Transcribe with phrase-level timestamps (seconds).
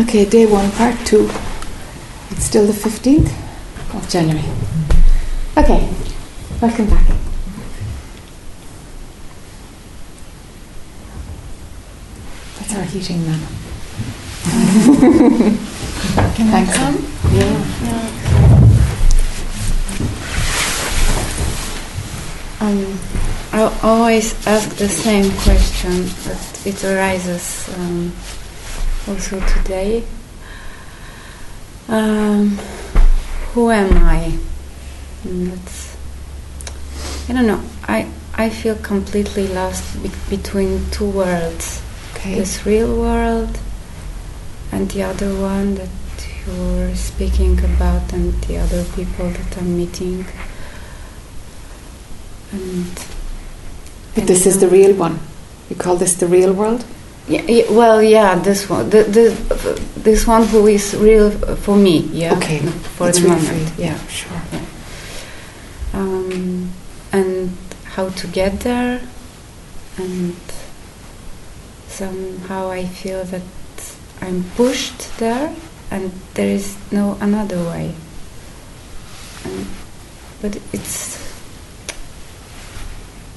[0.00, 1.28] Okay, day one, part two.
[2.30, 3.32] It's still the 15th
[3.96, 4.44] of January.
[5.56, 5.90] Okay,
[6.62, 7.04] welcome back.
[12.58, 13.40] That's our heating man.
[16.36, 16.54] Can.
[16.54, 17.04] I come?
[17.32, 17.64] Yeah.
[22.60, 22.98] Um,
[23.52, 28.12] I always ask the same question, but it arises um,
[29.08, 30.04] also today.
[31.88, 32.58] Um,
[33.52, 34.38] who am I?
[35.24, 35.96] That's,
[37.28, 37.62] I don't know.
[37.88, 41.82] I I feel completely lost be- between two worlds.
[42.14, 42.34] Okay.
[42.36, 43.58] This real world
[44.70, 45.88] and the other one that
[46.46, 50.26] you're speaking about, and the other people that I'm meeting.
[52.52, 52.86] And
[54.14, 55.18] But this is the real one.
[55.70, 56.84] You call this the real world?
[57.28, 62.34] Yeah, well, yeah, this one, the, the, this one who is real for me, yeah.
[62.38, 63.86] Okay, for It's the moment, for you.
[63.86, 63.98] yeah.
[64.06, 64.40] sure.
[65.92, 66.70] Um,
[67.12, 67.50] and
[67.84, 69.02] how to get there,
[69.98, 70.36] and
[71.88, 73.42] somehow I feel that
[74.22, 75.54] I'm pushed there,
[75.90, 77.94] and there is no another way.
[79.44, 79.66] And,
[80.40, 81.18] but it's,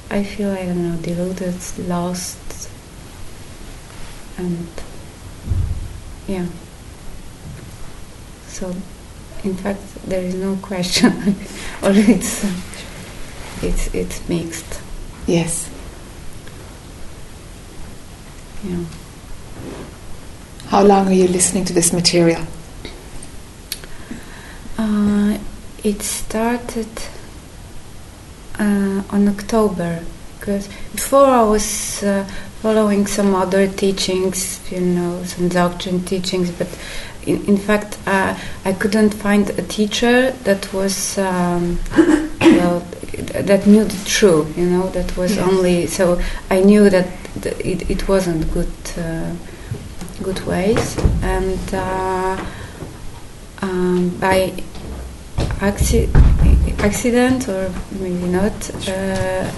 [0.09, 1.55] I feel I don't know, deluded,
[1.87, 2.37] lost,
[4.41, 4.67] and
[6.27, 6.47] yeah.
[8.47, 8.75] So,
[9.43, 11.11] in fact, there is no question,
[11.83, 12.43] or it's
[13.63, 14.81] it's it's mixed.
[15.27, 15.69] Yes.
[18.63, 18.83] Yeah.
[20.67, 22.45] How long are you listening to this material?
[24.77, 25.37] Uh,
[25.83, 26.89] it started
[28.59, 30.03] uh, on October
[30.41, 32.25] because before I was uh,
[32.61, 36.67] following some other teachings, you know, some doctrine teachings, but
[37.27, 41.77] in, in fact, uh, I couldn't find a teacher that was um,
[42.41, 42.79] well
[43.33, 45.47] that knew the truth, you know, that was Yes.
[45.47, 47.07] only so I knew that
[47.43, 49.33] th- it, it wasn't good uh,
[50.23, 51.59] good ways and.
[51.73, 52.43] Uh,
[53.63, 54.51] um, by
[55.61, 56.09] acci-
[56.79, 58.53] accident or maybe not,
[58.89, 59.51] uh,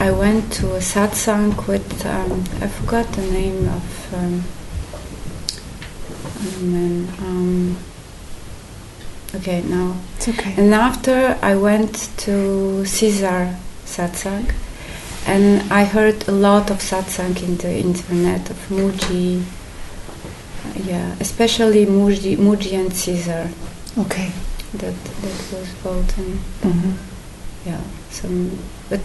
[0.00, 4.44] I went to a satsang with um, I forgot the name of um,
[6.46, 7.08] oh man.
[7.20, 7.76] Um,
[9.34, 10.54] okay, now It's okay.
[10.56, 14.52] and after I went to Caesar satsang,
[15.26, 19.42] and I heard a lot of satsang in the internet of Mooji.
[20.84, 23.50] Yeah, especially Mooji, Mooji and Caesar.
[23.98, 24.30] Okay.
[24.74, 26.18] That that was both.
[26.18, 26.92] And, hmm
[27.66, 27.80] yeah,
[28.10, 28.58] some.
[28.88, 29.00] But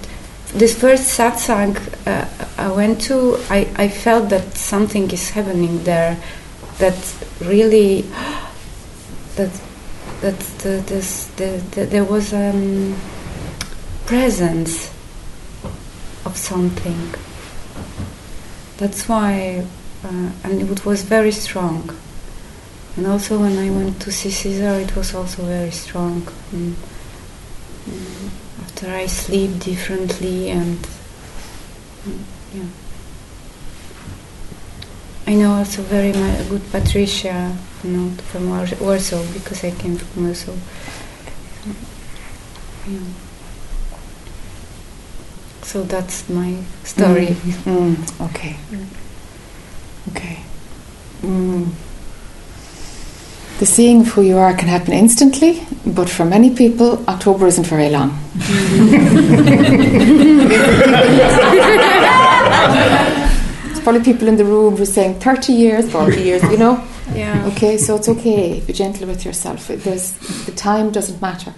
[0.54, 1.76] this first satsang
[2.08, 2.28] uh,
[2.58, 6.18] I went to, I, I felt that something is happening there,
[6.78, 8.02] that really,
[9.36, 9.52] that
[10.22, 12.96] that the, this the, the, there was um,
[14.06, 14.88] presence
[16.26, 17.14] of something.
[18.78, 19.66] That's why,
[20.04, 21.90] uh, and it was very strong.
[22.96, 26.22] And also when I went to see Caesar, it was also very strong.
[26.52, 26.74] Mm.
[27.90, 28.23] Mm.
[28.90, 30.78] I sleep differently and
[32.06, 32.20] mm,
[32.54, 32.66] yeah.
[35.26, 36.12] I know also very
[36.50, 40.56] good Patricia, you know, from Warsaw because I came from Warsaw.
[42.88, 43.00] Yeah.
[45.62, 47.28] So that's my story.
[47.66, 48.26] Mm.
[48.30, 48.58] Okay.
[48.70, 48.88] Mm.
[50.12, 50.44] Okay.
[53.60, 57.66] The seeing of who you are can happen instantly, but for many people, October isn't
[57.68, 58.10] very long.
[62.54, 66.84] There's probably people in the room who are saying 30 years, 40 years, you know?
[67.14, 67.46] Yeah.
[67.54, 68.60] Okay, so it's okay.
[68.62, 69.68] Be gentle with yourself.
[69.68, 70.12] There's,
[70.46, 71.54] the time doesn't matter.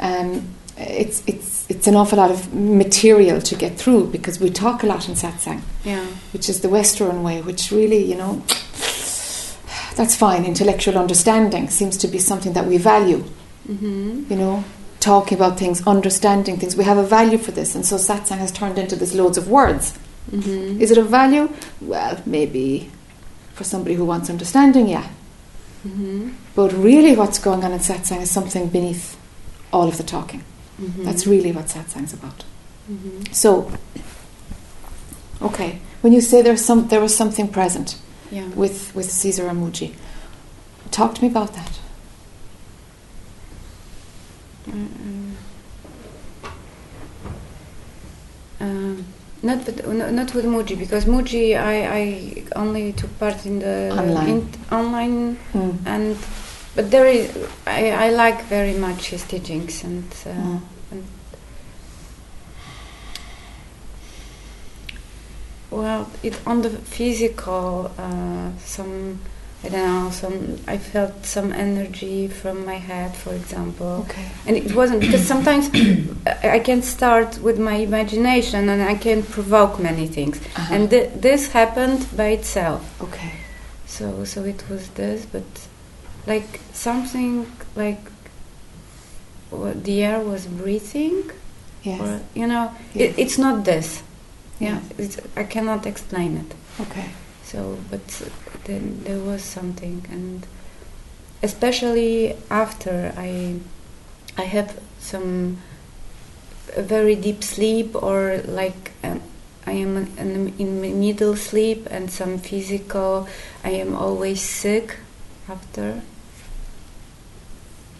[0.00, 4.82] Um, it's, it's, it's an awful lot of material to get through because we talk
[4.82, 6.04] a lot in satsang, Yeah.
[6.32, 8.42] which is the Western way, which really, you know,
[9.98, 10.44] that's fine.
[10.44, 13.24] Intellectual understanding seems to be something that we value,
[13.68, 14.32] Mm-hmm.
[14.32, 14.64] you know,
[14.98, 16.74] talking about things, understanding things.
[16.74, 19.46] We have a value for this, and so satsang has turned into this loads of
[19.48, 19.98] words.
[20.30, 20.80] Mm-hmm.
[20.80, 21.52] Is it of value?
[21.82, 22.90] Well, maybe
[23.52, 25.06] for somebody who wants understanding, yeah.
[25.86, 26.30] Mm-hmm.
[26.54, 29.18] But really, what's going on in satsang is something beneath
[29.70, 30.44] all of the talking.
[30.80, 31.04] Mm-hmm.
[31.04, 32.44] That's really what satsang's about.
[32.90, 33.32] Mm-hmm.
[33.32, 33.70] So,
[35.42, 37.98] okay, when you say there's some, there was something present
[38.30, 38.46] Yeah.
[38.54, 39.94] with with Caesar Amuji,
[40.90, 41.80] talk to me about that.
[44.68, 45.32] Mm,
[48.60, 49.04] Um,
[49.42, 53.90] Not with no, not with Mooji because Mooji I, I only took part in the
[53.92, 54.28] Online.
[54.28, 55.76] in, online Mm.
[55.86, 56.16] and
[56.74, 57.30] but there is
[57.66, 60.60] I, I like very much his teachings and uh, Mm.
[60.90, 61.04] and
[65.70, 69.18] well it on the physical uh, some
[69.64, 74.26] I don't know some I felt some energy from my head for example Okay.
[74.46, 75.68] and it wasn't because sometimes
[76.56, 80.74] I can start with my imagination and I can provoke many things Uh-huh.
[80.74, 83.32] and th- this happened by itself okay.
[83.86, 85.44] so so it was this but
[86.26, 88.00] like something like
[89.84, 91.30] the air was breathing
[91.82, 92.00] Yes.
[92.00, 93.10] or you know Yes.
[93.14, 94.02] it, it's not this
[94.58, 94.80] yeah.
[94.96, 96.54] It's, i cannot explain it.
[96.80, 97.10] Okay.
[97.44, 98.06] so but
[98.64, 100.46] then there was something and
[101.42, 103.56] especially after i
[104.36, 105.58] i have some
[106.76, 109.22] a very deep sleep or like um,
[109.66, 113.26] i am in, in middle sleep and some physical
[113.64, 114.96] i am always sick
[115.48, 116.02] after.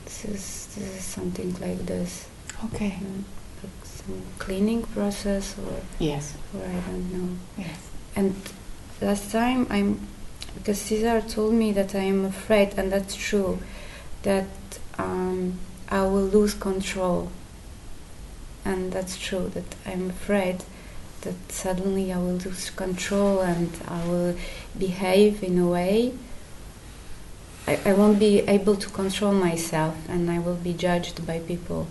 [0.04, 2.28] This is this is something like this.
[2.66, 2.98] Okay.
[3.00, 3.24] mm,
[4.38, 6.34] cleaning process or Yes.
[6.54, 7.78] or i don't know Yes.
[8.16, 8.34] and
[9.00, 10.06] last time I'm
[10.58, 13.60] because Caesar told me that I am afraid, and that's true,
[14.22, 14.46] that
[14.98, 15.58] um,
[15.88, 17.30] I will lose control.
[18.64, 20.64] And that's true that I'm afraid
[21.22, 24.36] that suddenly I will lose control and I will
[24.78, 26.12] behave in a way.
[27.66, 31.86] I, I won't be able to control myself and I will be judged by people.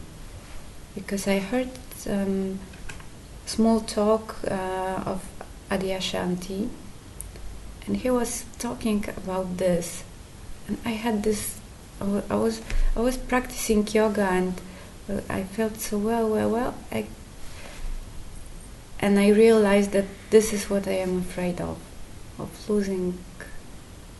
[0.93, 1.69] Because I heard
[2.09, 2.59] um,
[3.45, 5.25] small talk uh, of
[5.69, 6.69] Adyashanti
[7.87, 10.03] and he was talking about this.
[10.67, 11.59] And i had this
[12.01, 12.61] I was
[12.95, 14.61] i was practicing yoga and
[15.09, 16.75] uh, i felt so well well well.
[16.91, 17.07] I,
[18.99, 21.77] and i realized that this is what i am afraid of
[22.37, 23.17] of losing.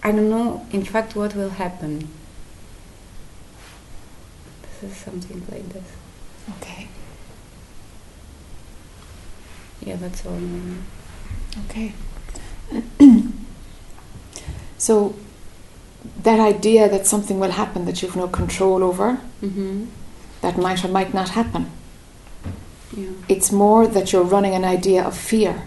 [0.02, 2.08] I don't know in fact what will happen.
[4.64, 5.92] This is something like this.
[6.58, 6.88] Okay.
[9.82, 10.40] Yeah that's all.
[11.66, 11.94] Okay.
[14.78, 15.16] so
[16.24, 19.86] that idea that something will happen that you've no control over, mm-hmm.
[20.42, 21.72] that might or might not happen.
[22.96, 25.64] yeah It's more that you're running an idea of fear.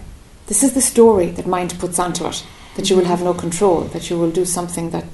[0.46, 2.44] This is the story that mind puts onto it.
[2.76, 5.04] That you will have no control, that you will do something that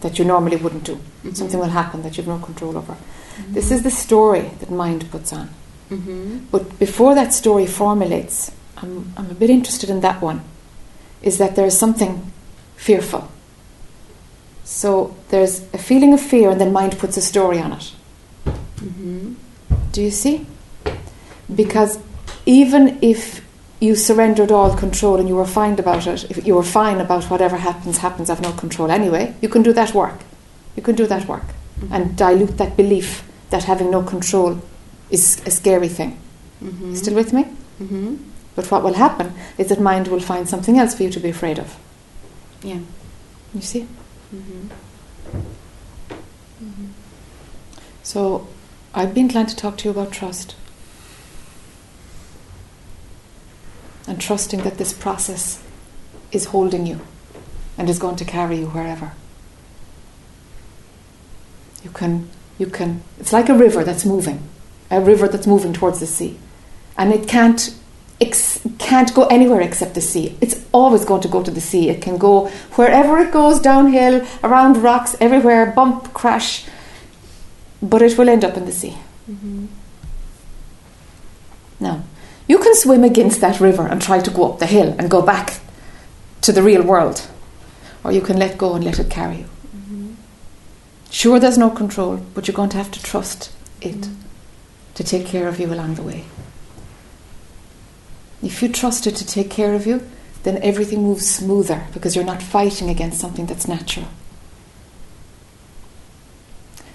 [0.00, 0.96] that you normally wouldn't do.
[1.24, 1.36] Mhm.
[1.36, 2.96] Something will happen that you've no control over.
[3.52, 5.48] This is the story that mind puts on.
[5.90, 6.38] Mm-hmm.
[6.50, 10.42] But before that story formulates, I'm, I'm a bit interested in that one,
[11.22, 12.30] is that there is something
[12.76, 13.30] fearful.
[14.64, 17.92] So there's a feeling of fear, and then mind puts a story on it.
[18.76, 19.34] Mm-hmm.
[19.92, 20.46] Do you see?
[21.54, 21.98] Because
[22.46, 23.44] even if
[23.80, 27.24] you surrendered all control and you were fine about it, if you were fine about
[27.24, 30.20] whatever happens, happens, I've no control anyway, you can do that work.
[30.76, 31.44] You can do that work
[31.90, 34.60] and dilute that belief that having no control
[35.10, 36.18] is a scary thing.
[36.62, 36.94] Mm-hmm.
[36.94, 37.44] Still with me?
[37.80, 38.16] Mm-hmm.
[38.56, 41.28] But what will happen is that mind will find something else for you to be
[41.28, 41.78] afraid of.
[42.62, 42.80] Yeah.
[43.54, 43.86] You see?
[44.34, 44.68] Mm-hmm.
[48.02, 48.48] So
[48.94, 50.56] I've been inclined to talk to you about trust.
[54.06, 55.62] And trusting that this process
[56.32, 57.00] is holding you
[57.76, 59.12] and is going to carry you wherever.
[61.84, 64.42] You can, you can, it's like a river that's moving,
[64.90, 66.38] a river that's moving towards the sea.
[66.96, 67.74] And it can't,
[68.20, 70.36] ex, can't go anywhere except the sea.
[70.40, 71.88] It's always going to go to the sea.
[71.88, 76.66] It can go wherever it goes, downhill, around rocks, everywhere, bump, crash,
[77.82, 78.96] but it will end up in the sea.
[79.30, 79.66] Mm-hmm.
[81.80, 82.02] Now,
[82.48, 85.22] you can swim against that river and try to go up the hill and go
[85.22, 85.60] back
[86.40, 87.28] to the real world,
[88.02, 89.44] or you can let go and let it carry you.
[89.76, 90.14] Mm-hmm.
[91.10, 94.27] Sure, there's no control, but you're going to have to trust it Mm-hmm.
[94.98, 96.24] To take care of you along the way.
[98.42, 100.02] If you trust it to take care of you,
[100.42, 104.08] then everything moves smoother because you're not fighting against something that's natural.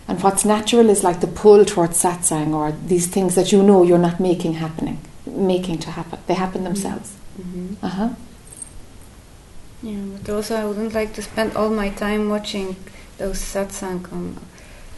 [0.06, 3.84] And what's natural is like the pull towards satsang or these things that you know
[3.84, 6.20] you're not making happening, making to happen.
[6.28, 7.16] They happen themselves.
[7.40, 7.86] Mm-hmm.
[7.86, 8.10] Uh huh.
[9.82, 12.76] Yeah, but also I wouldn't like to spend all my time watching
[13.18, 14.38] those satsang on,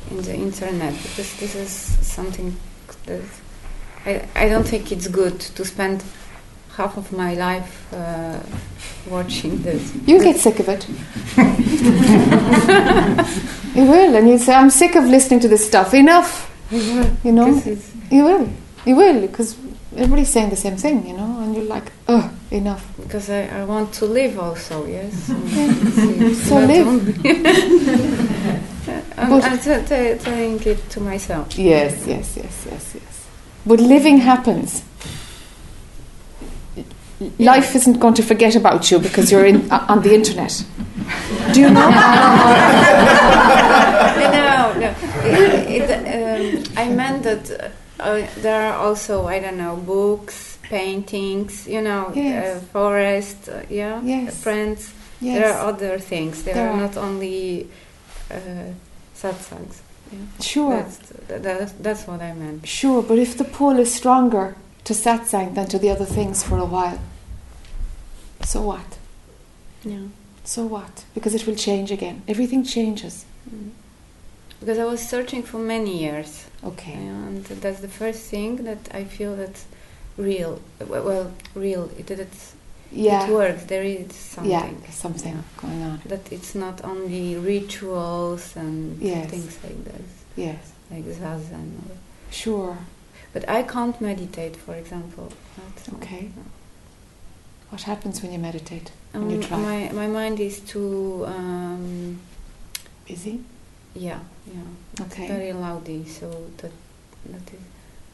[0.09, 2.74] in the internet because this is something that
[3.07, 6.03] I, I don't think it's good to spend
[6.75, 8.39] half of my life uh,
[9.09, 9.93] watching this.
[10.05, 10.87] You get sick of it.
[13.75, 15.93] you will, and you say, "I'm sick of listening to this stuff.
[15.93, 17.61] Enough." You know,
[18.11, 18.49] you will.
[18.85, 19.55] You will, because
[19.95, 21.07] everybody's saying the same thing.
[21.07, 22.85] You know, and you're like, oh, enough.
[22.97, 25.13] Because I, I want to live also, yes.
[26.47, 28.65] So live.
[29.17, 31.57] I'm, But- I'm t- t- telling it to myself.
[31.57, 33.25] Yes, yes, yes, yes, yes.
[33.65, 34.83] But living happens.
[37.39, 40.63] Life isn't going to forget about you because you're in, uh, on the internet.
[41.53, 41.89] Do you know?
[44.35, 44.93] no, no.
[45.23, 45.89] It, it,
[46.67, 52.11] um, I meant that uh, there are also, I don't know, books, paintings, you know,
[52.13, 52.57] Yes.
[52.57, 54.43] uh, forest, uh, yeah, Yes.
[54.43, 54.91] friends.
[55.21, 56.43] There are other things.
[56.43, 56.81] There, There are, are.
[56.81, 57.65] not only uh,
[58.29, 59.79] satsangs.
[60.11, 60.19] Yeah.
[60.39, 62.67] sure, That's, that, that's, that's what I meant.
[62.67, 63.01] sure.
[63.01, 66.65] But if the pull is stronger to satsang than to the other things for a
[66.65, 66.99] while,
[68.43, 68.97] so what?
[69.83, 70.07] Yeah.
[70.43, 71.05] So what?
[71.15, 72.21] Because it will change again.
[72.27, 73.25] Everything changes.
[73.49, 73.71] Mm.
[74.59, 76.45] Because I was searching for many years.
[76.63, 76.93] Okay.
[76.93, 79.65] And that's the first thing that I feel that's
[80.17, 80.61] real.
[80.87, 81.89] Well, well, real.
[81.97, 82.53] It, it's,
[82.91, 83.27] Yeah.
[83.27, 83.63] it works.
[83.65, 84.51] There is something.
[84.51, 85.41] Yeah, something Yeah.
[85.61, 86.01] going on.
[86.05, 89.29] That it's not only rituals and Yes.
[89.31, 91.71] things like this, Yes, like zazen.
[92.31, 92.77] Sure.
[93.33, 95.27] but I can't meditate, for example.
[95.57, 96.29] Not, Okay.
[97.69, 98.91] What happens when you meditate?
[99.13, 99.57] Um, When you try.
[99.57, 101.25] my my mind is too.
[101.27, 102.19] Um,
[103.07, 103.39] Busy?
[103.93, 104.19] yeah,
[104.53, 105.05] yeah.
[105.05, 105.27] Okay.
[105.27, 106.05] very loudy.
[106.07, 106.27] So
[106.57, 106.71] that
[107.31, 107.59] that is,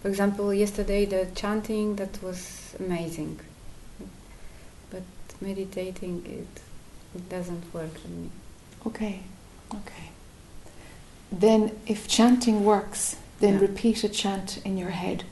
[0.02, 2.40] for example, yesterday the chanting that was
[2.80, 3.40] amazing,
[5.42, 6.62] meditating it
[7.14, 8.30] it doesn't work on me.
[8.88, 9.24] Okay,
[9.74, 10.10] okay.
[11.32, 13.62] Then, if chanting works, then Yeah.
[13.62, 15.24] repeat a chant in your head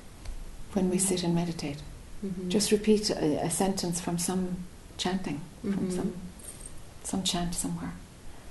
[0.73, 1.77] when we sit and meditate.
[2.25, 2.49] Mhm.
[2.49, 4.57] Just repeat a, a sentence from some
[4.97, 5.95] chanting, from Mhm.
[5.95, 6.13] some
[7.03, 7.93] some chant somewhere.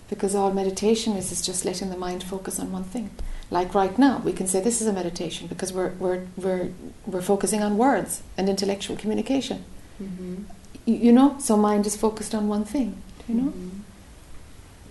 [0.09, 3.11] Because all meditation is is just letting the mind focus on one thing.
[3.51, 6.69] Like right now, we can say this is a meditation because we're we're we're
[7.07, 9.65] we're focusing on words and intellectual communication.
[10.03, 10.45] Mhm.
[10.89, 12.91] You, you know, so mind is focused on one thing.
[13.27, 13.51] Do you know?
[13.51, 13.81] Mhm.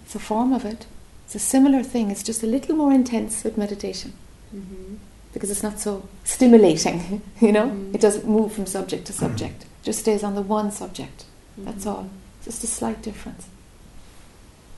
[0.05, 0.85] It's a form of it.
[1.25, 2.11] It's a similar thing.
[2.11, 4.13] It's just a little more intense with meditation
[4.55, 4.97] Mhm.
[5.33, 7.21] because it's not so stimulating.
[7.41, 7.95] You know, Mhm.
[7.95, 9.63] it doesn't move from subject to subject.
[9.63, 11.25] It just stays on the one subject.
[11.57, 11.91] That's Mhm.
[11.91, 12.05] all.
[12.45, 13.43] Just a slight difference.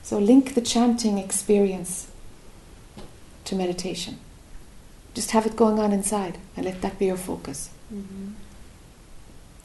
[0.04, 2.08] So link the chanting experience
[3.46, 4.16] to meditation.
[5.14, 7.70] Just have it going on inside and let that be your focus.
[7.94, 8.34] Mhm.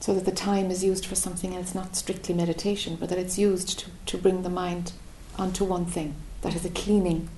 [0.05, 3.39] So that the time is used for something else, not strictly meditation, but that it's
[3.39, 4.93] used to, to bring the mind
[5.39, 7.31] onto one thing that has a cleaning,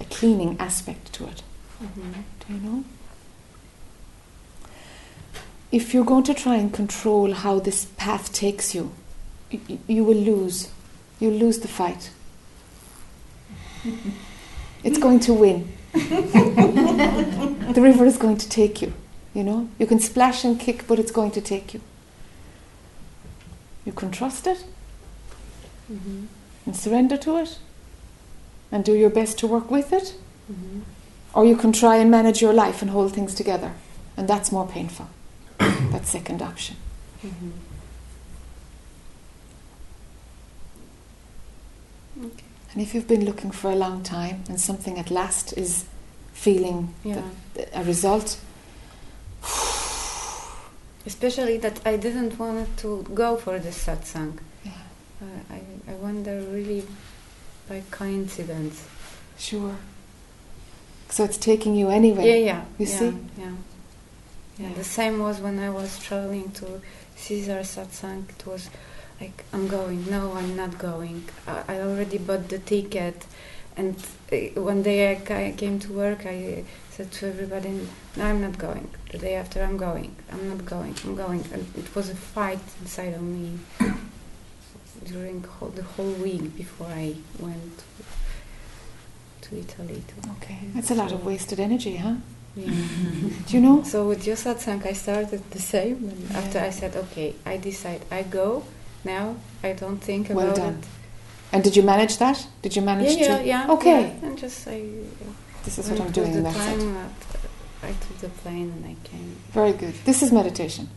[0.00, 1.44] a cleaning aspect to it.
[1.80, 2.14] Mhm.
[2.40, 2.84] Do you know?
[5.70, 8.90] If you're going to try and control how this path takes you,
[9.52, 10.68] y- y- you will lose.
[11.20, 12.10] You'll lose the fight.
[14.82, 15.72] It's going to win.
[15.92, 18.94] the river is going to take you.
[19.32, 21.80] You know, you can splash and kick, but it's going to take you.
[23.84, 24.64] You can trust it
[25.90, 26.26] Mhm.
[26.66, 27.58] and surrender to it,
[28.70, 30.14] and do your best to work with it.
[30.52, 30.82] Mhm.
[31.34, 33.72] Or you can try and manage your life and hold things together.
[34.16, 35.06] And that's more painful.
[35.58, 36.76] that second option.
[37.24, 37.52] Mhm.
[42.24, 42.44] Okay.
[42.72, 45.84] And if you've been looking for a long time and something at last is
[46.32, 47.22] feeling Yeah.
[47.54, 48.36] the, a result,
[51.06, 54.38] Especially that I didn't want to go for this satsang.
[54.64, 54.72] yeah,
[55.22, 56.84] Uh, I, I wonder really
[57.68, 58.86] by coincidence.
[59.38, 59.76] sure.
[61.08, 62.26] So it's taking you anyway.
[62.28, 62.64] Yeah, yeah.
[62.78, 63.06] You yeah, see?
[63.06, 63.12] Yeah.
[63.38, 63.52] yeah.
[64.58, 64.74] Yeah.
[64.74, 66.80] The same was when I was traveling to
[67.16, 68.28] Caesar satsang.
[68.28, 68.68] It was
[69.20, 70.08] like, I'm going.
[70.10, 71.24] No, I'm not going.
[71.46, 73.24] I, I already bought the ticket.
[73.76, 73.96] And
[74.30, 77.80] uh, one day I ca- came to work, I said to everybody,
[78.18, 78.88] I'm not going.
[79.12, 80.14] The day after, I'm going.
[80.32, 80.94] I'm not going.
[81.04, 81.44] I'm going.
[81.52, 83.58] And it was a fight inside of me
[85.06, 87.82] during whole, the whole week before I went
[89.42, 90.02] to Italy.
[90.08, 90.54] To Okay.
[90.54, 90.72] Mm-hmm.
[90.74, 92.14] That's a lot of wasted energy, huh?
[92.56, 92.66] yeah.
[93.46, 93.82] Do you know?
[93.84, 95.96] So with your satsang, I started the same.
[96.10, 96.38] And Yeah.
[96.38, 98.64] after I said, okay, I decide, I go
[99.04, 99.36] now.
[99.62, 100.74] I don't think Well about done.
[100.74, 100.84] it.
[101.52, 102.46] And did you manage that?
[102.62, 103.44] Did you manage Yeah, yeah, to?
[103.46, 103.70] yeah.
[103.74, 104.00] Okay.
[104.02, 104.26] yeah.
[104.26, 104.82] And just I.
[105.64, 106.32] This is what I'm doing.
[106.32, 107.39] The That's it.
[107.82, 109.36] I took the plane and I came.
[109.52, 109.94] Very good.
[110.04, 110.88] This is meditation.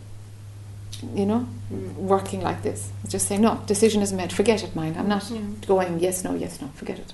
[1.16, 1.96] You know, Mm.
[1.96, 2.90] working like this.
[3.08, 4.32] Just say, no, decision is made.
[4.32, 4.96] Forget it, mind.
[4.98, 5.42] I'm not Yeah.
[5.68, 6.68] going yes, no, yes, no.
[6.76, 7.14] Forget it.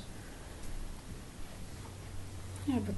[2.67, 2.95] Yeah, but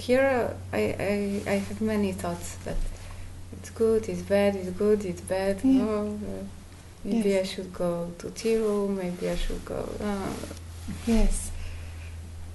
[0.00, 2.76] here uh, I, I I have many thoughts that
[3.52, 5.60] it's good, it's bad, it's good, it's bad.
[5.64, 5.82] Yeah.
[5.82, 6.44] Oh, uh,
[7.04, 7.40] maybe Yes.
[7.48, 8.88] I should go to Tiru.
[8.88, 9.88] Maybe I should go.
[10.00, 10.32] Uh,
[11.06, 11.50] Yes.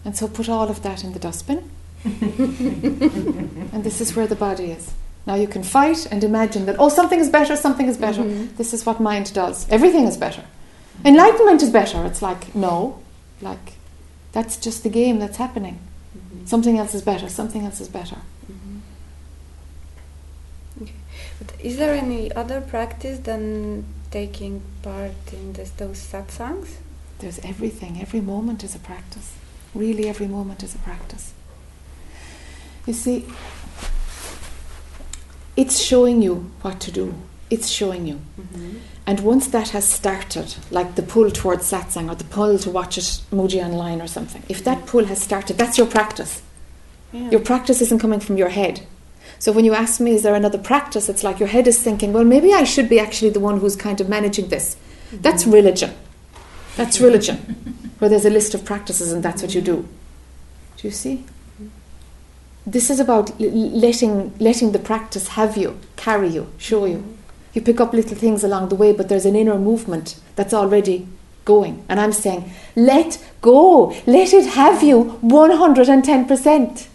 [0.06, 1.70] And so put all of that in the dustbin.
[3.74, 4.92] and this is where the body is.
[5.26, 8.24] Now you can fight and imagine that, oh, something is better, something is better.
[8.24, 8.56] Mhm.
[8.58, 9.68] This is what mind does.
[9.70, 10.44] Everything is better.
[11.04, 12.06] Enlightenment is better.
[12.06, 13.00] It's like, no,
[13.42, 13.74] like,
[14.32, 15.80] that's just the game that's happening.
[16.18, 16.48] Mhm.
[16.48, 18.18] Something else is better, something else is better.
[18.52, 18.80] Mhm.
[20.82, 20.94] Okay.
[21.40, 26.70] But is there any other practice than taking part in this, those satsangs?
[27.20, 28.00] There's everything.
[28.02, 29.34] Every moment is a practice.
[29.76, 31.34] Really, every moment is a practice.
[32.88, 33.26] You see,
[35.56, 37.14] it's showing you what to do.
[37.50, 38.22] It's showing you.
[38.40, 38.78] Mm-hmm.
[39.06, 42.98] And once that has started, like the pull towards satsang or the pull to watch
[42.98, 46.42] it Mooji online or something, if that pull has started, that's your practice.
[47.14, 47.30] Yeah.
[47.32, 48.86] Your practice isn't coming from your head.
[49.40, 51.10] So when you ask me, is there another practice?
[51.10, 53.76] It's like your head is thinking, well, maybe I should be actually the one who's
[53.76, 54.76] kind of managing this.
[55.12, 55.94] That's religion.
[56.76, 57.38] That's religion,
[58.00, 59.88] where there's a list of practices and that's what you do.
[60.78, 61.26] Do you see?
[62.68, 66.98] This is about l- letting letting the practice have you, carry you, show you.
[66.98, 67.14] Mm-hmm.
[67.54, 71.08] You pick up little things along the way, but there's an inner movement that's already
[71.46, 71.86] going.
[71.88, 76.88] And I'm saying, let go, let it have you 110%.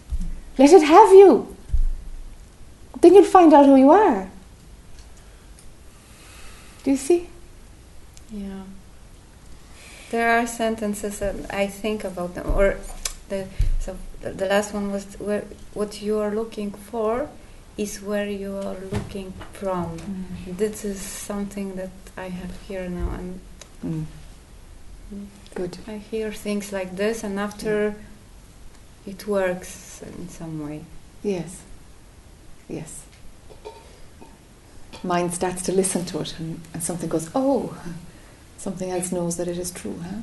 [0.59, 1.53] Let it have you.
[3.01, 4.29] Then you'll find out who you are.
[6.83, 7.29] Do you see?
[8.31, 8.63] Yeah.
[10.11, 12.77] There are sentences that I think about them, or
[13.29, 13.47] the
[13.83, 17.29] so the, the last one was where what you are looking for
[17.77, 19.97] is where you are looking from.
[20.47, 23.39] This is something that I have here now, and
[23.83, 24.05] Mm.
[25.55, 25.77] Good.
[25.87, 27.95] I hear things like this, and after
[29.05, 30.85] it works in some way.
[31.21, 31.61] Yes.
[32.69, 33.03] Yes.
[35.03, 37.77] Mind starts to listen to it, and, and something goes, oh,
[38.57, 40.21] something else knows that it is true, huh?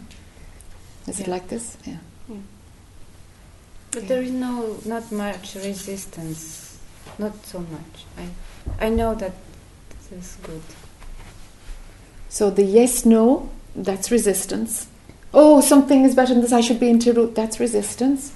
[1.06, 1.76] Is it like this?
[1.84, 1.98] Yeah.
[3.92, 6.78] But there is no not much resistance,
[7.18, 8.04] not so much.
[8.16, 9.32] I I know that
[10.10, 10.62] this is good.
[12.28, 14.86] So the yes, no, that's resistance.
[15.32, 18.32] Oh, something is better than this, I should be in Tiru, that's resistance.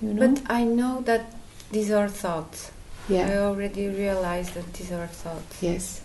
[0.00, 0.28] You know?
[0.28, 1.34] But I know that
[1.70, 2.70] these are thoughts.
[3.08, 3.28] Yeah.
[3.28, 5.62] I already realized that these are thoughts.
[5.62, 6.00] Yes.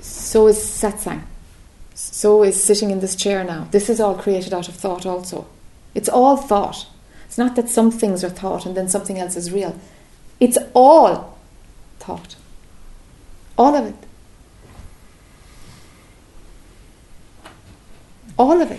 [0.00, 1.22] So is satsang.
[1.94, 3.68] So is sitting in this chair now.
[3.70, 5.46] This is all created out of thought also.
[5.94, 6.86] It's all thought.
[7.34, 9.76] It's not that some things are thought and then something else is real.
[10.38, 11.36] It's all
[11.98, 12.36] thought.
[13.58, 13.96] All of it.
[18.38, 18.78] All of it.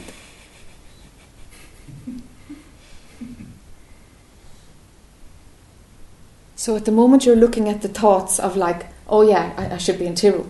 [6.55, 9.77] So at the moment you're looking at the thoughts of like, oh yeah, I, I
[9.79, 10.49] should be in Tiru.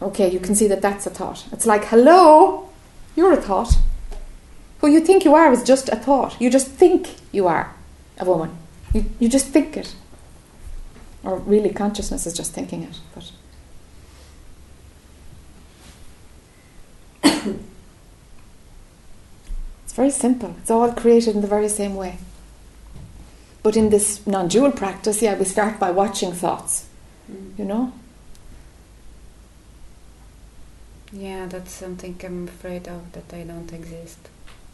[0.00, 1.44] Okay, you can see that that's a thought.
[1.52, 2.70] It's like, hello,
[3.14, 3.76] you're a thought.
[4.82, 6.38] Who you think you are is just a thought.
[6.40, 7.72] You just think you are
[8.18, 8.58] a woman.
[8.92, 9.94] You, you just think it.
[11.22, 12.98] Or really, consciousness is just thinking it.
[13.14, 13.30] But
[19.84, 20.56] it's very simple.
[20.58, 22.18] It's all created in the very same way.
[23.62, 26.86] But in this non dual practice, yeah, we start by watching thoughts,
[27.30, 27.56] mm.
[27.56, 27.92] you know?
[31.12, 34.18] Yeah, that's something I'm afraid of that I don't exist.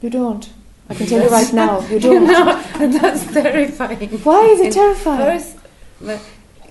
[0.00, 0.48] You don't.
[0.90, 2.24] I can tell you right now, you don't.
[2.26, 2.62] no,
[2.98, 4.08] that's terrifying.
[4.24, 5.40] Why is it And terrifying?
[5.40, 5.56] First,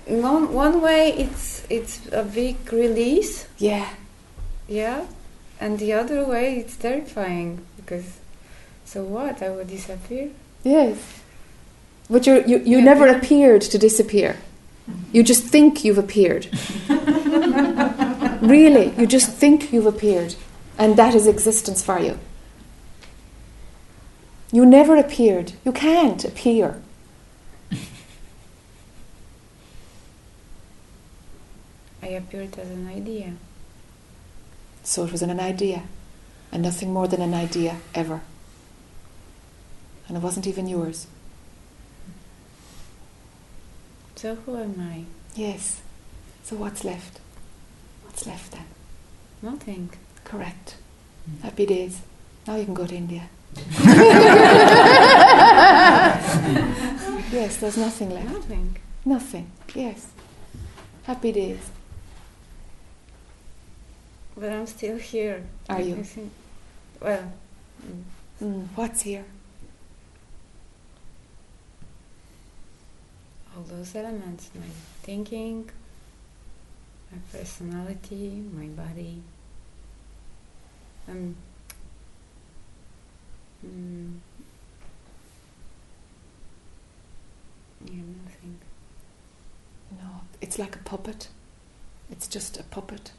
[0.06, 3.88] in one, one way it's it's a big release, Yeah,
[4.66, 5.04] yeah,
[5.60, 8.18] and the other way it's terrifying because
[8.84, 9.42] so what?
[9.42, 10.30] I would disappear.
[10.64, 10.96] yes.
[12.10, 12.84] But you're, you you Yeah.
[12.84, 14.36] never appeared to disappear.
[15.12, 16.46] You just think you've appeared.
[18.40, 20.34] really, you just think you've appeared.
[20.78, 22.18] And that is existence for you.
[24.50, 25.52] You never appeared.
[25.64, 26.80] You can't appear.
[32.02, 33.34] I appeared as an idea.
[34.82, 35.82] So it was an idea,
[36.50, 38.22] and nothing more than an idea ever.
[40.06, 41.06] And it wasn't even yours.
[44.16, 45.04] So who am I?
[45.38, 45.82] Yes.
[46.42, 47.20] So what's left?
[48.02, 48.64] What's left then?
[49.42, 49.90] Nothing.
[50.24, 50.76] Correct.
[51.30, 51.42] Mm.
[51.42, 52.00] Happy days.
[52.46, 53.28] Now you can go to India.
[57.32, 58.30] Yes, there's nothing left.
[58.32, 58.76] Nothing.
[59.04, 59.50] Nothing.
[59.74, 60.08] Yes.
[61.04, 61.70] Happy days.
[64.36, 65.44] But I'm still here.
[65.68, 65.96] Are you?
[66.04, 66.30] Think,
[67.00, 67.32] well,
[67.84, 68.02] mm,
[68.40, 69.24] Mm, what's here?
[73.56, 74.66] all those elements my
[75.02, 75.68] thinking,
[77.10, 79.20] my personality, my body.
[81.08, 81.34] Um,
[83.66, 84.18] mm,
[87.84, 88.58] yeah, nothing.
[89.92, 90.08] No,
[90.40, 91.28] it's like a puppet.
[92.10, 93.12] It's just a puppet,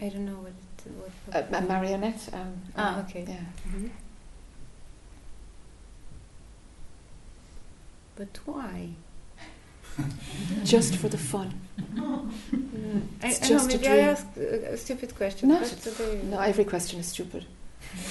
[0.00, 0.52] I don't know what.
[0.84, 2.28] It, what a, a marionette.
[2.32, 3.24] Um, Ah, uh, okay.
[3.26, 3.40] Yeah.
[3.72, 3.90] Mhm.
[8.16, 8.90] But why?
[10.64, 11.58] Just for the fun.
[11.94, 13.06] Mm.
[13.22, 15.48] I, It's I just a know, maybe I asked a, a stupid question.
[15.48, 15.62] No,
[16.24, 17.46] No, every question is stupid.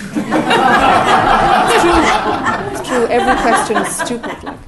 [0.01, 2.01] It's true.
[2.71, 3.05] It's true.
[3.07, 4.43] Every question is stupid.
[4.43, 4.59] Like.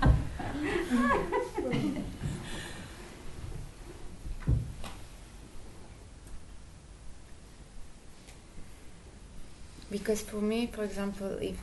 [9.90, 11.58] Because for me, for example, if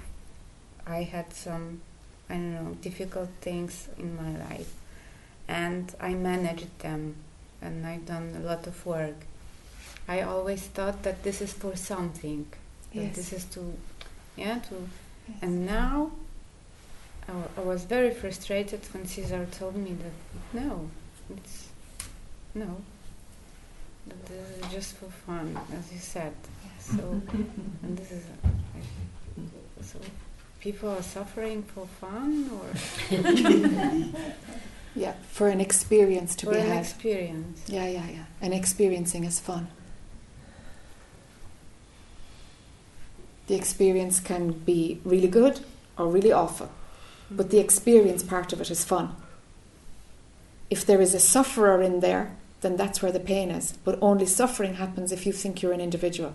[0.87, 1.83] I had some,
[2.29, 4.75] I don't know, difficult things in my life
[5.47, 7.17] and I managed them
[7.61, 9.27] and I've done a lot of work,
[10.09, 12.47] I always thought that this is for something.
[12.95, 13.17] That Yes.
[13.17, 13.73] this is to,
[14.37, 14.89] yeah, to.
[15.43, 16.13] And now
[17.29, 20.89] I, I was very frustrated when Caesar told me that no,
[21.37, 21.69] it's
[22.55, 22.77] no.
[24.07, 26.35] That this is just for fun, as you said.
[26.79, 26.99] So,
[27.83, 28.25] and this is
[29.83, 29.99] so
[30.61, 32.67] people are suffering for fun or
[34.97, 36.79] Yeah, for an experience to for be an had.
[36.79, 37.63] experience.
[37.67, 38.25] yeah, yeah, yeah.
[38.41, 39.67] And experiencing is fun.
[43.47, 45.61] The experience can be really good
[45.99, 46.71] or really awful,
[47.31, 49.15] but the experience part of it is fun.
[50.71, 53.75] If there is a sufferer in there, then that's where the pain is.
[53.85, 56.35] But only suffering happens if you think you're an individual.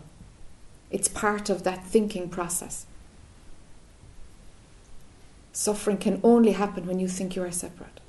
[0.91, 2.85] It's part of that thinking process.
[5.51, 7.99] Suffering can only happen when you think you are separate.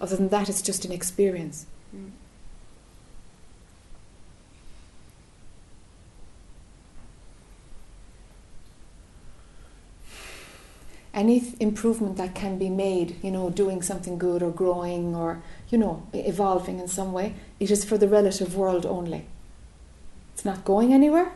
[0.00, 1.66] Other than that, it's just an experience.
[1.94, 2.10] Mm.
[11.16, 15.42] Any th- improvement that can be made, you know, doing something good or growing or,
[15.70, 19.24] you know, evolving in some way, it is for the relative world only.
[20.34, 21.32] It's not going anywhere.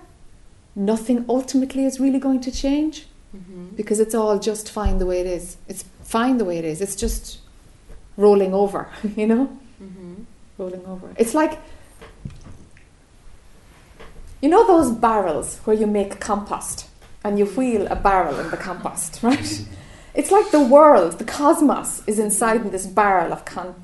[0.77, 3.77] Nothing ultimately is really going to change Mm-hmm.
[3.77, 5.57] because it's all just fine the way it is.
[5.69, 6.81] It's fine the way it is.
[6.81, 7.38] It's just
[8.16, 9.57] rolling over, you know?
[9.81, 10.14] Mm-hmm.
[10.59, 11.09] rolling over.
[11.16, 11.61] It's like
[14.43, 16.88] you know those barrels where you make compost
[17.24, 19.64] and you wheel a barrel in the compost, right?
[20.14, 23.74] It's like the world, the cosmos is inside in this barrel of con-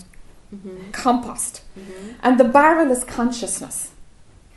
[0.54, 0.92] Mm-hmm.
[0.92, 1.62] compost.
[1.76, 2.12] Mm-hmm.
[2.22, 3.90] And the barrel is consciousness.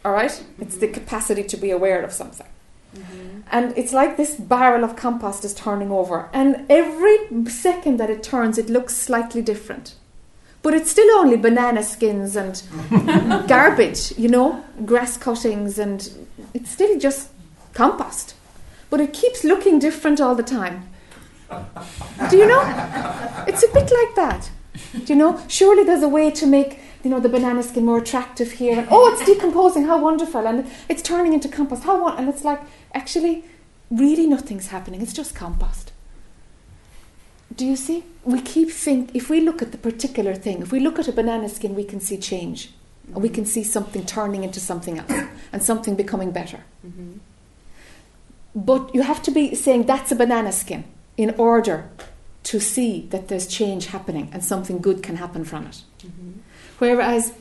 [0.05, 0.43] All right?
[0.59, 2.45] It's the capacity to be aware of something.
[2.95, 3.39] Mm-hmm.
[3.51, 6.29] And it's like this barrel of compost is turning over.
[6.31, 7.17] And every
[7.49, 9.95] second that it turns, it looks slightly different.
[10.61, 12.61] But it's still only banana skins and
[13.47, 16.07] garbage, you know, grass cuttings, and
[16.53, 17.29] it's still just
[17.73, 18.35] compost.
[18.89, 20.89] But it keeps looking different all the time.
[22.29, 22.61] Do you know?
[23.47, 24.49] It's a bit like that.
[24.93, 25.41] Do you know?
[25.47, 28.79] Surely there's a way to make you know the banana skin more attractive here.
[28.79, 29.85] And, oh, it's decomposing.
[29.85, 30.45] How wonderful!
[30.47, 31.83] And it's turning into compost.
[31.83, 32.61] How won- and it's like
[32.93, 33.45] actually,
[33.89, 35.01] really nothing's happening.
[35.01, 35.91] It's just compost.
[37.55, 38.03] Do you see?
[38.23, 41.11] We keep think if we look at the particular thing, if we look at a
[41.11, 42.71] banana skin, we can see change,
[43.13, 45.11] and we can see something turning into something else,
[45.51, 46.59] and something becoming better.
[46.85, 47.17] Mm-hmm.
[48.55, 50.85] But you have to be saying that's a banana skin
[51.17, 51.89] in order
[52.43, 55.83] to see that there's change happening and something good can happen from it.
[55.99, 56.31] Mm-hmm.
[56.79, 57.33] Whereas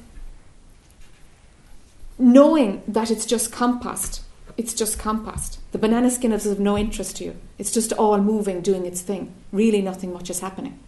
[2.19, 4.23] knowing that it's just compost,
[4.57, 5.61] it's just compost.
[5.73, 7.37] The banana skin is of no interest to you.
[7.59, 9.33] It's just all moving, doing its thing.
[9.53, 10.79] Really, nothing much is happening.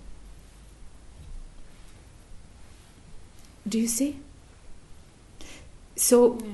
[3.69, 4.19] Do you see?
[5.97, 6.51] So, Yeah.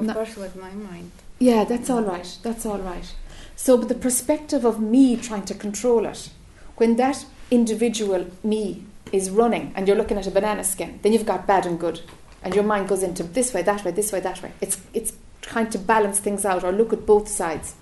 [0.00, 1.12] Of course, with my mind.
[1.38, 2.38] Yeah, that's all right.
[2.42, 3.14] That's all right.
[3.56, 6.30] So, but the perspective of me trying to control it,
[6.76, 11.26] when that individual me is running and you're looking at a banana skin, then you've
[11.26, 12.02] got bad and good.
[12.42, 14.52] And your mind goes into this way, that way, this way, that way.
[14.60, 17.74] It's, it's trying to balance things out or look at both sides.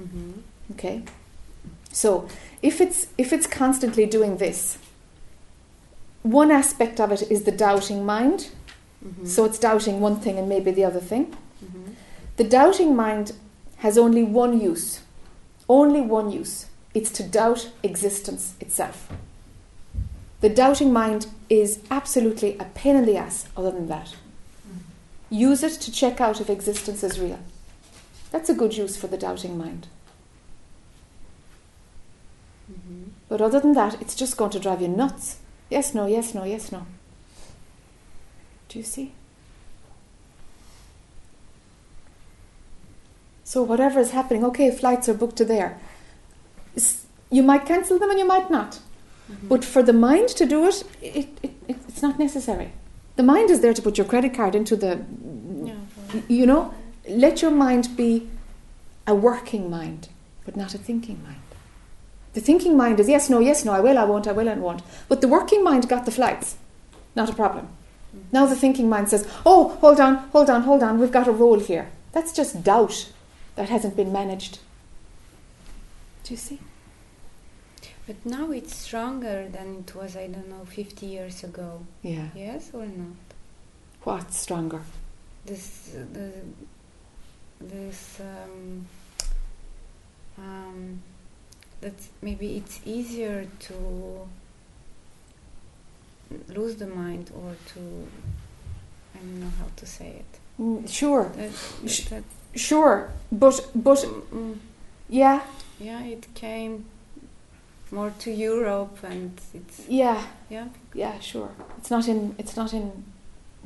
[0.00, 0.32] Mm-hmm.
[0.72, 1.02] Okay?
[1.92, 2.28] So,
[2.62, 4.78] if it's, if it's constantly doing this,
[6.22, 8.50] one aspect of it is the doubting mind.
[9.04, 9.26] Mm-hmm.
[9.26, 11.36] So, it's doubting one thing and maybe the other thing.
[11.64, 11.92] Mm-hmm.
[12.40, 13.32] The doubting mind
[13.84, 15.02] has only one use.
[15.68, 16.68] Only one use.
[16.94, 19.12] It's to doubt existence itself.
[20.40, 24.16] The doubting mind is absolutely a pain in the ass, other than that.
[25.28, 27.40] Use it to check out if existence is real.
[28.30, 29.88] That's a good use for the doubting mind.
[32.72, 33.10] Mm-hmm.
[33.28, 35.40] But other than that, it's just going to drive you nuts.
[35.68, 36.86] Yes, no, yes, no, yes, no.
[38.70, 39.12] Do you see?
[43.50, 45.76] So whatever is happening, okay, flights are booked to there.
[47.30, 48.78] You might cancel them and you might not.
[49.28, 49.48] Mhm.
[49.48, 52.70] But for the mind to do it, it, it, it, it's not necessary.
[53.16, 55.00] The mind is there to put your credit card into the,
[55.64, 55.74] Yeah,
[56.28, 56.72] you know,
[57.08, 58.28] let your mind be
[59.08, 60.08] a working mind,
[60.44, 61.42] but not a thinking mind.
[62.34, 64.54] The thinking mind is yes, no, yes, no, I will, I won't, I will, I
[64.54, 64.82] won't.
[65.08, 66.54] But the working mind got the flights,
[67.16, 67.66] not a problem.
[68.30, 71.32] Now the thinking mind says, oh, hold on, hold on, hold on, we've got a
[71.32, 71.90] role here.
[72.12, 73.10] That's just doubt
[73.60, 74.58] that hasn't been managed.
[76.24, 76.58] Do you see?
[78.06, 81.84] But now it's stronger than it was, I don't know, 50 years ago.
[82.00, 82.28] Yeah.
[82.34, 83.18] Yes or not?
[84.04, 84.80] What's stronger?
[85.44, 86.32] This, the,
[87.60, 88.86] this, um,
[90.38, 91.02] um,
[91.82, 91.92] that
[92.22, 94.26] maybe it's easier to
[96.48, 97.80] lose the mind or to,
[99.14, 100.38] I don't know how to say it.
[100.58, 101.52] Mm, sure, That,
[101.86, 104.58] Sh- that, sure, but but mm,
[105.08, 105.40] yeah,
[105.78, 106.84] yeah, it came
[107.92, 111.50] more to Europe and it's, yeah, yeah, yeah, sure.
[111.78, 113.04] It's not in it's not in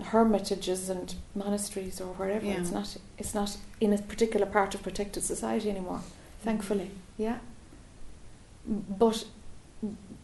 [0.03, 2.45] hermitages and monasteries or wherever.
[2.45, 2.61] Yeah.
[2.61, 6.01] It's not it's not in a particular part of protected society anymore.
[6.43, 7.39] Thankfully, yeah.
[8.67, 9.25] But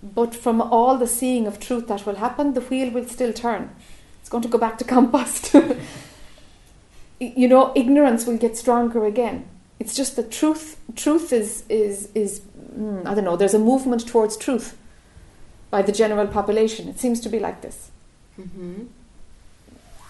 [0.02, 3.70] but from all the seeing of truth that will happen, the wheel will still turn.
[4.20, 5.54] It's going to go back to compost.
[7.20, 9.44] you know, ignorance will get stronger again.
[9.78, 10.78] It's just that truth.
[10.96, 12.40] Truth is is is.
[12.76, 13.36] Mm, I don't know.
[13.36, 14.76] There's a movement towards truth
[15.70, 16.88] by the general population.
[16.88, 17.90] It seems to be like this.
[18.36, 18.84] hmm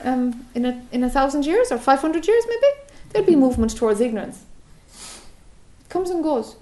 [0.02, 2.66] Um, in a in a thousand years or five hundred years, maybe
[3.10, 4.44] there'll be movement towards ignorance.
[5.84, 6.56] It comes and goes.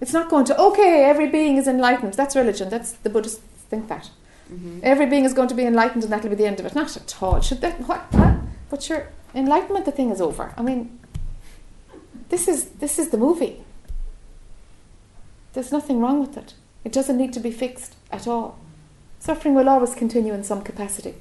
[0.00, 1.04] It's not going to okay.
[1.04, 2.14] Every being is enlightened.
[2.14, 2.68] That's religion.
[2.70, 4.10] That's the Buddhists think that.
[4.48, 6.74] hmm Every being is going to be enlightened, and that'll be the end of it.
[6.74, 7.40] Not at all.
[7.40, 8.00] Should that what?
[8.12, 8.36] what?
[8.70, 10.54] But your enlightenment, the thing is over.
[10.56, 10.98] I mean,
[12.28, 13.64] this is this is the movie.
[15.52, 16.54] There's nothing wrong with it.
[16.84, 18.58] It doesn't need to be fixed at all.
[19.18, 21.14] Suffering will always continue in some capacity.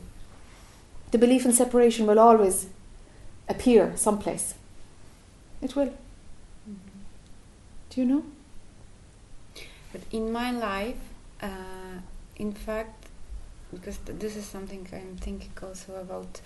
[1.11, 2.67] The belief in separation will always
[3.47, 4.53] appear someplace.
[5.61, 5.93] It will.
[7.89, 8.23] Do you know?
[9.91, 10.97] But in my life,
[11.41, 12.01] uh,
[12.35, 13.07] in fact,
[13.73, 16.41] because th- this is something I'm thinking also about,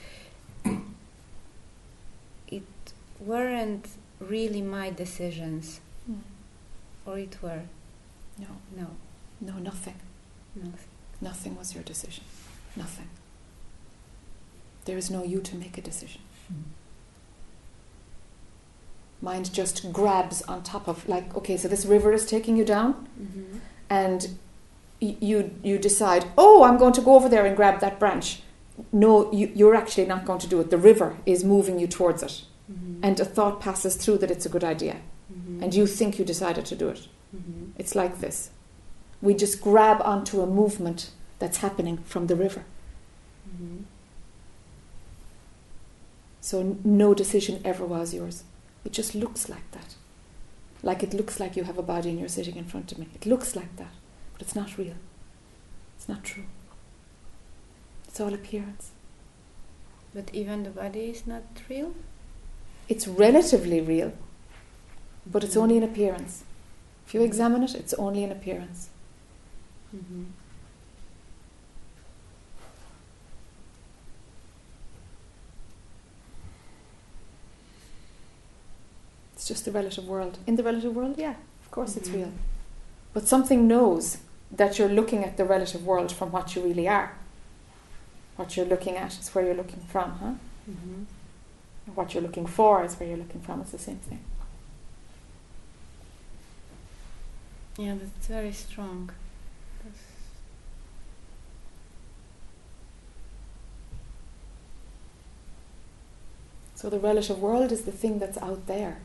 [2.47, 2.63] it
[3.25, 3.87] weren't
[4.19, 5.79] really my decisions,
[7.05, 7.61] or it were.
[8.39, 8.87] No, No,
[9.39, 9.95] no, nothing.
[10.55, 10.71] no.
[11.21, 12.23] Nothing was your decision.
[12.75, 13.07] Nothing.
[14.85, 16.21] There is no you to make a decision.
[19.21, 23.07] Mind just grabs on top of, like, okay, so this river is taking you down,
[23.21, 23.57] Mm-hmm.
[23.89, 24.29] and
[24.99, 28.41] you you decide, oh, I'm going to go over there and grab that branch.
[28.91, 30.69] No, you, you're actually not going to do it.
[30.71, 32.43] The river is moving you towards it.
[33.03, 34.97] And a thought passes through that it's a good idea,
[35.31, 35.63] mm-hmm.
[35.63, 37.07] and you think you decided to do it.
[37.35, 37.71] Mm-hmm.
[37.77, 38.49] It's like this.
[39.21, 42.63] We just grab onto a movement that's happening from the river.
[43.49, 43.83] Mm-hmm.
[46.41, 48.43] So n- no decision ever was yours.
[48.83, 49.95] It just looks like that.
[50.83, 53.07] Like it looks like you have a body and you're sitting in front of me.
[53.13, 53.93] It looks like that,
[54.33, 54.95] but it's not real.
[55.95, 56.45] It's not true.
[58.07, 58.91] It's all appearance.
[60.13, 61.93] But even the body is not real.
[62.89, 64.11] It's relatively real,
[65.25, 66.43] but it's only an appearance.
[67.07, 68.89] If you examine it, it's only an appearance.
[69.95, 70.23] Mm-hmm.
[79.33, 80.37] It's just the relative world.
[80.45, 82.13] In the relative world, yeah, of course it's Mhm.
[82.15, 82.31] real.
[83.13, 84.17] But something knows
[84.51, 87.13] that you're looking at the relative world from what you really are.
[88.35, 90.33] What you're looking at is where you're looking from, huh?
[90.69, 91.03] Mm-hmm.
[91.93, 93.61] What you're looking for is where you're looking from.
[93.61, 94.23] It's the same thing.
[97.77, 99.11] Yeah, that's very strong.
[99.83, 99.97] That's
[106.75, 109.01] So the relative world is the thing that's out there.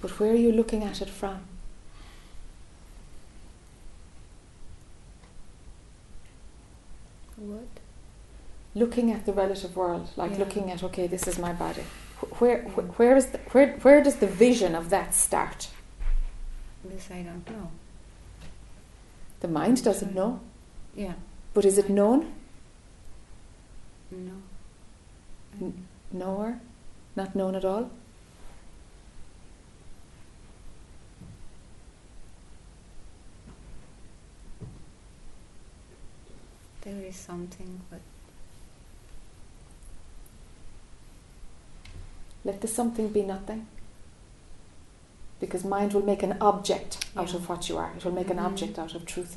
[0.00, 1.40] But where are you looking at it from?
[7.38, 7.87] what?
[8.78, 10.38] Looking at the relative world, like Yeah.
[10.38, 11.82] looking at okay, this is my body.
[12.38, 15.68] Where, wh- where is the, where, where does the vision of that start?
[16.84, 17.70] This I don't know.
[19.40, 20.40] The mind doesn't know,
[20.94, 21.14] Yeah.
[21.54, 22.20] but is it known?
[24.10, 24.36] No.
[25.60, 26.60] N- Knower?
[27.16, 27.90] Not known at all?
[36.82, 38.00] There is something, but
[42.48, 43.66] Let the something be nothing.
[45.40, 47.36] because mind will make an object out Yeah.
[47.36, 47.92] of what you are.
[47.96, 48.46] It will make an Mhm.
[48.46, 49.36] object out of truth.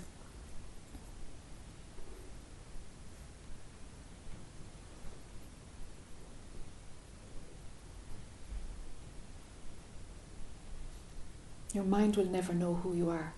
[11.74, 13.34] Your mind will never know who you are,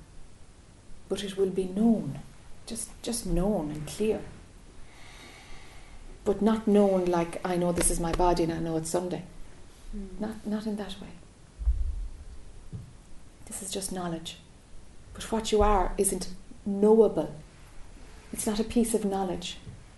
[1.10, 2.20] but it will be known,
[2.66, 4.22] just just known and clear.
[6.26, 9.24] But not known like I know this is my body and I know it's Sunday.
[9.96, 10.20] Mm.
[10.20, 11.10] Not not in that way.
[13.46, 14.38] This is just knowledge.
[15.14, 16.30] But what you are isn't
[16.66, 17.34] knowable.
[18.32, 19.58] It's not a piece of knowledge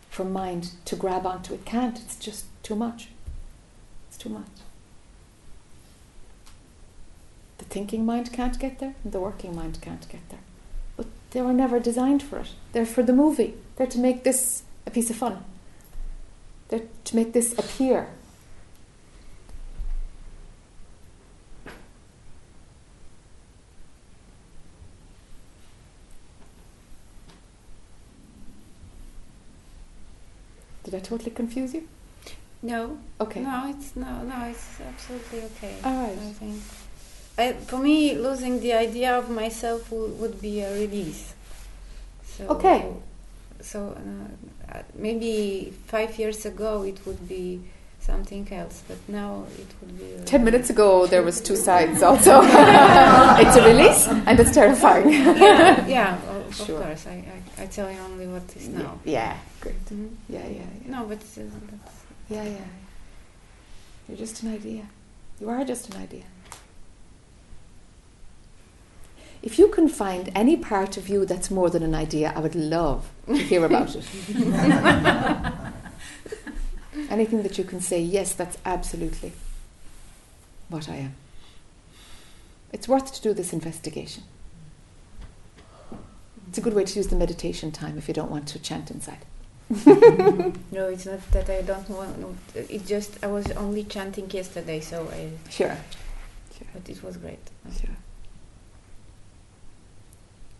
[0.09, 1.53] for mind to grab onto.
[1.53, 1.99] It can't.
[1.99, 3.09] It's just too much.
[4.09, 4.47] It's too much.
[7.57, 10.39] The thinking mind can't get there, and the working mind can't get there.
[10.97, 12.49] But they were never designed for it.
[12.73, 13.53] They're for the movie.
[13.75, 15.43] They're to make this a piece of fun.
[16.67, 18.09] They're to make this appear.
[30.95, 31.87] I totally confuse you?
[32.61, 33.41] No, Okay.
[33.41, 35.75] no, it's no, no, it's absolutely okay.
[35.83, 36.17] All right.
[36.17, 36.55] I think.
[37.37, 41.33] I, for me, losing the idea of myself would, would be a release.
[42.25, 42.85] So, Okay.
[43.61, 47.61] So uh, uh, maybe five years ago it would be
[47.99, 50.23] something else, but now it would be.
[50.25, 52.41] Ten minutes ago, there was two sides also.
[52.43, 55.09] it's a release and it's terrifying.
[55.11, 56.79] yeah, yeah, of, of Sure.
[56.81, 57.05] course.
[57.07, 57.23] I,
[57.57, 58.99] I, I tell you only what is now.
[59.03, 59.85] Yeah, great.
[59.85, 60.09] Mhm.
[60.29, 60.91] Yeah, yeah, yeah.
[60.91, 61.37] No, but that's,
[62.29, 62.57] Yeah, yeah.
[64.07, 64.87] You're just an idea.
[65.39, 66.23] You are just an idea.
[69.41, 72.55] If you can find any part of you that's more than an idea, I would
[72.55, 74.05] love to hear about it.
[77.09, 79.33] Anything that you can say, yes, that's absolutely
[80.69, 81.15] what I am.
[82.71, 84.23] It's worth to do this investigation.
[86.49, 88.89] It's a good way to use the meditation time if you don't want to chant
[88.89, 89.25] inside.
[90.71, 92.19] no, it's not that I don't want.
[92.19, 95.29] No, it just I was only chanting yesterday, so I.
[95.49, 95.75] Sure.
[96.73, 97.39] But it was great.
[97.79, 97.95] Sure.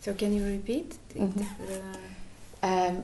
[0.01, 0.95] So can you repeat?
[1.15, 1.17] it?
[1.21, 1.45] Mhm.
[1.61, 3.03] Uh, Um,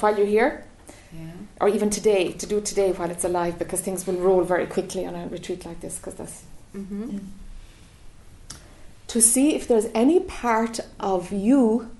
[0.00, 0.64] while you're here,
[1.12, 1.32] yeah.
[1.60, 5.04] or even today, to do today while it's alive, because things will roll very quickly
[5.06, 6.42] on a retreat like this, because that's
[6.76, 7.18] Mm-hmm.
[9.08, 11.90] to see if there's any part of you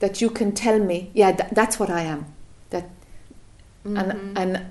[0.00, 2.26] that you can tell me, yeah, th- that's what I am.
[2.70, 2.88] That
[3.84, 3.96] Mm-hmm.
[3.96, 4.66] and and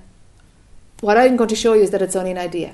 [1.01, 2.73] what I'm going to show you is that it's only an idea.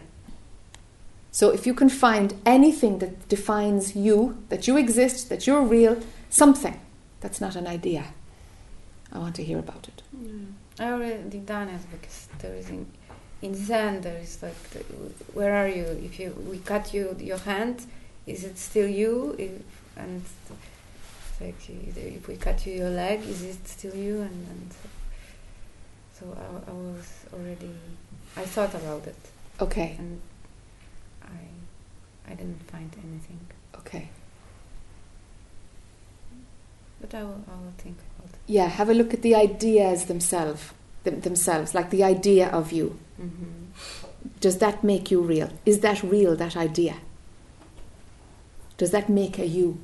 [1.31, 5.97] So if you can find anything that defines you, that you exist, that you're real,
[6.29, 6.79] something
[7.21, 8.05] that's not an idea,
[9.11, 10.03] I want to hear about it.
[10.15, 10.53] Mm.
[10.79, 12.85] I already done it because there is in,
[13.41, 14.79] in Zen there is like the,
[15.33, 15.85] where are you?
[16.03, 17.85] If you we cut you your hand,
[18.25, 19.35] is it still you?
[19.37, 19.51] If,
[19.97, 20.23] and
[21.41, 24.21] like if we cut you your leg, is it still you?
[24.21, 24.89] And, and so,
[26.19, 27.71] so I, I was already
[28.35, 29.15] I thought about it
[29.61, 30.19] Okay, and
[31.21, 33.39] I I didn't find anything,
[33.77, 34.09] okay.
[36.99, 38.39] but I will I will think about it.
[38.47, 40.71] Yeah, have a look at the ideas themselves,
[41.03, 42.97] them, themselves, like the idea of you.
[43.21, 44.29] Mm-hmm.
[44.39, 45.49] Does that make you real?
[45.65, 46.95] Is that real, that idea?
[48.77, 49.77] Does that make a you?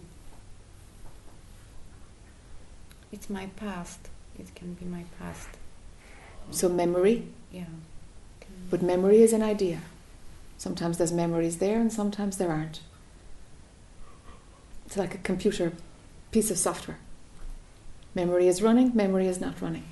[3.12, 4.10] It's my past.
[4.38, 5.50] It can be my past.
[6.52, 7.66] So, memory, Yeah.
[8.70, 9.82] but memory is an idea.
[10.58, 12.82] Sometimes there's memories there and sometimes there aren't.
[14.86, 15.74] It's like a computer
[16.32, 16.98] piece of software.
[18.16, 19.84] Memory is running, memory is not running.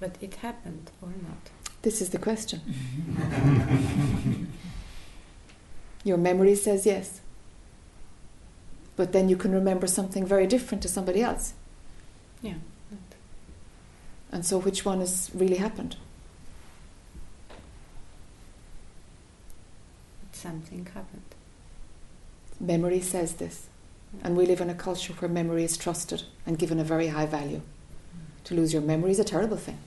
[0.00, 1.50] But it happened or not?
[1.82, 2.60] This is the question.
[6.04, 7.20] Your memory says yes.
[8.96, 11.54] But then you can remember something very different to somebody else.
[12.42, 12.54] Yeah.
[14.32, 15.96] And so, which one has really happened?
[20.32, 21.22] Something happened.
[22.60, 23.66] Memory says this.
[24.22, 27.26] And we live in a culture where memory is trusted and given a very high
[27.26, 27.62] value.
[28.44, 29.78] To lose your memory is a terrible thing.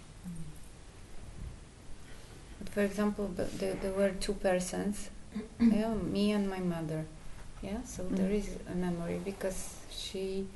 [2.60, 5.10] But for example, but there, there were two persons,
[5.60, 7.06] yeah, me and my mother.
[7.62, 8.18] Yeah, so Mm.
[8.18, 10.48] there is a memory because she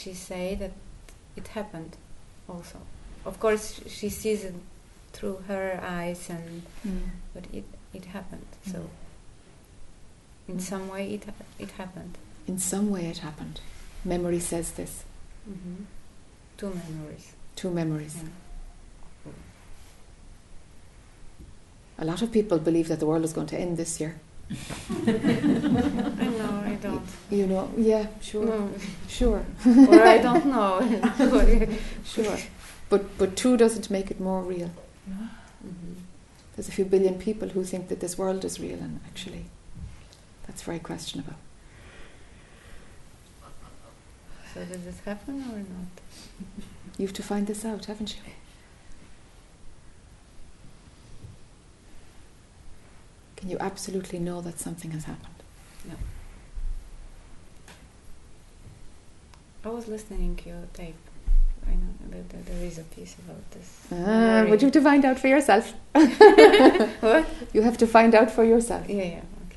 [0.00, 0.72] she say that
[1.36, 1.96] it happened
[2.48, 2.78] also.
[3.24, 4.54] Of course, she sees it
[5.12, 6.62] through her eyes, and
[7.34, 7.64] but it
[7.94, 8.46] it happened.
[8.72, 8.88] So Mm.
[10.48, 10.60] in Mm.
[10.70, 11.22] some way, it
[11.58, 12.14] it happened.
[12.46, 13.60] In some way, it happened.
[14.04, 15.04] Memory says this.
[15.46, 15.84] hmm
[16.56, 17.26] Two memories.
[17.56, 18.16] Two memories.
[18.16, 19.32] Yeah.
[21.98, 24.14] A lot of people believe that the world is going to end this year.
[25.06, 27.02] I know, I don't.
[27.30, 28.70] You know, yeah, sure, No,
[29.08, 29.44] sure,
[29.88, 30.80] or I don't know.
[32.04, 32.36] sure.
[32.90, 34.70] But but two doesn't make it more real.
[35.08, 35.94] Mhm.
[36.54, 39.46] There's a few billion people who think that this world is real, and actually,
[40.46, 41.34] that's very questionable.
[44.52, 45.90] So does this happen or not?
[46.98, 48.22] You have to find this out, haven't you?
[53.46, 55.34] You absolutely know that something has happened?
[55.88, 55.94] No.
[59.64, 60.94] I was listening to your tape.
[61.66, 63.78] I know that, that there is a piece about this.
[63.90, 65.72] Ah, but you have to find out for yourself.
[65.92, 67.26] what?
[67.54, 68.88] You have to find out for yourself.
[68.88, 69.20] Yeah, yeah.
[69.46, 69.56] Okay.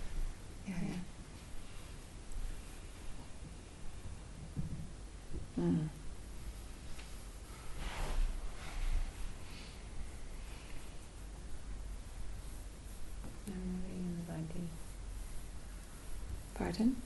[0.67, 0.93] Yeah, yeah.
[5.63, 5.87] Mm.
[13.47, 14.67] Memory and body.
[16.67, 16.97] Pardon?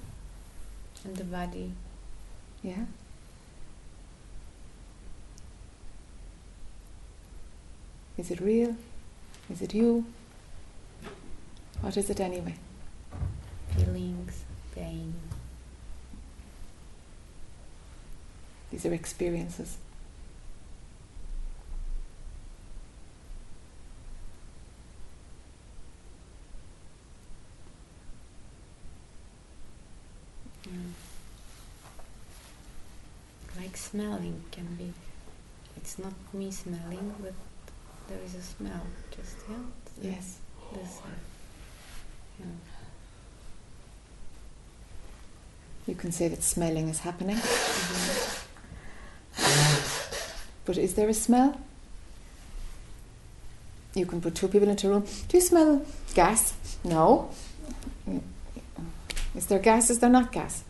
[1.05, 1.71] And the body.
[2.63, 2.85] Yeah.
[8.17, 8.75] Is it real?
[9.51, 10.05] Is it you?
[11.81, 12.55] What is it anyway?
[13.75, 15.13] Feelings, pain.
[18.71, 19.77] These are experiences.
[30.65, 30.71] Yeah.
[33.71, 34.91] Like smelling can be.
[35.77, 37.31] It's not me smelling, but
[38.09, 38.81] there is a smell.
[39.15, 40.11] Just yeah.
[40.11, 40.39] Yes.
[40.73, 40.99] This.
[40.99, 41.07] uh,
[42.37, 42.45] Yeah.
[45.87, 48.43] You can say that smelling is happening, Mhm.
[50.65, 51.57] but is there a smell?
[53.95, 55.05] You can put two people into a room.
[55.29, 56.53] Do you smell gas?
[56.83, 57.29] No.
[59.33, 59.89] Is there gas?
[59.89, 60.63] Is there not gas?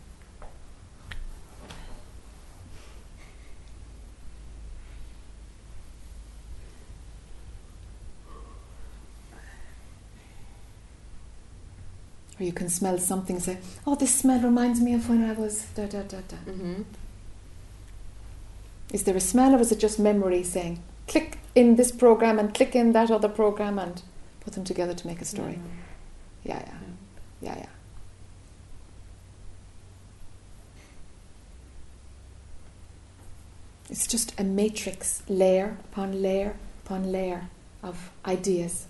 [12.42, 15.62] Or you can smell something say, Oh, this smell reminds me of when I was
[15.76, 16.36] da da da da.
[16.44, 16.84] Mhm.
[18.92, 22.52] Is there a smell or is it just memory saying, click in this program and
[22.52, 24.02] click in that other program and
[24.40, 25.52] put them together to make a story?
[25.56, 25.62] No,
[26.42, 26.96] Yeah, yeah, no.
[27.48, 27.66] yeah, yeah.
[33.90, 37.48] It's just a matrix, layer upon layer upon layer
[37.82, 38.86] of ideas.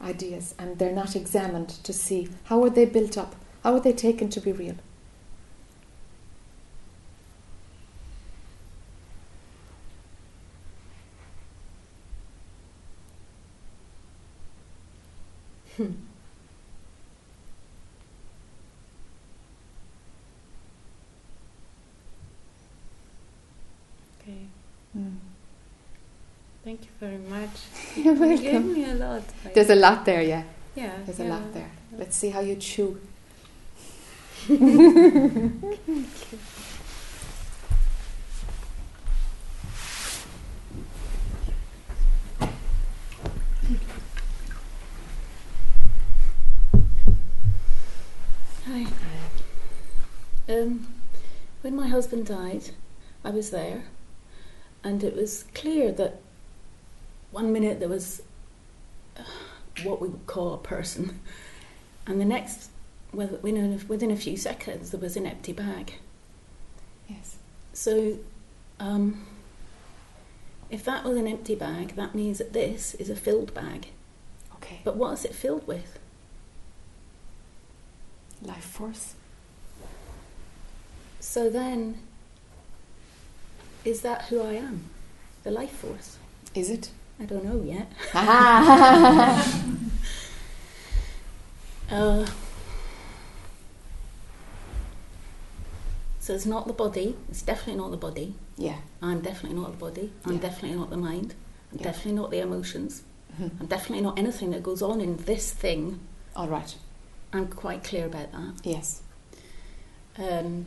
[0.00, 3.92] Ideas, and they're not examined to see how are they built up, how are they
[3.92, 4.76] taken to be real.
[15.78, 15.92] Okay.
[24.96, 25.16] Mm.
[26.64, 27.50] Thank you very much.
[28.14, 28.72] You're You gave welcome.
[28.72, 29.22] me a lot.
[29.44, 30.44] like- There's a lot there, yeah.
[30.76, 30.92] yeah.
[31.04, 31.70] There's a lot there.
[31.98, 33.00] Let's see how you chew.
[48.66, 48.86] Hi.
[50.48, 50.86] Um,
[51.62, 52.70] when my husband died,
[53.24, 53.84] I was there,
[54.84, 56.20] and it was clear that
[57.36, 58.22] one minute there was
[59.18, 59.22] uh,
[59.84, 61.20] what we would call a person,
[62.06, 62.70] and the next,
[63.12, 65.96] within a, within a few seconds, there was an empty bag.
[67.06, 67.36] Yes.
[67.74, 68.16] So,
[68.80, 69.26] um,
[70.70, 73.88] if that was an empty bag, that means that this is a filled bag.
[74.54, 74.80] Okay.
[74.82, 75.98] But what is it filled with?
[78.40, 79.14] Life force.
[81.20, 81.98] So then,
[83.84, 84.84] is that who I am?
[85.42, 86.16] The life force?
[86.54, 86.90] Is it?
[87.20, 87.90] I don't know yet.
[88.14, 89.62] Ah.
[91.88, 92.26] Uh,
[96.18, 97.16] so it's not the body.
[97.28, 98.34] It's definitely not the body.
[98.56, 98.78] yeah.
[99.00, 100.12] I'm definitely not the body.
[100.24, 100.40] I'm Yeah.
[100.40, 101.36] definitely not the mind.
[101.70, 101.84] I'm Yeah.
[101.84, 103.02] definitely not the emotions.
[103.40, 103.52] Mhm.
[103.60, 106.00] I'm definitely not anything that goes on in this thing.
[106.34, 106.74] All right.
[107.32, 108.54] I'm quite clear about that.
[108.64, 109.02] Yes.
[110.18, 110.66] Um,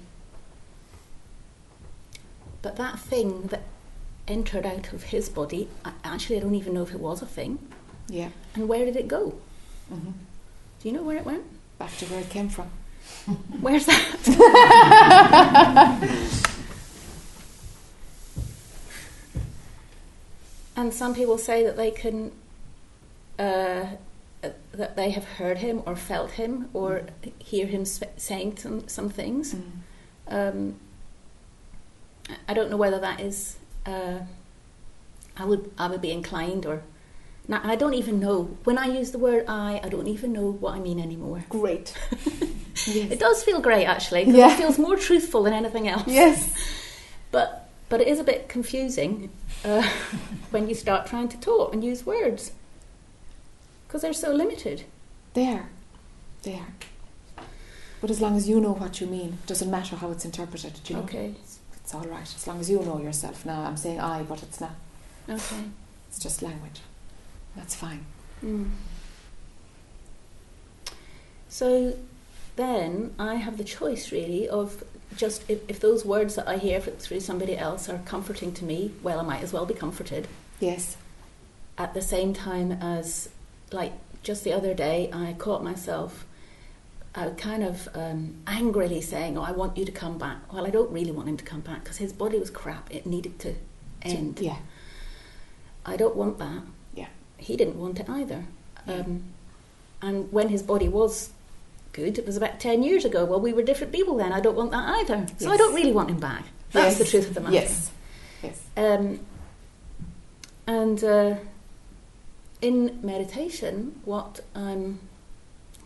[2.61, 3.63] but that thing that
[4.29, 7.25] entered out of his body, I, actually, I don't even know if it was a
[7.25, 7.59] thing.
[8.07, 8.29] Yeah.
[8.55, 9.35] And where did it go?
[9.89, 10.11] hmm
[10.81, 11.43] Do you know where it went?
[11.77, 12.69] Back to where it came from.
[13.61, 14.17] Where's that?
[20.75, 22.31] and some people say that they can
[23.39, 23.85] uh,
[24.43, 27.03] uh, that they have heard him or felt him or
[27.39, 29.53] hear him sp- saying some, some things.
[29.53, 29.71] Mm.
[30.29, 30.75] Um,
[32.47, 33.57] I don't know whether that is.
[33.89, 34.19] Uh,
[35.37, 36.83] I would I would be inclined or.
[37.47, 39.81] Now, I don't even know when I use the word I.
[39.83, 41.43] I don't even know what I mean anymore.
[41.49, 41.97] Great.
[42.85, 43.11] yes.
[43.11, 44.23] It does feel great actually.
[44.25, 44.53] Yeah.
[44.53, 46.07] It feels more truthful than anything else.
[46.07, 46.53] Yes.
[47.31, 49.29] But but it is a bit confusing
[49.63, 49.83] uh,
[50.51, 52.51] when you start trying to talk and use words
[53.87, 54.83] because they're so limited.
[55.33, 55.69] There.
[56.43, 56.67] There.
[58.01, 60.73] But as long as you know what you mean, it doesn't matter how it's interpreted.
[60.83, 61.35] do You know, Okay.
[61.89, 63.47] It's all right as long as you know yourself.
[63.47, 64.75] Now I'm saying I, but it's not.
[65.27, 65.63] Okay.
[66.07, 66.81] It's just language.
[67.55, 68.05] That's fine.
[68.45, 68.69] Mm.
[71.47, 71.97] So
[72.57, 74.83] then I have the choice really of
[75.15, 78.91] just if, if those words that I hear through somebody else are comforting to me,
[79.01, 80.27] well, I might as well be comforted.
[80.59, 80.95] Yes.
[81.75, 83.29] At the same time as,
[83.71, 86.23] like, just the other day, I caught myself
[87.15, 90.51] uh, kind of um, angrily saying, Oh, I want you to come back.
[90.53, 92.93] Well, I don't really want him to come back because his body was crap.
[92.93, 93.55] It needed to
[94.01, 94.39] end.
[94.39, 94.57] Yeah.
[95.85, 96.61] I don't want that.
[96.93, 97.07] Yeah.
[97.37, 98.45] He didn't want it either.
[98.87, 98.95] Yeah.
[98.95, 99.23] Um,
[100.01, 101.31] and when his body was
[101.93, 103.25] good, it was about 10 years ago.
[103.25, 104.31] Well, we were different people then.
[104.31, 105.25] I don't want that either.
[105.37, 106.45] So I don't really want him back.
[106.71, 107.55] That's the truth of the matter.
[107.55, 107.91] Yes.
[108.43, 108.61] Yes.
[108.77, 109.19] Um,
[110.67, 111.35] and uh,
[112.61, 114.99] in meditation, what um,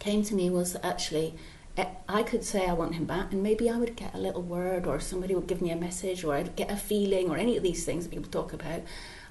[0.03, 1.35] came to me was actually
[1.77, 4.43] eh, I could say I want him back, and maybe I would get a little
[4.43, 7.57] word, or somebody would give me a message, or I'd get a feeling, or any
[7.57, 8.81] of these things that people talk about,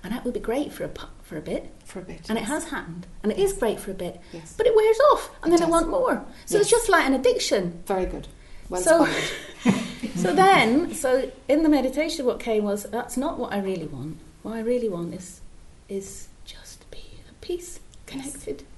[0.03, 0.91] and that would be great for a
[1.23, 1.62] for a bit.
[1.85, 2.29] For a bit.
[2.29, 4.55] And it has happened, and it is great for a bit, Yes.
[4.57, 6.25] but it wears off, and It then I want more.
[6.47, 7.83] So it's just like an addiction.
[7.87, 8.27] Very good.
[8.68, 9.07] Well So-
[10.16, 14.16] So then, so in the meditation, what came was that's not what I really want.
[14.43, 15.41] What I really want is
[15.89, 16.99] is just be
[17.29, 18.68] at peace, connected, Yes.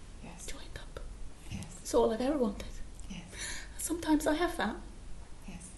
[1.94, 2.66] All I've ever wanted.
[3.08, 3.22] Yes.
[3.78, 4.76] Sometimes I have that.
[5.46, 5.68] Yes.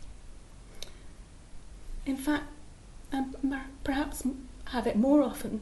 [2.07, 2.45] In fact,
[3.13, 3.37] and
[3.85, 4.23] perhaps
[4.67, 5.61] have it more often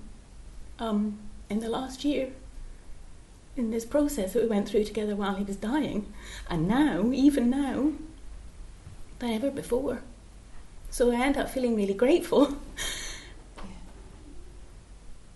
[0.78, 1.18] um,
[1.50, 2.30] in the last year.
[3.56, 6.12] In this process that we went through together while he was dying,
[6.50, 7.92] and now, even now,
[9.20, 10.02] than ever before.
[10.90, 12.56] So I end up feeling really grateful.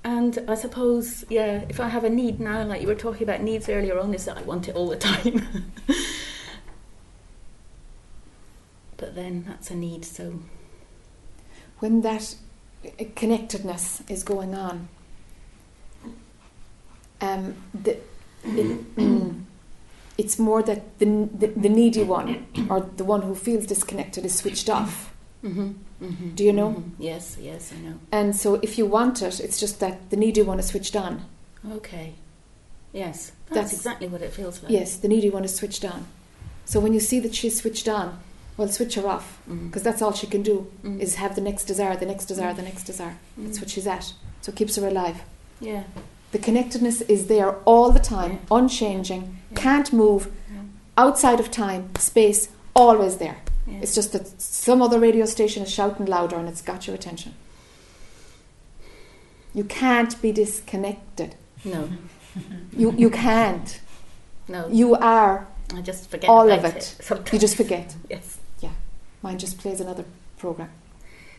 [0.04, 3.42] And I suppose, yeah, if I have a need now, like you were talking about
[3.42, 5.72] needs earlier on, is that I want it all the time.
[8.96, 10.40] but then that's a need, so
[11.78, 12.36] When that
[13.16, 14.88] connectedness is going on,
[17.20, 17.98] um, the,
[18.44, 18.80] it,
[20.18, 24.36] it's more that the, the, the needy one or the one who feels disconnected is
[24.36, 25.12] switched off.
[25.42, 25.68] Hmm
[26.00, 26.70] hmm Do you know?
[26.70, 26.90] Mhm.
[26.98, 27.94] Yes, yes, I know.
[28.12, 31.22] And so if you want it, it's just that the needy one is switched on.
[31.72, 32.14] Okay.
[32.92, 34.72] Yes, that's, That's- exactly what it feels like.
[34.72, 36.06] Yes, the needy one is switched on.
[36.64, 38.18] So when you see that she's switched on,
[38.56, 40.98] well, switch her off because that's all she can do Mm.
[41.00, 43.16] is have the next desire, the next desire, the next desire.
[43.36, 43.60] That's Mm.
[43.62, 44.12] what she's at.
[44.42, 45.18] So it keeps her alive.
[45.60, 45.84] Yeah.
[46.32, 48.56] The connectedness is there all the time, Yeah.
[48.58, 49.22] unchanging,
[49.52, 49.58] Yeah.
[49.58, 50.62] can't move, Yeah.
[50.96, 53.36] outside of time, space, always there.
[53.68, 53.78] Yeah.
[53.82, 57.34] It's just that some other radio station is shouting louder and it's got your attention.
[59.54, 61.34] You can't be disconnected.
[61.64, 61.88] no,
[62.76, 63.80] You, you can't.
[64.48, 64.68] no.
[64.68, 65.46] You are.
[65.74, 66.82] I just forget all of it.
[67.00, 67.32] sometimes.
[67.32, 67.94] You just forget.
[68.08, 68.38] Yes.
[68.60, 68.70] Yeah.
[69.22, 70.04] Mine just plays another
[70.38, 70.70] program.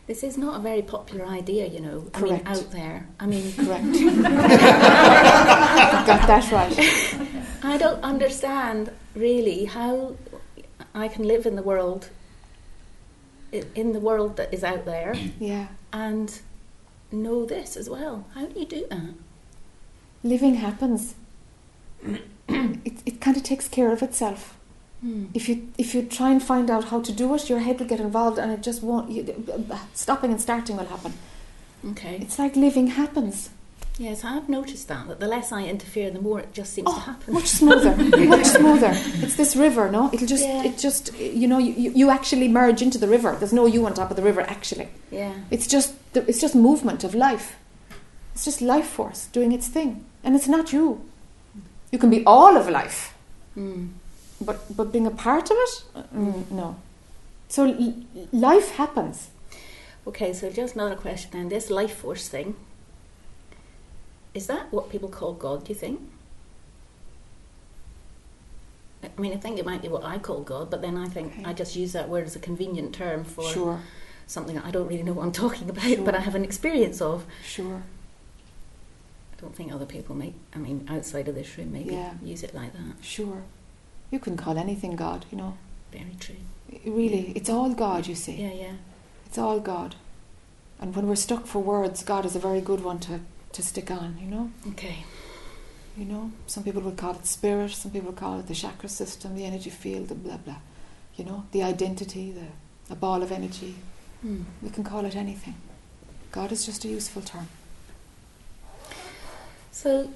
[0.06, 2.06] This is not a very popular idea, you know.
[2.14, 3.06] I mean, out there.
[3.20, 3.84] I mean, Correct.
[6.06, 6.74] got that right.
[7.62, 10.16] I don't understand really how
[10.94, 12.08] I can live in the world,
[13.52, 15.68] in the world that is out there, Yeah.
[15.92, 16.40] and
[17.12, 18.26] know this as well.
[18.34, 19.14] How do you do that?
[20.22, 21.14] Living happens.
[22.48, 24.56] it it kind of takes care of itself.
[25.00, 25.26] Hmm.
[25.34, 27.86] If you if you try and find out how to do it, your head will
[27.86, 29.10] get involved, and it just won't.
[29.10, 29.22] You,
[29.94, 31.12] stopping and starting will happen.
[31.90, 32.18] Okay.
[32.20, 33.50] It's like living happens.
[34.00, 35.08] Yes, I've noticed that.
[35.08, 37.34] That the less I interfere, the more it just seems to Oh, happen.
[37.34, 37.94] much smoother,
[38.36, 38.92] much smoother.
[39.24, 40.08] It's this river, no?
[40.12, 40.64] It'll just, Yeah.
[40.68, 43.36] it just, you know, you, you- actually merge into the river.
[43.38, 44.88] There's no you on top of the river, actually.
[45.10, 45.34] Yeah.
[45.50, 47.56] It's just, the- it's just movement of life.
[48.34, 49.90] It's just life force doing its thing,
[50.24, 51.02] and it's not you.
[51.92, 53.12] You can be all of life,
[53.54, 53.88] Hmm.
[54.40, 55.72] but but being a part of it,
[56.16, 56.76] mm, no.
[57.48, 57.94] So l-
[58.32, 59.28] life happens.
[60.06, 61.48] Okay, so just another question then.
[61.50, 62.54] This life force thing,
[64.34, 66.00] is that what people call God, do you think?
[69.02, 71.32] I mean, I think it might be what I call God, but then I think
[71.32, 71.44] Okay.
[71.44, 73.80] I just use that word as a convenient term for Sure,
[74.26, 76.04] something that I don't really know what I'm talking about, Sure.
[76.04, 77.24] but I have an experience of.
[77.42, 77.82] sure.
[79.32, 80.34] I don't think other people make.
[80.54, 82.12] I mean, outside of this room, maybe Yeah.
[82.22, 82.96] use it like that.
[83.02, 83.42] Sure.
[84.10, 85.56] You can call anything God, you know.
[85.92, 86.36] Very true.
[86.84, 88.34] Really, it's all God, you see.
[88.34, 88.72] Yeah, yeah.
[89.26, 89.94] It's all God.
[90.78, 93.20] And when we're stuck for words, God is a very good one to,
[93.52, 94.50] to stick on, you know?
[94.68, 95.04] Okay.
[95.96, 96.30] You know?
[96.46, 99.70] Some people would call it spirit, some people call it the chakra system, the energy
[99.70, 100.56] field, the blah blah.
[101.16, 101.44] You know?
[101.52, 102.46] The identity, the
[102.90, 103.76] a ball of energy.
[104.20, 104.42] Hmm.
[104.60, 105.54] We can call it anything.
[106.32, 107.48] God is just a useful term.
[109.70, 110.12] So,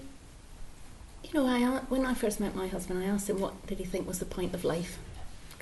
[1.22, 3.85] you know, I, when I first met my husband, I asked him what did he
[3.85, 4.99] think was the point of life,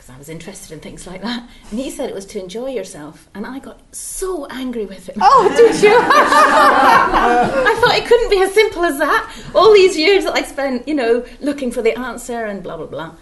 [0.03, 2.71] because I was interested in things like that, and he said it was to enjoy
[2.71, 5.17] yourself, and I got so angry with him.
[5.21, 5.97] Oh, did you?
[5.97, 9.33] I thought it couldn't be as simple as that.
[9.55, 12.87] All these years that I spent, you know, looking for the answer and blah blah
[12.87, 13.15] blah.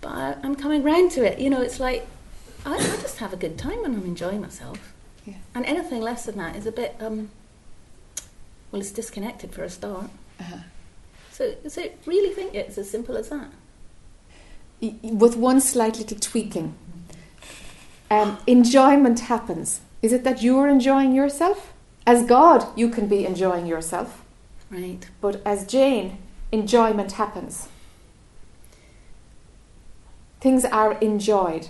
[0.00, 1.40] But I'm coming round to it.
[1.40, 2.06] You know, it's like
[2.64, 4.94] I, I just have a good time when I'm enjoying myself,
[5.26, 5.34] Yeah.
[5.56, 6.94] and anything less than that is a bit.
[7.00, 7.30] Um,
[8.70, 10.08] well, it's disconnected for a start.
[10.38, 10.58] Uh-huh.
[11.32, 13.48] So, so really think it's as simple as that?
[15.02, 16.74] With one slight little tweaking.
[18.10, 19.80] Um, enjoyment happens.
[20.02, 21.72] Is it that you're enjoying yourself?
[22.06, 24.24] As God, you can be enjoying yourself.
[24.70, 25.06] Right.
[25.20, 26.18] But as Jane,
[26.50, 27.68] enjoyment happens.
[30.40, 31.68] Things are enjoyed.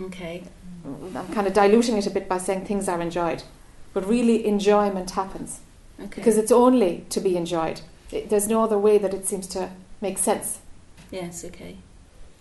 [0.00, 0.44] Okay.
[0.84, 3.42] I'm kind of diluting it a bit by saying things are enjoyed.
[3.92, 5.60] But really, enjoyment happens.
[5.98, 6.16] Okay.
[6.16, 7.80] Because it's only to be enjoyed.
[8.12, 10.60] It, there's no other way that it seems to make sense.
[11.10, 11.44] yes.
[11.44, 11.76] Okay.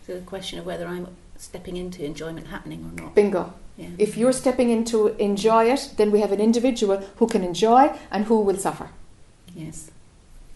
[0.06, 3.16] So the question of whether I'm stepping into enjoyment happening or not.
[3.16, 3.54] Bingo.
[3.78, 3.89] Yeah.
[3.97, 7.97] If you're stepping in to enjoy it, then we have an individual who can enjoy
[8.12, 8.89] and who will suffer.
[9.56, 9.91] Yes.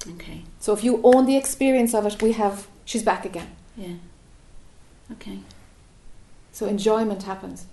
[0.08, 0.44] Okay.
[0.60, 3.50] So if you own the experience of it, we have, she's back again.
[3.76, 3.96] Yeah.
[5.14, 5.40] Okay.
[6.52, 7.66] So enjoyment happens.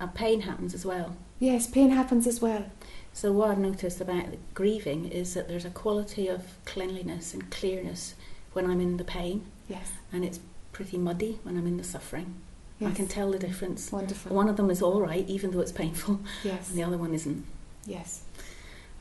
[0.00, 1.16] And pain happens as well.
[1.38, 2.66] Yes, pain happens as well.
[3.12, 8.14] So what I've noticed about grieving is that there's a quality of cleanliness and clearness
[8.54, 9.92] when I'm in the pain, Yes.
[10.12, 10.40] and it's
[10.74, 12.34] pretty muddy when I'm in the suffering.
[12.80, 12.90] yes.
[12.92, 13.90] I can tell the difference.
[13.90, 14.34] Wonderful.
[14.36, 16.68] One of them is all right, even though it's painful, Yes.
[16.68, 17.46] and the other one isn't.
[17.86, 18.22] Yes.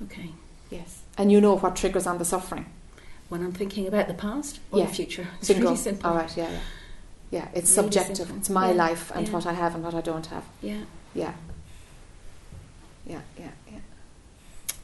[0.03, 0.29] Okay.
[0.69, 1.01] Yes.
[1.17, 2.65] And you know what triggers on the suffering.
[3.29, 4.85] When I'm thinking about the past or Yeah.
[4.85, 5.63] the future, it's Bingo.
[5.63, 6.09] really simple.
[6.09, 6.37] All right.
[6.37, 6.49] Yeah.
[6.51, 6.59] Yeah.
[7.31, 7.47] Yeah.
[7.53, 8.17] It's Really subjective.
[8.17, 8.37] simple.
[8.37, 8.75] It's my Yeah.
[8.85, 9.33] life and Yeah.
[9.33, 10.43] what I have and what I don't have.
[10.61, 10.83] Yeah.
[11.15, 11.33] Yeah.
[13.07, 13.21] Yeah.
[13.39, 13.51] Yeah.
[13.71, 13.79] Yeah.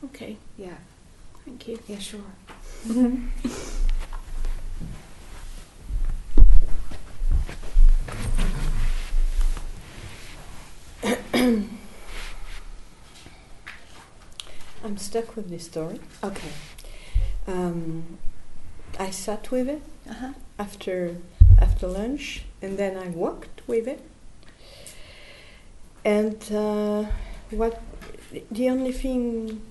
[0.05, 0.37] Okay.
[0.57, 0.77] Yeah.
[1.45, 1.79] Thank you.
[1.87, 1.99] Yeah.
[1.99, 2.21] Sure.
[14.83, 15.99] I'm stuck with this story.
[16.23, 16.49] Okay.
[17.47, 18.17] Um,
[18.99, 20.33] I sat with it Uh-huh.
[20.57, 21.15] after
[21.59, 24.01] after lunch, and then I walked with it.
[26.05, 27.05] And uh,
[27.51, 27.81] what
[28.51, 29.61] the only thing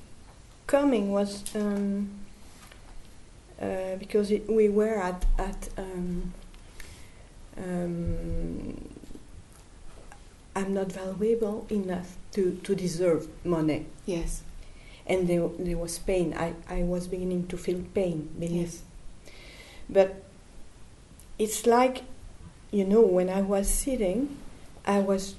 [0.67, 2.11] coming was um,
[3.61, 6.35] uh, because it, we were at at um,
[7.59, 8.89] um,
[10.55, 14.43] I'm not valuable enough to, to deserve money Yes.
[15.07, 16.35] and there, there was pain.
[16.37, 18.83] I, I was beginning to feel pain beneath.
[19.27, 19.33] Yes.
[19.89, 20.23] But
[21.39, 22.03] it's like,
[22.71, 24.37] you know, when I was sitting,
[24.87, 25.37] I was,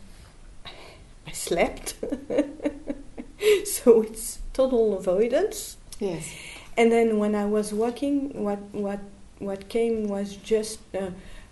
[1.28, 1.95] I slept.
[3.65, 5.78] so it's total avoidance.
[5.99, 6.34] Yes.
[6.78, 8.99] And then when I was walking, what what
[9.39, 11.11] what came was just uh,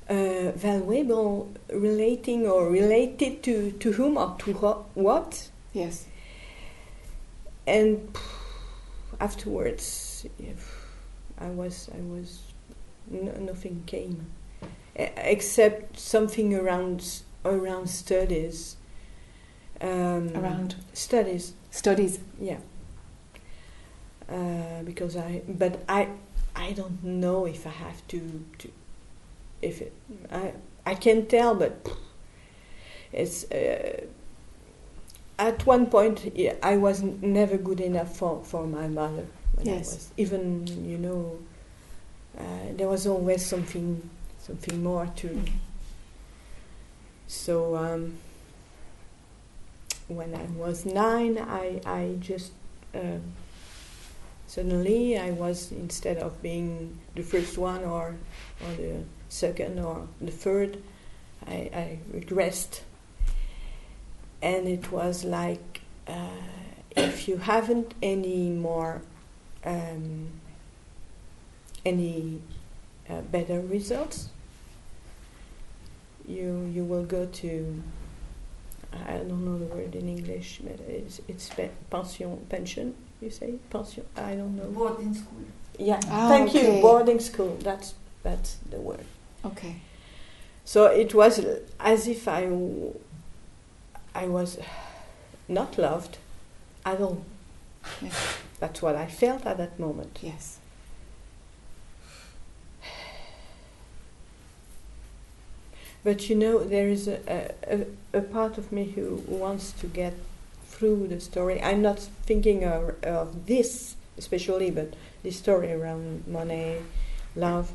[0.09, 6.05] uh, valuable relating or related to to whom or to wha- what Yes.
[7.67, 8.07] and
[9.19, 10.25] afterwards
[11.39, 12.41] i was i was
[13.09, 14.25] no, nothing came
[14.95, 18.75] except something around around studies
[19.81, 22.19] um, Around studies studies.
[22.39, 22.57] yeah
[24.29, 26.07] uh, because i but i
[26.55, 28.19] i don't know if i have to
[28.57, 28.69] to
[29.61, 29.93] if it,
[30.31, 30.53] i
[30.85, 31.89] i can tell but
[33.13, 34.05] it's uh,
[35.39, 36.33] at one point
[36.63, 39.25] I was never good enough for, for my mother.
[39.61, 39.89] Yes.
[39.89, 41.39] was even you know
[42.37, 44.07] uh, there was always something
[44.39, 45.27] something more to.
[45.29, 45.49] Mm.
[47.27, 48.17] So um,
[50.07, 52.51] when I was nine, I I just
[52.93, 53.21] um
[54.45, 58.15] suddenly I was instead of being the first one or
[58.63, 60.81] or the second or the third,
[61.45, 62.81] I, I regressed
[64.41, 66.29] and it was like uh,
[66.95, 69.01] if you haven't any more
[69.65, 70.29] um,
[71.85, 72.41] any
[73.09, 74.29] uh, better results
[76.27, 77.81] you you will go to
[79.07, 83.55] I don't know the word in English but it's it's pe- pension pension You say
[83.69, 84.05] pension?
[84.15, 84.65] I don't know.
[84.65, 85.41] Boarding school.
[85.79, 85.99] Yeah.
[86.07, 86.75] Ah, Thank okay.
[86.75, 86.81] you.
[86.81, 87.57] Boarding school.
[87.63, 89.05] That's that's the word.
[89.47, 89.75] Okay.
[90.65, 91.45] So it was
[91.79, 92.49] as if I,
[94.13, 94.57] I was
[95.47, 96.17] not loved
[96.85, 97.23] at all.
[98.01, 98.37] Yes.
[98.59, 100.19] That's what I felt at that moment.
[100.21, 100.59] Yes.
[106.03, 107.85] But you know, there is a, a,
[108.17, 110.13] a, part of me who wants to get
[110.65, 111.61] through the story.
[111.61, 114.93] I'm not thinking of, of this especially, but
[115.23, 116.77] the story around money,
[117.35, 117.71] love.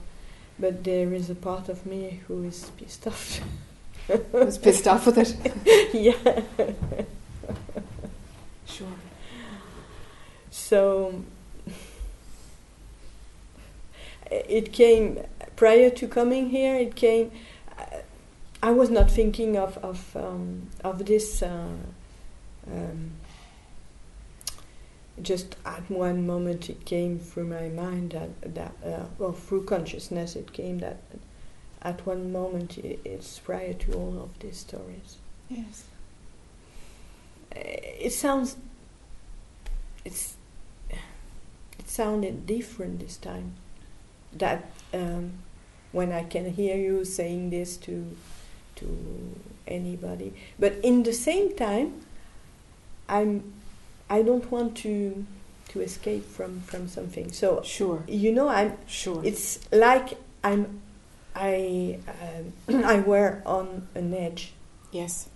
[0.63, 3.41] But there is a part of me who is pissed off.
[4.31, 5.35] Was pissed off with it.
[5.93, 6.43] yeah.
[8.65, 8.87] Sure.
[10.53, 11.25] So
[14.31, 15.19] it came
[15.57, 16.77] prior to coming here.
[16.77, 17.33] It came.
[18.63, 21.43] I was not thinking of of um, of this.
[21.43, 21.75] Uh,
[22.71, 23.11] um,
[25.21, 30.37] just at one moment, it came through my mind that that uh, well through consciousness,
[30.37, 30.99] it came that
[31.83, 35.19] at one moment it's prior to all of these stories.
[35.49, 35.85] Yes.
[37.55, 38.57] Uh, it sounds
[40.05, 40.37] it's
[40.91, 43.55] it sounded different this time
[44.33, 45.33] that um,
[45.93, 48.17] when I can hear you saying this to
[48.77, 52.01] to anybody but in the same time
[53.09, 53.53] I'm
[54.17, 55.25] I don't want to
[55.73, 57.99] to escape from from something so Sure.
[58.07, 59.21] you know I'm Sure.
[59.25, 60.09] it's like
[60.45, 60.63] I'm
[61.35, 61.55] I
[62.23, 64.53] um, I were on an edge
[65.01, 65.29] yes.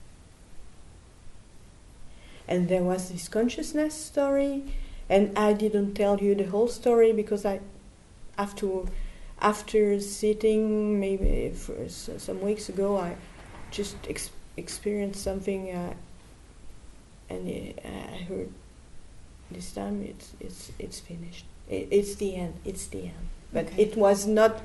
[2.48, 4.62] and there was this consciousness story
[5.08, 7.60] and i didn't tell you the whole story because i
[8.38, 8.68] after
[9.40, 13.16] after sitting maybe for s- some weeks ago i
[13.70, 15.94] just ex- experienced something uh,
[17.30, 18.50] and it, i heard
[19.51, 23.82] this time it's it's it's finished it, it's the end it's the end but Okay.
[23.82, 24.62] it was not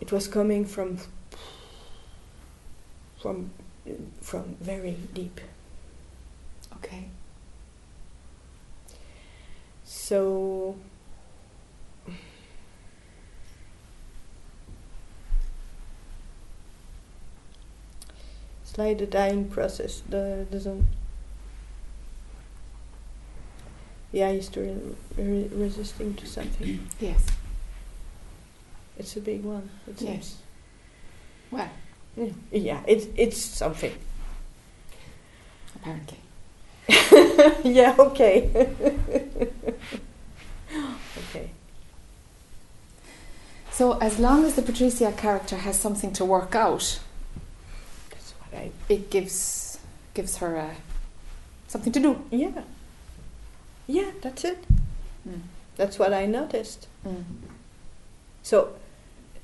[0.00, 0.98] it was coming from
[3.20, 3.50] from
[4.20, 5.40] from very deep
[6.84, 7.08] Okay.
[9.84, 10.76] So
[18.62, 20.02] it's like the dying process.
[20.08, 20.86] The doesn't.
[24.12, 26.86] Yeah, you're still re- resisting to something.
[27.00, 27.26] Yes.
[28.98, 29.70] It's a big one.
[29.88, 30.10] It seems.
[30.10, 30.36] Yes.
[31.50, 31.70] Well,
[32.16, 33.94] Yeah, yeah it's it's something.
[35.74, 36.18] apparently.
[37.64, 37.94] yeah.
[37.98, 38.50] Okay.
[41.18, 41.50] okay.
[43.70, 47.00] So as long as the Patricia character has something to work out,
[48.10, 48.70] That's what I.
[48.88, 49.78] it gives
[50.14, 50.74] gives her uh,
[51.68, 52.22] something to do.
[52.30, 52.62] Yeah.
[53.92, 54.10] Yeah.
[54.22, 54.64] That's it.
[55.28, 55.40] Mm.
[55.76, 56.88] That's what I noticed.
[57.06, 57.24] Mm.
[58.42, 58.74] So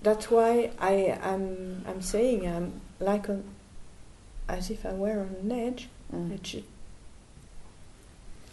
[0.02, 3.44] that's why I am I'm saying I'm like on
[4.48, 5.88] as if I were on an edge.
[6.12, 6.62] Mm.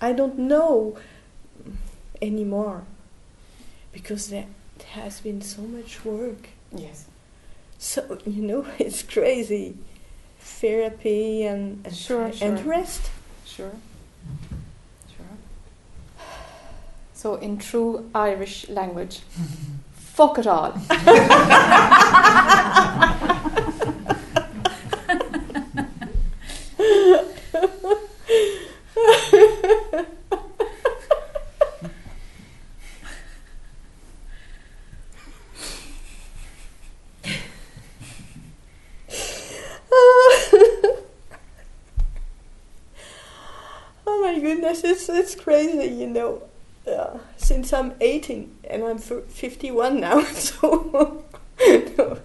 [0.02, 0.98] I don't know
[2.22, 2.84] anymore
[3.94, 4.48] because there
[4.88, 6.50] has been so much work.
[6.74, 7.06] Yes.
[7.78, 9.78] So you know it's crazy.
[10.40, 13.10] Therapy and and, Sure, and rest.
[13.46, 13.72] Sure.
[17.16, 19.22] So in true Irish language,
[19.94, 20.74] fuck it all.
[44.06, 46.44] oh my goodness, it's it's crazy, you know.
[47.46, 51.24] Since I'm 18 and I'm 51 now, so
[51.60, 52.20] no.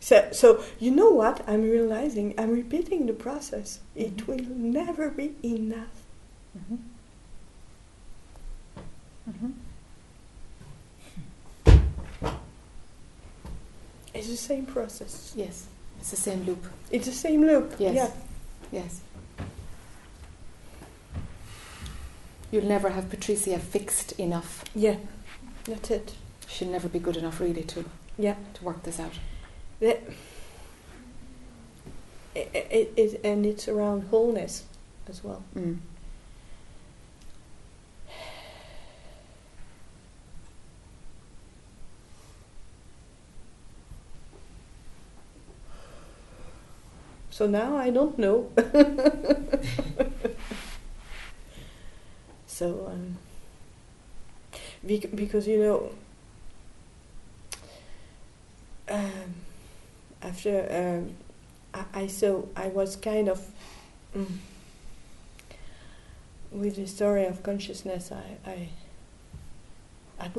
[0.00, 1.42] So, so you know what?
[1.48, 3.78] I'm realizing I'm repeating the process.
[3.94, 6.02] It will never be enough.
[6.58, 6.78] Mhm.
[9.30, 9.52] Mhm.
[14.14, 15.32] It's the same process.
[15.36, 15.66] Yes.
[16.00, 16.66] It's the same loop.
[16.90, 17.74] It's the same loop.
[17.78, 17.94] Yes.
[17.94, 18.10] Yeah.
[18.72, 19.00] Yes.
[22.56, 24.64] You'll never have Patricia fixed enough.
[24.74, 24.96] Yeah.
[25.64, 26.14] That's it.
[26.48, 27.84] She'll never be good enough, really, to
[28.16, 28.36] Yeah.
[28.54, 29.12] to work this out.
[29.78, 30.10] It,
[32.34, 34.64] it, it, and it's around wholeness
[35.06, 35.42] as well.
[35.54, 35.80] Mm.
[47.28, 48.50] So now I don't know.
[52.56, 53.18] so, um,
[55.14, 55.90] because you know,
[58.88, 59.34] um,
[60.22, 61.14] after um,
[61.74, 63.46] I, I saw, I was kind of.
[64.16, 64.38] Mm,
[66.50, 68.68] with the story of consciousness, I, I
[70.18, 70.34] at,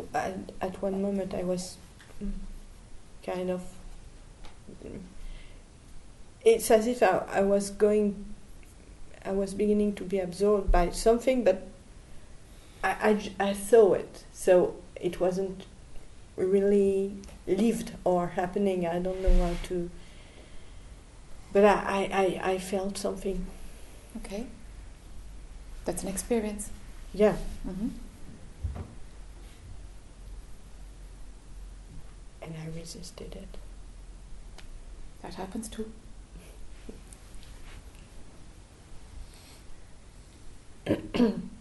[0.59, 1.77] at, one moment I was
[2.19, 2.31] mm,
[3.23, 3.61] kind of.
[4.83, 5.01] mm,
[6.43, 8.25] It's as if I, I was going,
[9.23, 11.67] I was beginning to be absorbed by something, but
[12.83, 12.89] I,
[13.39, 15.65] I, I saw it, so it wasn't
[16.35, 17.13] really
[17.47, 18.85] lived or happening.
[18.85, 19.89] I don't know how to.
[21.53, 23.45] But I, I, I, I felt something.
[24.17, 24.47] Okay.
[25.85, 26.69] That's an experience.
[27.13, 27.37] Yeah.
[27.63, 27.89] hmm
[32.41, 33.57] and I resisted it.
[35.21, 35.91] That happens too.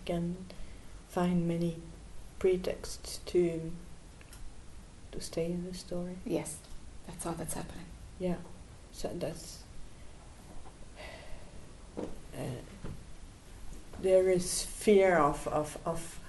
[0.00, 0.36] I can
[1.08, 1.76] find many
[2.38, 3.72] pretexts to
[5.12, 6.16] to stay in the story.
[6.24, 6.56] Yes,
[7.06, 7.86] that's all that's happening.
[8.18, 8.36] Yeah,
[8.92, 9.62] so that's
[11.98, 12.60] uh,
[14.00, 16.20] there is fear of of of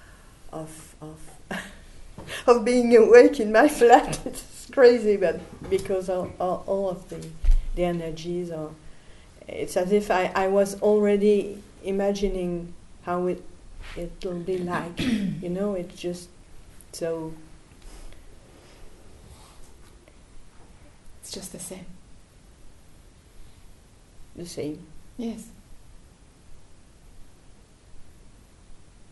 [0.52, 1.18] of of,
[2.46, 4.20] of being awake in my flat.
[4.26, 7.26] it's crazy, but because of, all all of the
[7.74, 8.70] the energies are,
[9.48, 13.42] it's as if I, I was already imagining how it
[13.96, 15.00] it will be like.
[15.00, 16.28] you know, it's just
[16.92, 17.32] so
[21.22, 21.86] It's just the same.
[24.34, 24.78] the same.
[25.16, 25.48] Yes.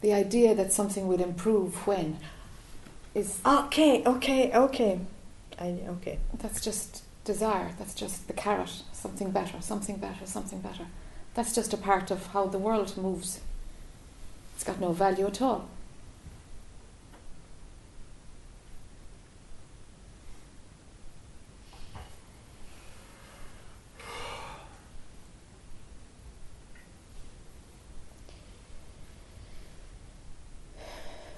[0.01, 2.19] The idea that something will improve when
[3.15, 4.99] is Okay, okay, okay.
[5.59, 6.19] I okay.
[6.39, 7.71] that's just desire.
[7.79, 8.83] That's just the carrot.
[8.93, 10.87] Something better, something better, something better.
[11.35, 13.41] That's just a part of how the world moves.
[14.61, 15.67] It's got no value at all.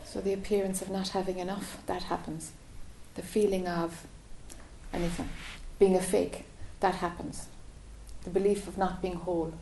[0.05, 2.51] So the appearance of not having enough, that happens.
[3.14, 4.05] The feeling of
[4.93, 5.29] anything,
[5.79, 6.45] being a fake,
[6.81, 7.47] that happens.
[8.25, 9.55] The belief of not being whole,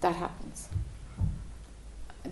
[0.00, 0.68] that happens.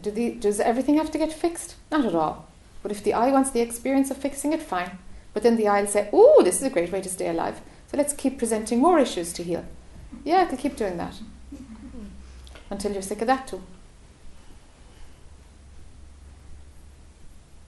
[0.03, 1.77] Do the, does everything have to get fixed?
[1.91, 2.49] Not at all.
[2.83, 4.99] But if the I wants the experience of fixing it, fine.
[5.35, 7.61] But then the I will say, oh, this is a great way to stay alive.
[7.91, 9.65] So let's keep presenting more issues to heal.
[10.25, 11.15] Yeah, it'll keep doing that.
[12.71, 13.63] Until you're sick of that too.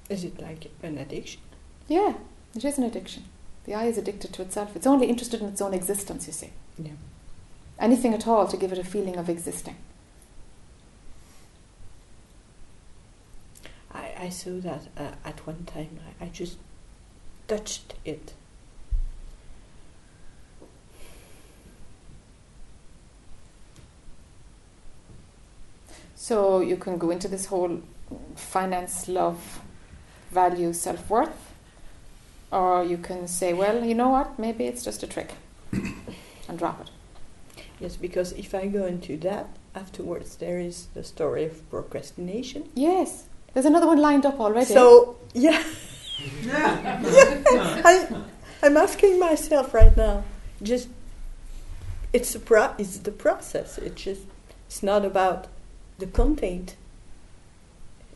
[0.09, 1.41] Is it like an addiction?
[1.87, 2.15] Yeah,
[2.55, 3.25] it is an addiction.
[3.65, 4.75] The I is addicted to itself.
[4.75, 6.51] It's only interested in its own existence, you see.
[6.79, 6.93] Yeah.
[7.79, 9.77] Anything at all to give it a feeling of existing.
[14.21, 15.99] I, saw that uh, at one time.
[16.21, 16.59] I, I just
[17.49, 18.35] touched it.
[26.15, 27.81] So you can go into this whole
[28.37, 29.61] finance, love,
[30.31, 31.55] value, self worth,
[32.53, 35.33] or you can say, well, you know what, maybe it's just a trick
[35.73, 36.91] and drop it.
[37.81, 42.69] Yes, because if I go into that, afterwards there is the story of procrastination.
[42.75, 44.67] Yes, there's another one lined up already.
[44.67, 45.63] So, yeah.
[46.53, 48.07] I,
[48.63, 50.25] I'm asking myself right now,
[50.63, 50.89] just,
[52.13, 53.79] it's, a pro- it's the process.
[53.79, 54.23] It's just,
[54.67, 55.47] it's not about
[55.99, 56.77] the content.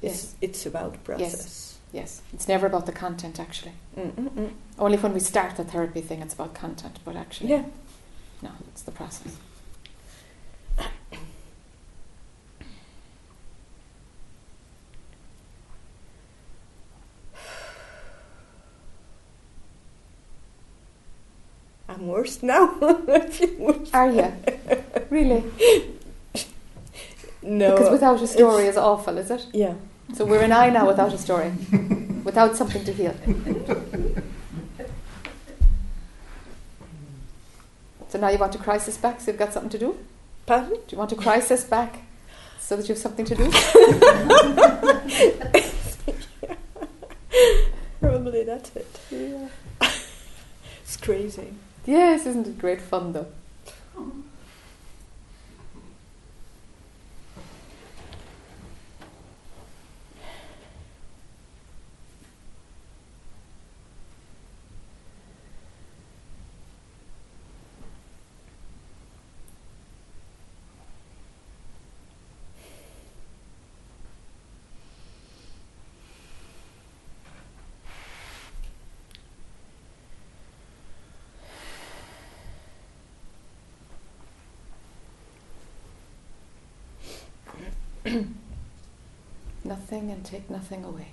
[0.02, 1.78] It's, it's about process.
[1.92, 3.72] yes, it's never about the content actually.
[3.96, 4.50] Mm-mm-mm.
[4.78, 7.64] Only when we start the therapy thing, it's about content, but actually, Yeah.
[8.42, 9.36] no, it's the process.
[22.04, 22.76] I'm worse now.
[23.08, 23.94] I feel worse.
[23.94, 24.30] Are you?
[25.08, 25.42] really?
[27.42, 27.70] No.
[27.70, 29.46] Because without a story is awful, is it?
[29.54, 29.72] Yeah.
[30.12, 31.50] So we're an eye now without a story,
[32.22, 33.14] without something to heal.
[38.08, 39.96] So now you want a crisis back, so you've got something to do?
[40.44, 40.74] Pardon?
[40.74, 42.00] Do you want a crisis back
[42.60, 43.50] so that you have something to do?
[48.00, 49.00] Probably that's it.
[49.10, 49.48] Yeah.
[50.82, 51.54] it's crazy.
[51.86, 53.26] Yes, isn't it great fun though?
[53.96, 54.12] Oh.
[89.94, 91.08] And take nothing away.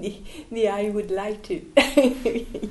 [0.02, 1.64] the, the I would like to.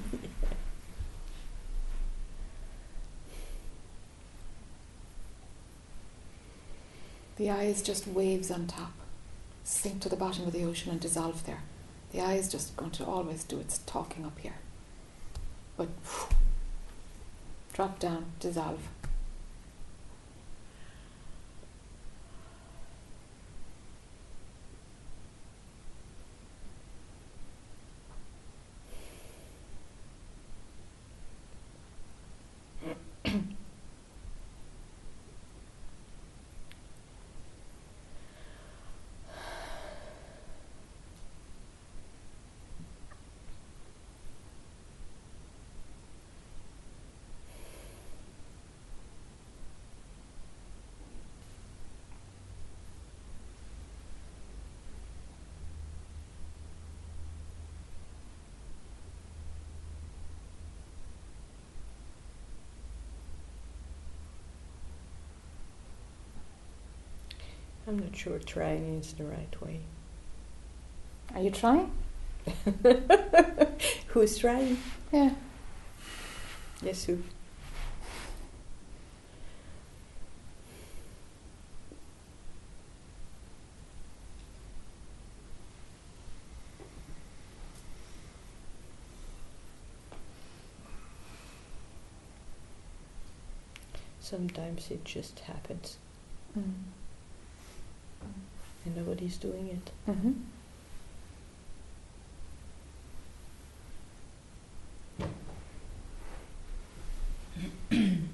[7.40, 8.92] The I is just waves on top.
[9.64, 11.62] Sink to the bottom of the ocean and dissolve there.
[12.12, 14.56] The I is just going to always do its talking up here.
[15.78, 15.88] But
[17.72, 18.90] drop down, dissolve.
[67.90, 69.80] I'm not sure trying is the right way.
[71.34, 71.92] Are you trying?
[74.10, 74.78] Who's trying?
[75.12, 75.32] Yeah.
[76.84, 77.24] Yes, who?
[94.20, 95.98] Sometimes it just happens
[96.58, 96.74] Mm.
[98.86, 99.92] And nobody's doing it.
[100.12, 100.32] Mm-hmm.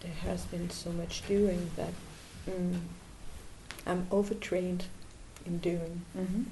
[0.00, 1.92] There has been so much doing that
[2.48, 2.78] mm,
[3.86, 4.84] I'm overtrained
[5.46, 6.42] in doing Mm-hmm.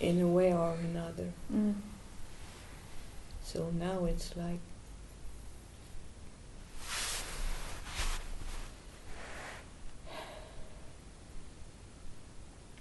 [0.00, 1.32] in a way or another.
[1.52, 1.74] Mm.
[3.44, 4.58] So now it's like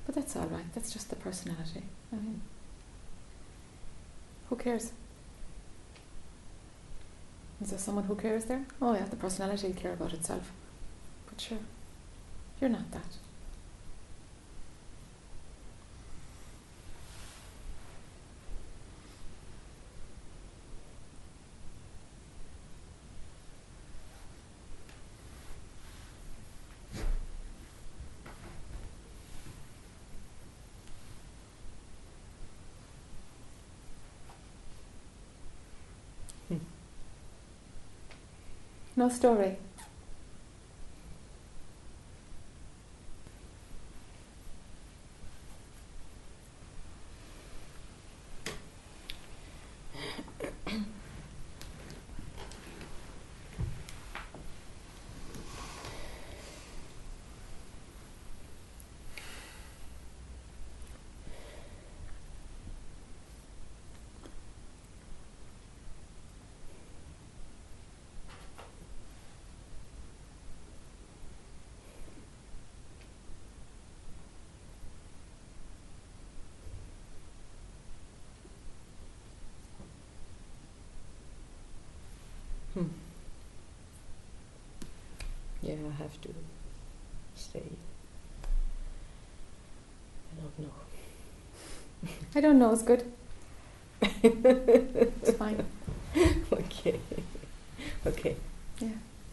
[0.06, 0.74] But that's all right.
[0.74, 1.84] That's just the personality.
[2.12, 2.42] I mean,
[4.50, 4.92] who cares?
[7.62, 8.66] Is there someone who cares there?
[8.82, 10.52] Oh yeah, the personality will care about itself.
[11.28, 11.60] But sure,
[12.60, 13.18] you're not that.
[38.96, 39.58] No story.
[85.84, 86.30] I have to
[87.36, 87.64] stay.
[90.32, 90.74] I don't know.
[92.36, 92.72] I don't know.
[92.74, 93.04] It's good.
[94.24, 95.66] It's fine.
[96.52, 97.00] okay.
[98.08, 98.36] Okay.
[98.80, 98.90] Yeah.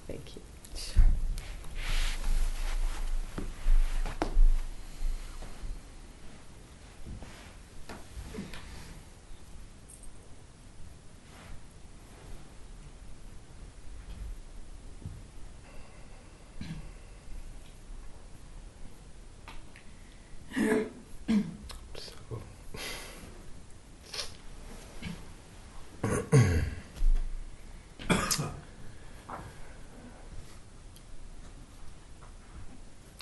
[0.09, 0.43] Thank you.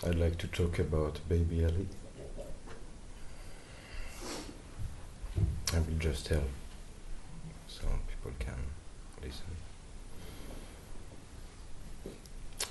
[0.02, 1.86] I'd like to talk about Baby Ali.
[5.74, 6.42] I will just tell
[7.68, 8.54] so people can
[9.22, 9.44] listen.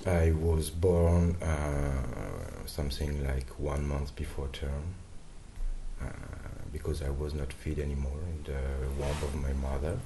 [0.06, 4.94] I was born uh, something like one month before term
[6.02, 6.06] uh,
[6.72, 8.60] because I was not fed anymore in the
[8.98, 9.98] womb of my mother.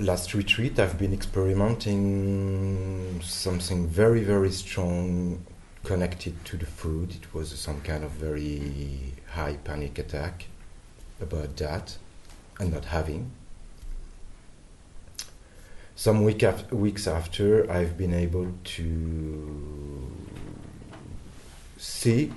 [0.00, 5.44] Last retreat, I've been experimenting something very, very strong
[5.84, 7.10] connected to the food.
[7.10, 10.46] It was some kind of very high panic attack
[11.20, 11.98] about that
[12.58, 13.30] and not having.
[15.96, 20.10] Some week af- weeks after, I've been able to
[21.76, 22.32] see,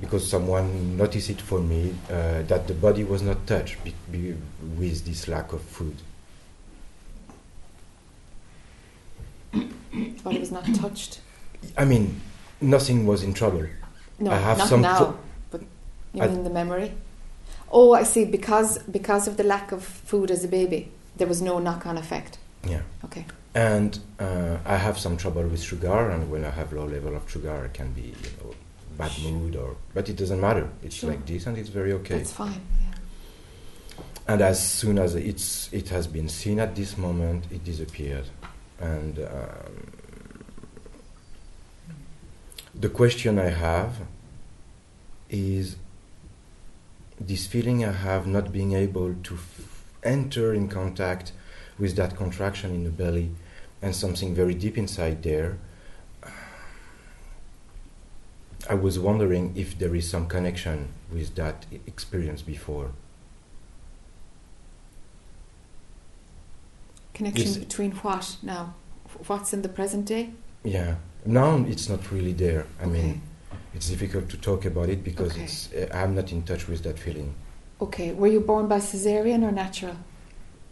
[0.00, 4.36] because someone noticed it for me, uh, that the body was not touched be- be-
[4.78, 5.96] with this lack of food.
[10.28, 11.20] Body was not touched.
[11.76, 12.20] I mean,
[12.60, 13.66] nothing was in trouble.
[14.18, 14.98] No, I have not some now.
[14.98, 15.18] fo-
[15.50, 15.60] but
[16.12, 16.92] you I- mean the memory?
[17.70, 18.24] Oh, I see.
[18.24, 22.38] Because because of the lack of food as a baby, there was no knock-on effect.
[22.64, 22.80] Yeah.
[23.04, 23.24] Okay.
[23.54, 27.28] And uh, I have some trouble with sugar, and when I have low level of
[27.30, 28.54] sugar, I can be, you know,
[28.96, 29.76] bad mood or.
[29.94, 30.68] But it doesn't matter.
[30.82, 31.10] It's Sure.
[31.10, 32.18] like this, and it's very okay.
[32.18, 32.60] That's fine.
[32.82, 32.94] Yeah.
[34.28, 38.26] And as soon as it's it has been seen at this moment, it disappeared.
[38.80, 39.74] And um,
[42.80, 44.02] the question I have
[45.28, 45.76] is
[47.20, 51.32] this feeling I have not being able to f- enter in contact
[51.78, 53.30] with that contraction in the belly
[53.82, 55.58] and something very deep inside there.
[58.70, 62.92] I was wondering if there is some connection with that experience before.
[67.14, 68.74] Connection between what now?
[69.26, 70.30] What's in the present day?
[70.62, 70.96] Yeah.
[71.28, 72.64] Now it's not really there.
[72.80, 72.90] I okay.
[72.92, 73.20] mean,
[73.74, 75.44] it's difficult to talk about it because Okay.
[75.44, 77.34] it's uh, I'm not in touch with that feeling.
[77.82, 78.14] Okay.
[78.14, 79.96] Were you born by cesarean or natural?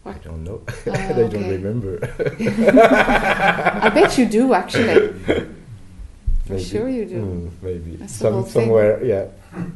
[0.03, 0.61] I don't know.
[0.67, 1.99] Ah, I don't remember.
[3.85, 5.13] I bet you do actually.
[6.47, 6.63] For Maybe.
[6.63, 7.21] sure you do.
[7.21, 9.03] Mm, maybe That's Some, somewhere.
[9.05, 9.27] Yeah.
[9.53, 9.71] Mm.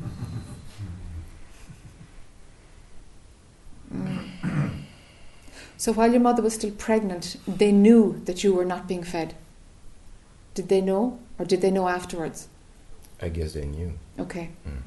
[5.77, 9.35] So while your mother was still pregnant, they knew that you were not being fed.
[10.53, 12.47] Did they know, or did they know afterwards?
[13.21, 13.93] I guess they knew.
[14.19, 14.49] Okay.
[14.67, 14.81] Mm.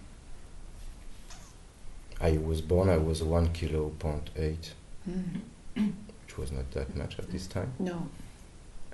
[2.20, 2.88] I was born.
[2.88, 4.72] I was one kilo point eight,
[5.08, 5.40] Mm.
[5.76, 7.72] which was not that much at this time.
[7.78, 8.08] No.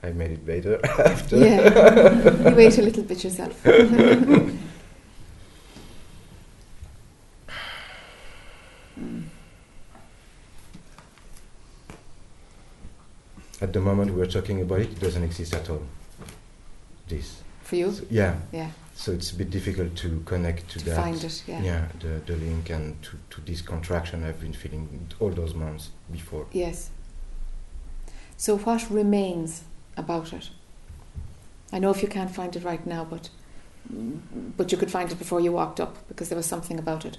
[0.03, 1.37] I made it better after.
[1.37, 2.49] Yeah.
[2.51, 3.63] you wait a little bit yourself.
[3.65, 4.57] Mm.
[13.61, 15.83] At the moment we're talking about it, it doesn't exist at all.
[17.11, 17.43] This.
[17.63, 17.93] For you?
[17.93, 18.37] So, yeah.
[18.53, 18.71] Yeah.
[18.95, 20.97] So it's a bit difficult to connect to, To that.
[20.97, 21.43] find it.
[21.47, 21.87] Yeah.
[22.01, 26.47] the, the link and to, to this contraction I've been feeling all those months before.
[26.53, 26.91] Yes.
[28.37, 29.63] So what remains
[29.97, 30.51] about it?
[31.73, 33.31] I know if you can't find it right now, but
[34.57, 37.19] but you could find it before you walked up because there was something about it.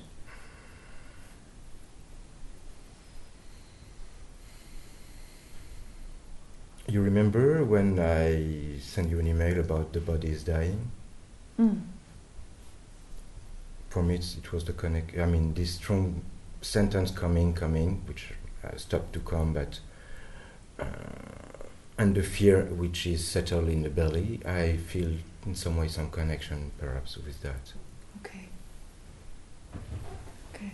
[6.92, 10.92] You remember when I sent you an email about the body is dying?
[11.58, 11.84] Mm.
[13.88, 15.18] For me, it was the connect.
[15.18, 16.22] I mean, this strong
[16.62, 19.80] sentence coming, coming, which uh, stopped to come, but
[20.80, 20.84] uh,
[21.98, 24.42] and the fear which is settled in the belly.
[24.46, 25.14] I feel
[25.46, 27.72] in some way some connection, perhaps, with that.
[28.20, 28.50] Okay.
[30.54, 30.72] Okay.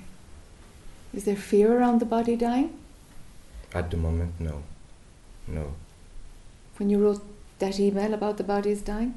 [1.14, 2.73] Is there fear around the body dying?
[3.72, 4.64] At the moment, no,
[5.48, 5.76] no.
[6.77, 7.21] When you wrote
[7.59, 9.13] that email about the bodies dying?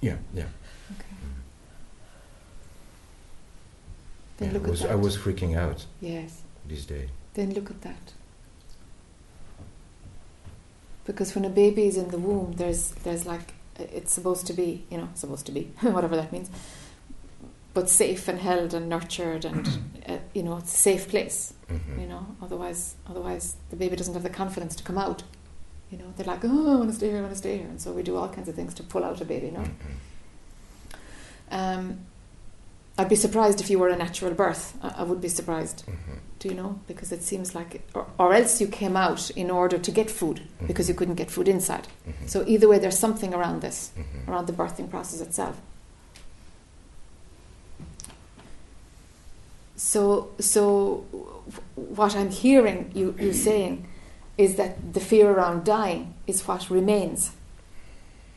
[0.00, 0.44] Yeah, yeah.
[0.92, 1.04] Okay.
[4.38, 6.42] Then yeah look I was at I was freaking out Yes.
[6.66, 7.08] this day.
[7.34, 8.12] Then look at that.
[11.04, 14.84] Because when a baby is in the womb, there's there's like it's supposed to be,
[14.90, 16.50] you know, supposed to be whatever that means,
[17.74, 19.66] but safe and held and nurtured and
[20.08, 21.54] uh, you know it's a safe place.
[21.68, 25.22] hmm You know, otherwise otherwise the baby doesn't have the confidence to come out.
[25.90, 27.66] You know, they're like, oh, I want to stay here, I want to stay here,
[27.66, 29.50] and so we do all kinds of things to pull out a baby.
[29.50, 29.94] No, hmm
[31.50, 31.98] um,
[32.98, 34.76] I'd be surprised if you were a natural birth.
[34.82, 35.82] I, I would be surprised.
[35.86, 36.78] hmm Do you know?
[36.86, 40.42] Because it seems like, or, or else you came out in order to get food
[40.66, 41.86] because you couldn't get food inside.
[42.04, 45.56] hmm So either way, there's something around this, hmm around the birthing process itself.
[49.76, 51.26] So, so w-
[51.96, 53.86] what I'm hearing you, you saying
[54.38, 57.32] is that the fear around dying is what remains.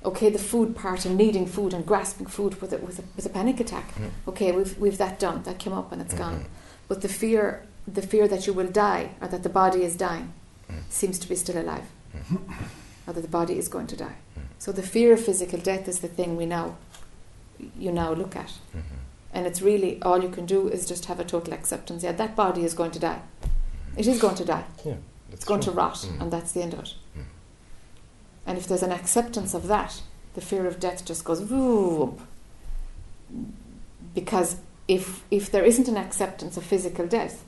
[0.03, 3.25] Okay, the food part and needing food and grasping food with a, with a, with
[3.25, 3.93] a panic attack.
[3.95, 4.09] Mm.
[4.29, 5.43] Okay, we've, we've that done.
[5.43, 6.17] That came up and it's Mhm.
[6.17, 6.45] gone.
[6.87, 10.33] But the fear, the fear that you will die or that the body is dying,
[10.69, 10.81] Mm.
[10.89, 12.39] seems to be still alive, Mm.
[13.07, 14.15] or that the body is going to die.
[14.35, 14.41] Mm.
[14.57, 16.77] So the fear of physical death is the thing we now,
[17.77, 18.81] you now look at, Mhm.
[19.33, 22.01] and it's really all you can do is just have a total acceptance.
[22.03, 23.21] Yeah, that body is going to die.
[23.97, 24.63] It is going to die.
[24.85, 24.95] Yeah,
[25.31, 25.73] It's that's going true.
[25.73, 26.21] to rot, Mm.
[26.21, 26.93] and that's the end of it.
[27.17, 27.23] Mm.
[28.45, 30.01] And if there's an acceptance of that,
[30.33, 32.19] the fear of death just goes whoop.
[34.13, 37.43] Because if if there isn't an acceptance of physical death,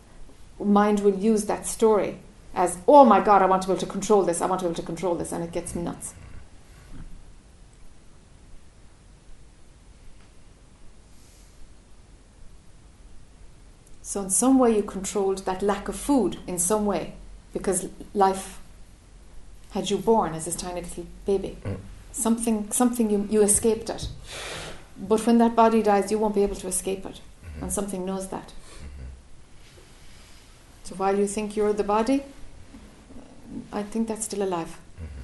[0.60, 2.20] mind will use that story
[2.56, 4.40] as, oh my God, I want to be able to control this.
[4.42, 6.14] I want to be able to control this, and it gets me nuts.
[14.02, 17.14] So in some way, you controlled that lack of food in some way,
[17.54, 18.60] because life
[19.72, 21.58] had you born as this tiny little baby.
[21.64, 21.78] Mm.
[22.12, 24.08] Something, something you, you escaped it.
[24.98, 27.22] But when that body dies, you won't be able to escape it.
[27.44, 27.64] Mhm.
[27.64, 28.50] And something knows that.
[28.50, 29.06] Mhm.
[30.84, 32.22] So while you think you're the body,
[33.72, 34.78] I think that's still alive.
[35.02, 35.24] Mhm.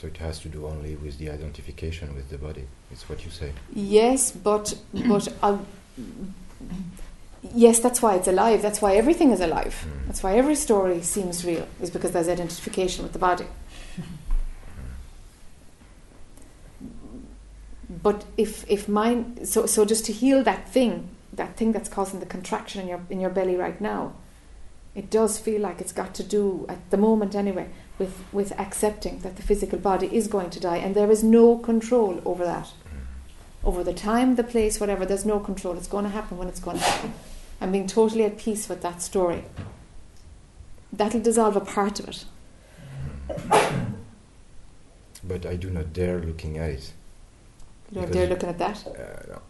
[0.00, 2.64] So it has to do only with the identification with the body.
[2.90, 3.52] It's what you say.
[3.74, 4.74] Yes, but
[5.08, 5.58] but i
[7.54, 8.62] yes, that's why it's alive.
[8.62, 9.86] That's why everything is alive.
[9.86, 10.06] Mm.
[10.06, 11.66] That's why every story seems real.
[11.80, 13.46] Is because there's identification with the body.
[18.02, 22.20] But if if mine so so just to heal that thing, that thing that's causing
[22.20, 24.14] the contraction in your in your belly right now,
[24.94, 27.68] it does feel like it's got to do at the moment anyway
[27.98, 31.58] with with accepting that the physical body is going to die and there is no
[31.58, 32.72] control over that
[33.66, 35.04] over the time, the place, whatever.
[35.04, 35.76] There's no control.
[35.76, 37.12] It's going to happen when it's going to happen.
[37.60, 39.44] And being totally at peace with that story.
[40.92, 42.24] That'll dissolve a part of it.
[45.24, 46.92] But I do not dare looking at it.
[47.90, 48.86] You Because- they're looking at that.
[48.86, 49.40] Uh, no.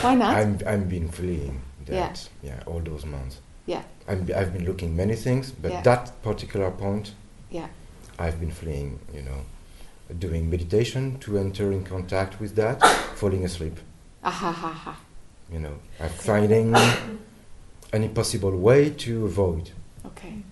[0.00, 0.36] Why not?
[0.36, 2.28] I'm I'm been fleeing that.
[2.42, 2.62] Yeah.
[2.66, 3.40] all those months.
[3.66, 3.82] Yeah.
[4.08, 5.82] I'm, I've been looking many things, but Yeah.
[5.82, 7.12] that particular point,
[7.50, 7.68] Yeah.
[8.18, 9.40] I've been fleeing, you know,
[10.18, 12.80] doing meditation to enter in contact with that,
[13.16, 13.78] falling asleep.
[14.24, 14.96] Ah ha ha ha.
[15.52, 16.72] You know, I'm finding
[17.92, 19.70] any possible way to avoid.
[20.06, 20.42] Okay.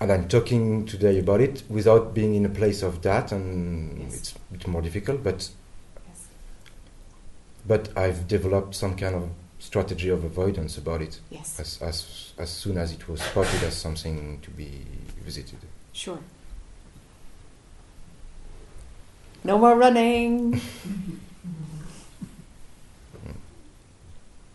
[0.00, 4.14] And I'm talking today about it without being in a place of that, and Yes.
[4.14, 5.22] it's a bit more difficult.
[5.22, 5.50] But
[6.08, 6.26] Yes.
[7.66, 9.28] but I've developed some kind of
[9.60, 11.58] strategy of avoidance about it Yes.
[11.60, 14.84] as as as soon as it was spotted as something to be
[15.24, 15.58] visited.
[15.92, 16.18] Sure.
[19.44, 20.60] No more running.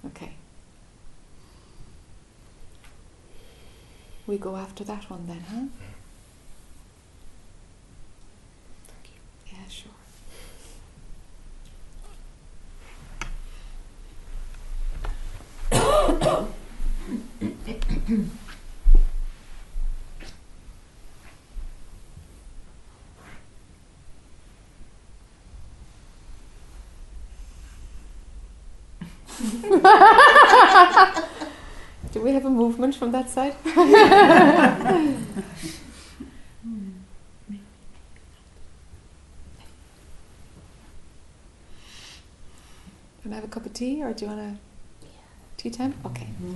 [0.07, 0.31] okay.
[4.29, 5.65] We go after that one then, huh?
[9.47, 9.91] Yeah, sure.
[32.11, 33.55] Do we have a movement from that side?
[43.21, 44.57] Can I have a cup of tea or do you want a
[45.57, 45.93] tea time?
[46.05, 46.27] Okay.
[46.43, 46.53] Uh,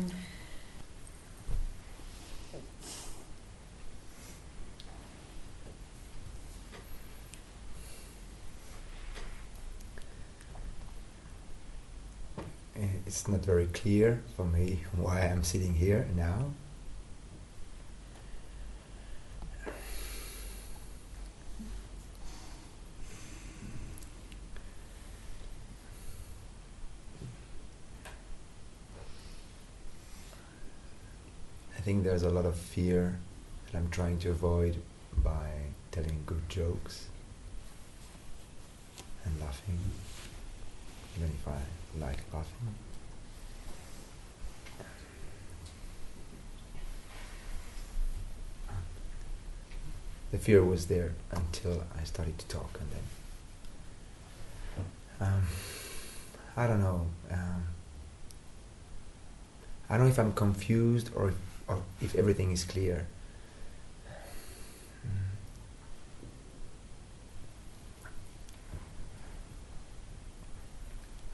[13.24, 16.52] It's not very clear for me why I'm sitting here now.
[31.78, 33.20] I think there's a lot of fear
[33.72, 34.82] that I'm trying to avoid
[35.24, 35.48] by
[35.94, 37.06] telling good jokes
[39.24, 39.80] and laughing,
[41.16, 42.76] even if I like laughing.
[50.34, 53.04] The fear was there until I started to talk, and then
[55.22, 55.44] um,
[56.58, 57.06] I don't know.
[57.30, 57.66] Um,
[59.88, 61.36] I don't know if I'm confused or if,
[61.68, 63.06] or if everything is clear.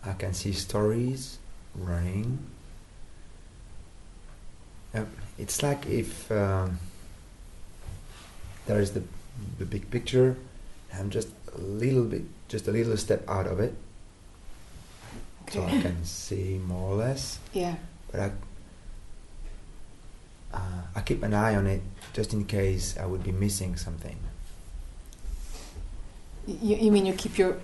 [0.05, 1.37] I can see stories
[1.73, 2.39] running.
[4.93, 5.07] Um,
[5.37, 6.79] it's like if um,
[8.69, 9.01] there is the
[9.57, 10.37] the big picture.
[10.93, 13.73] I'm just a little bit, just a little step out of it,
[15.49, 17.39] so I can see more or less.
[17.53, 17.75] Yeah.
[18.13, 18.27] But I,
[20.53, 21.81] uh, I keep an eye on it
[22.13, 24.17] just in case I would be missing something.
[26.47, 27.57] You, you mean you keep your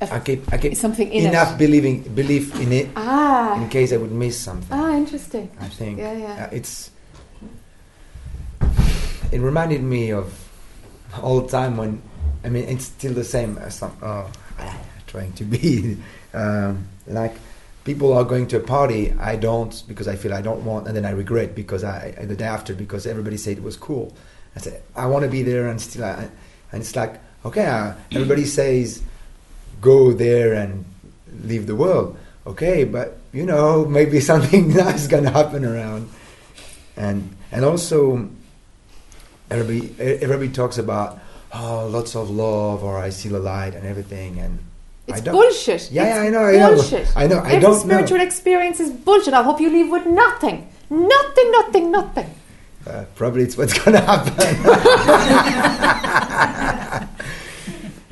[0.00, 1.58] I keep, I keep something in enough it?
[1.58, 3.56] believing, belief in it Ah.
[3.56, 4.70] in case I would miss something.
[4.70, 5.50] Ah, interesting.
[5.58, 6.44] I think Yeah, yeah.
[6.46, 6.90] Uh, it's.
[9.32, 10.32] It reminded me of
[11.22, 12.02] old time when,
[12.44, 13.96] I mean, it's still the same as some.
[14.02, 14.30] Oh,
[15.06, 15.96] trying to be
[16.34, 17.34] um, like
[17.84, 19.12] people are going to a party.
[19.18, 22.36] I don't because I feel I don't want, and then I regret because I the
[22.36, 24.14] day after because everybody said it was cool.
[24.54, 26.28] I said I want to be there, and still, I,
[26.72, 29.02] and it's like okay, uh, everybody says
[29.80, 30.84] go there and
[31.44, 32.18] leave the world.
[32.46, 36.10] Okay, but you know maybe something nice is gonna happen around,
[36.96, 38.28] and and also
[39.50, 41.18] everybody everybody talks about
[41.54, 44.58] oh lots of love or I see the light and everything and
[45.08, 45.90] It's bullshit.
[45.92, 46.74] Yeah, It's yeah, I know, I know.
[46.74, 47.16] bullshit.
[47.16, 47.84] I know, I Every don't know.
[47.94, 49.34] spiritual experience is bullshit.
[49.34, 50.66] I hope you leave with nothing.
[50.90, 52.30] Nothing, nothing, nothing.
[52.86, 54.34] Uh, probably it's what's gonna happen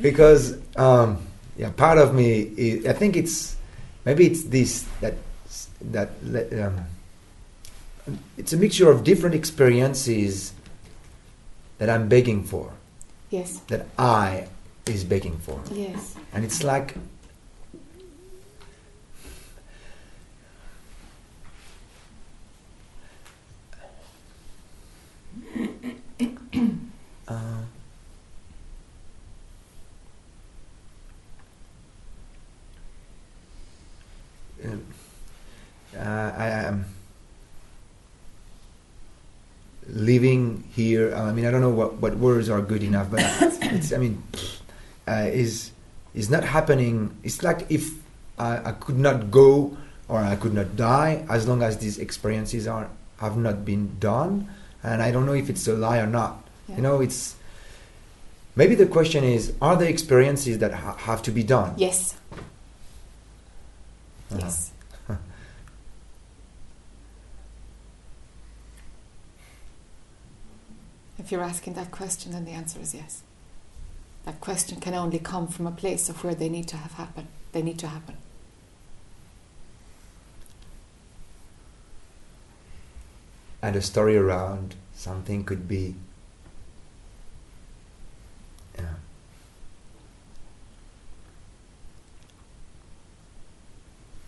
[0.01, 1.19] because um,
[1.57, 3.57] yeah, part of me is, I think it's
[4.05, 5.15] maybe it's this that
[5.93, 6.11] that
[6.63, 6.85] um,
[8.37, 10.53] it's a mixture of different experiences
[11.79, 12.73] that I'm begging for.
[13.31, 14.49] Yes, that I
[14.87, 15.61] is begging for.
[15.73, 16.15] Yes.
[16.33, 16.95] and it's like
[27.29, 27.63] uh,
[34.65, 34.85] um,
[35.97, 36.85] uh, I am
[39.89, 41.15] living here.
[41.15, 43.21] I mean, I don't know what, what words are good enough, but
[43.73, 43.93] it's.
[43.93, 44.23] I mean,
[45.09, 45.71] uh, is
[46.15, 47.17] is not happening.
[47.23, 47.91] It's like if
[48.39, 49.77] I, I could not go
[50.09, 52.89] or I could not die as long as these experiences are
[53.19, 54.49] have not been done,
[54.83, 56.43] and I don't know if it's a lie or not.
[56.69, 56.77] Yeah.
[56.77, 57.37] You know, it's
[58.57, 61.75] maybe the question is: Are there experiences that ha- have to be done?
[61.77, 62.15] Yes,
[64.33, 64.41] Uh-huh.
[64.41, 64.71] yes.
[71.19, 73.23] If you're asking that question, then the answer is yes.
[74.25, 77.29] That question can only come from a place of where they need to have happen.
[77.53, 78.17] They need to happen.
[83.65, 85.95] and a story around something could be
[88.77, 88.85] yeah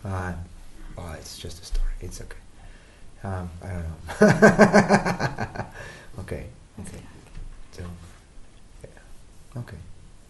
[0.03, 0.33] uh,
[0.97, 2.35] oh it's just a story it's okay
[3.23, 3.85] um, I don't
[5.51, 5.65] know
[6.21, 6.47] okay
[6.81, 7.01] okay.
[7.71, 7.83] So
[8.83, 9.59] yeah.
[9.61, 9.77] Okay.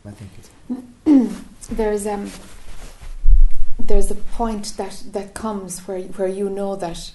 [0.06, 2.32] I think it's there's um
[3.80, 7.12] there's a point that that comes where where you know that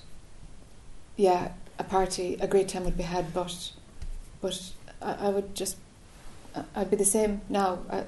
[1.17, 3.73] yeah a party a great time would be had but
[4.41, 5.77] but I, I would just
[6.55, 7.79] I- I'd be the same now.
[7.91, 8.05] I,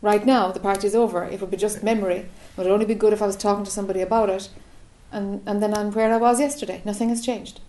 [0.00, 1.24] right now the party's over.
[1.24, 2.16] It would be just memory.
[2.16, 4.48] It would only be good if I was talking to somebody about it
[5.10, 6.80] and and then I'm where I was yesterday.
[6.84, 7.60] Nothing has changed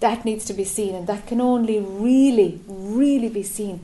[0.00, 3.80] that needs to be seen and that can only really really be seen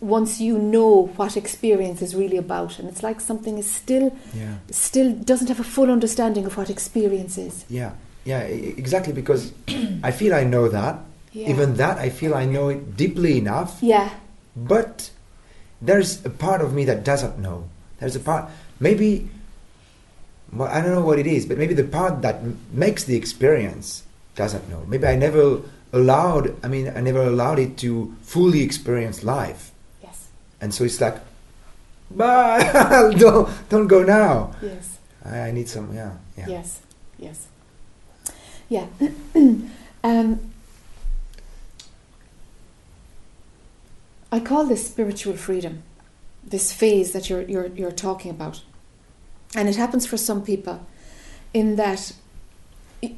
[0.00, 2.78] once you know what experience is really about.
[2.78, 4.56] And it's like something is still yeah.
[4.70, 7.64] still doesn't have a full understanding of what experience is.
[7.68, 7.92] Yeah.
[8.24, 9.52] Yeah exactly because
[10.02, 11.00] I feel I know that.
[11.32, 11.48] Yeah.
[11.48, 13.78] Even that I feel I know it deeply enough.
[13.80, 14.10] Yeah.
[14.54, 15.10] But
[15.80, 17.68] there's a part of me that doesn't know.
[17.98, 18.50] There's a part,
[18.80, 19.28] maybe,
[20.52, 23.16] well, I don't know what it is, but maybe the part that m- makes the
[23.16, 24.02] experience
[24.36, 24.84] doesn't know.
[24.86, 25.60] Maybe I never
[25.92, 29.72] allowed, I mean, I never allowed it to fully experience life.
[30.02, 30.28] yes
[30.60, 31.16] And so it's like,
[32.10, 32.62] bye,
[33.18, 34.54] don't, don't go now.
[34.62, 36.46] yes I, I need some, yeah, yeah.
[36.48, 36.80] yes
[37.18, 37.46] yes
[38.68, 38.86] yeah
[40.04, 40.40] um,
[44.30, 45.82] I call this spiritual freedom
[46.44, 48.62] this phase that you're, you're, you're talking about
[49.54, 50.86] and it happens for some people
[51.54, 52.12] in that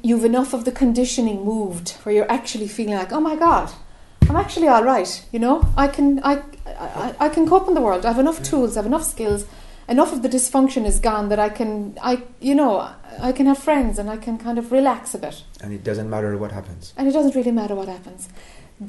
[0.07, 3.67] you've enough of the conditioning moved where you're actually feeling like oh my god
[4.29, 6.33] i'm actually all right you know i can i
[7.05, 9.45] i, I can cope in the world i have enough tools i have enough skills
[9.87, 12.73] enough of the dysfunction is gone that i can i you know
[13.29, 16.09] i can have friends and i can kind of relax a bit And it doesn't
[16.15, 16.83] matter what happens.
[16.97, 18.29] and it doesn't really matter what happens.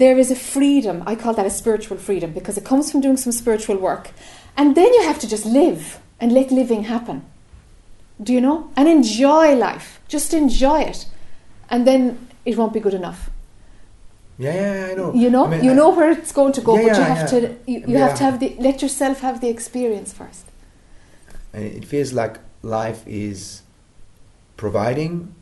[0.03, 3.17] There is a freedom, I call that a spiritual freedom, because it comes from doing
[3.25, 4.05] some spiritual work.
[4.57, 5.83] And then you have to just live
[6.21, 7.17] and let living happen.
[8.23, 8.71] Do you know?
[8.77, 10.01] And enjoy life.
[10.09, 11.07] Just enjoy it.
[11.71, 13.31] And then it won't be good enough.
[14.39, 15.13] Yeah, yeah, yeah, I know.
[15.15, 17.03] You know, I mean, you I- know where it's going to go, Yeah, but you
[17.03, 20.45] yeah, have to you, you have to have the let yourself have the experience first.
[21.53, 23.63] And it feels like life is
[24.57, 25.35] providing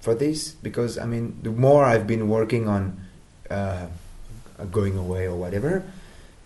[0.00, 3.00] for this because I mean, the more I've been working on
[3.50, 3.86] uh,
[4.70, 5.84] going away or whatever,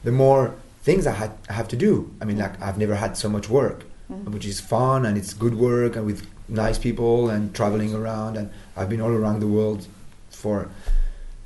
[0.03, 2.11] the more things I had I have to do.
[2.21, 4.29] I mean, like I've never had so much work, Mm.
[4.33, 8.51] which is fun and it's good work and with nice people and traveling around and
[8.77, 9.87] I've been all around the world
[10.29, 10.69] for,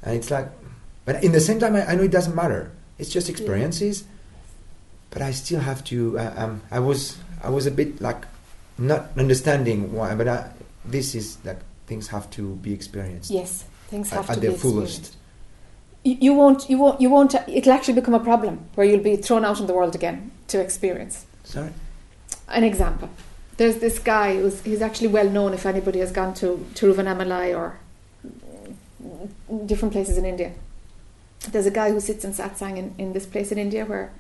[0.03, 0.49] and it's like,
[1.05, 2.73] but in the same time, I, I know it doesn't matter.
[2.99, 4.03] It's just experiences,
[5.11, 6.19] but I still have to.
[6.19, 8.25] Uh, um, I was I was a bit like
[8.77, 10.51] not understanding why, but I,
[10.85, 14.51] this is like things have to be experienced Yes, things at, have at to their
[14.53, 14.99] be fullest.
[14.99, 15.17] experienced.
[16.03, 17.35] You, you won't, you won't, you won't.
[17.47, 20.61] It'll actually become a problem where you'll be thrown out in the world again to
[20.61, 21.25] experience.
[21.45, 21.71] Sorry.
[22.49, 23.11] An example:
[23.57, 25.55] there's this guy who's he's actually well known.
[25.55, 27.79] If anybody has gone to Tiruvannamalai or
[29.67, 30.53] different places in India,
[31.51, 34.13] there's a guy who sits in satsang in, in this place in India where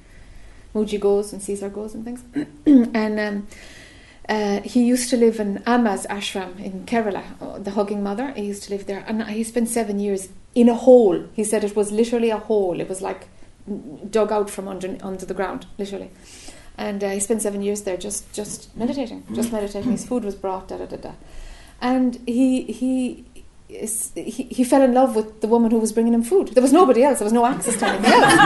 [0.75, 2.23] Mooji goes and Caesar goes and things,
[2.95, 3.21] and.
[3.21, 3.47] Um,
[4.29, 8.33] uh, he used to live in Amma's ashram in Kerala, uh, the hugging mother.
[8.33, 11.25] He used to live there, and he spent seven years in a hole.
[11.33, 12.79] He said it was literally a hole.
[12.79, 13.29] It was like
[14.11, 16.11] dug out from under under the ground, literally.
[16.79, 19.91] And uh, he spent seven years there, just just meditating, just meditating.
[19.91, 21.13] His food was brought, da da da da,
[21.81, 23.25] and he he.
[23.69, 26.47] is- He, he fell in love with the woman who was bringing him food.
[26.55, 27.19] There was nobody else.
[27.19, 28.35] There was no access to anything else.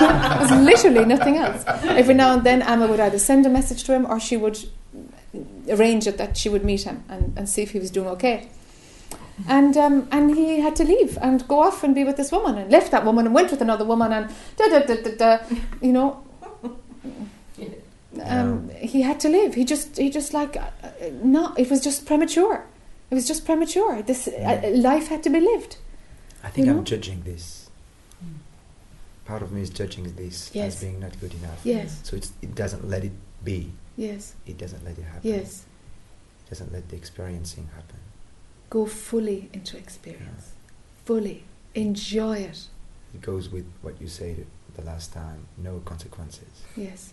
[0.00, 1.62] there was literally nothing else.
[2.02, 4.58] Every now and then, Amma would either send a message to him or she would
[5.68, 8.48] arrange it that she would meet him and, and see if he was doing okay.
[9.48, 12.58] And um, and he had to leave and go off and be with this woman
[12.58, 15.38] and left that woman and went with another woman and da da da da da.
[15.80, 16.22] You know,
[18.22, 19.54] um, he had to live.
[19.54, 20.88] He just he just like uh, uh,
[21.22, 21.54] no.
[21.56, 22.64] It was just premature.
[23.10, 24.02] It was just premature.
[24.02, 25.76] This uh, life had to be lived.
[26.44, 27.70] I think You I'm judging this.
[29.24, 30.74] Part of me is judging this Yes.
[30.74, 31.60] as being not good enough.
[31.62, 32.00] Yes.
[32.02, 33.12] So it's, it doesn't let it
[33.44, 33.70] be.
[33.96, 34.34] Yes.
[34.46, 35.20] It doesn't let it happen.
[35.30, 35.64] Yes.
[36.46, 38.00] It doesn't let the experiencing happen.
[38.68, 40.52] Go fully into experience.
[41.04, 41.44] Fully
[41.74, 42.66] enjoy it.
[43.14, 44.44] It goes with what you said
[44.74, 45.46] the last time.
[45.56, 46.48] No consequences.
[46.76, 47.12] Yes.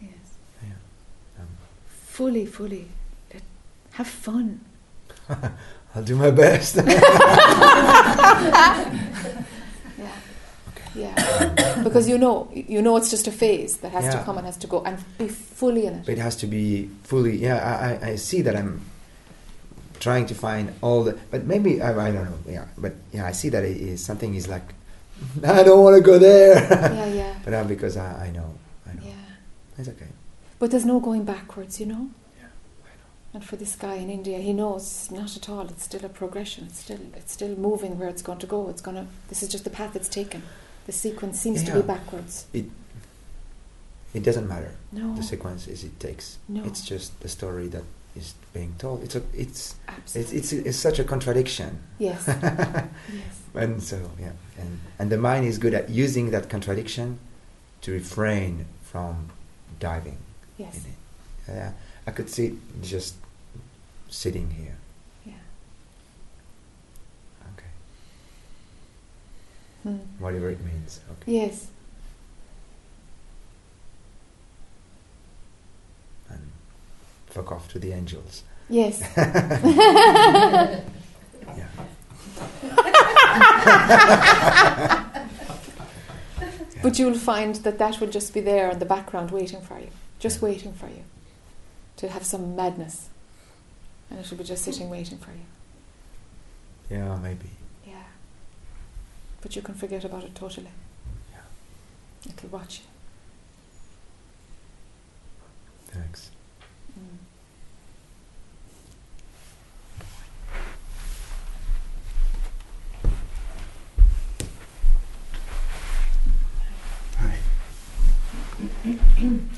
[0.00, 0.08] Yeah.
[1.38, 1.46] Um,
[2.16, 2.88] Fully, fully.
[3.30, 3.42] Let,
[3.92, 4.60] have fun.
[5.94, 6.76] I'll do my best.
[9.98, 10.14] Yeah.
[10.94, 11.82] Yeah.
[11.84, 14.56] because you know, you know, it's just a phase that has to come and has
[14.58, 16.06] to go, and be fully in it.
[16.06, 17.36] but it has to be fully.
[17.36, 18.80] Yeah, I, I, I see that I'm
[20.00, 21.18] trying to find all the.
[21.30, 22.38] But maybe I, I don't know.
[22.48, 24.72] Yeah, but yeah, I see that it is something is like
[25.44, 26.64] I don't want to go there.
[26.64, 28.54] yeah, yeah, but uh, because I, I know,
[28.88, 29.76] I know, yeah.
[29.76, 30.08] it's okay.
[30.58, 32.10] But there's no going backwards, you know.
[32.38, 32.46] Yeah,
[32.84, 33.10] I know.
[33.34, 35.66] And for this guy in India, he knows not at all.
[35.68, 36.66] It's still a progression.
[36.66, 38.68] It's still it's still moving where it's going to go.
[38.68, 39.06] It's gonna.
[39.28, 40.42] This is just the path it's taken.
[40.86, 42.46] The sequence seems to be backwards.
[42.52, 42.66] It
[44.14, 46.38] it doesn't matter No, the sequence is it takes.
[46.48, 46.64] No.
[46.64, 47.82] It's just the story that
[48.16, 49.02] is being told.
[49.02, 49.74] It's a, it's,
[50.14, 51.80] it's, it's, it's such a contradiction.
[51.98, 57.18] yes, yes, And so, yeah, and, and the mind is good at using that contradiction
[57.82, 59.28] to refrain from
[59.80, 60.16] diving
[60.58, 60.84] yes.
[61.48, 61.72] Yeah,
[62.06, 63.14] I could see it just
[64.08, 64.76] sitting here.
[65.24, 65.32] Yeah.
[67.54, 67.66] Okay,
[69.82, 69.98] Hmm.
[70.22, 71.00] whatever it means.
[71.22, 71.68] Okay, Yes.
[76.30, 76.50] and
[77.26, 78.42] fuck off to the angels.
[78.68, 79.00] Yes.
[81.56, 81.68] Yeah.
[86.82, 89.88] But you'll find that that will just be there in the background waiting for you,
[90.26, 91.04] just waiting for you
[91.96, 93.10] to have some madness.
[94.10, 95.46] And it will be just sitting waiting for you.
[96.90, 97.50] Yeah, maybe.
[97.86, 98.02] Yeah.
[99.40, 100.72] But you can forget about it totally.
[101.32, 102.32] Yeah.
[102.32, 102.86] It'll watch you.
[105.92, 106.30] Thanks.
[106.98, 107.18] Mm.
[119.22, 119.38] Hi.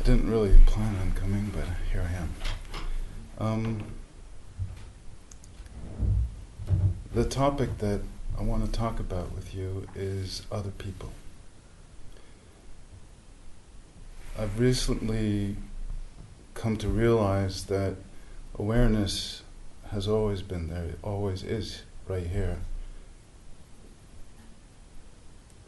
[0.00, 2.34] I didn't really plan on coming, but here I am.
[3.38, 3.84] Um,
[7.12, 8.00] the topic that
[8.38, 11.12] I want to talk about with you is other people.
[14.38, 15.56] I've recently
[16.54, 17.96] come to realize that
[18.58, 19.42] awareness
[19.90, 22.56] has always been there, it always is right here.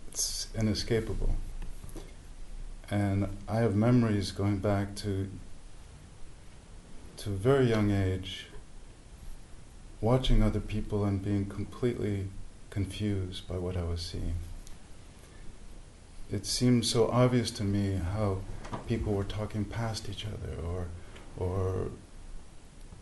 [0.09, 1.37] It's inescapable.
[2.93, 5.27] And I have memories going back to
[7.17, 8.49] to a very young age,
[10.03, 12.27] watching other people and being completely
[12.69, 14.35] confused by what I was seeing.
[16.31, 18.43] It seemed so obvious to me how
[18.87, 20.89] people were talking past each other or
[21.39, 21.89] or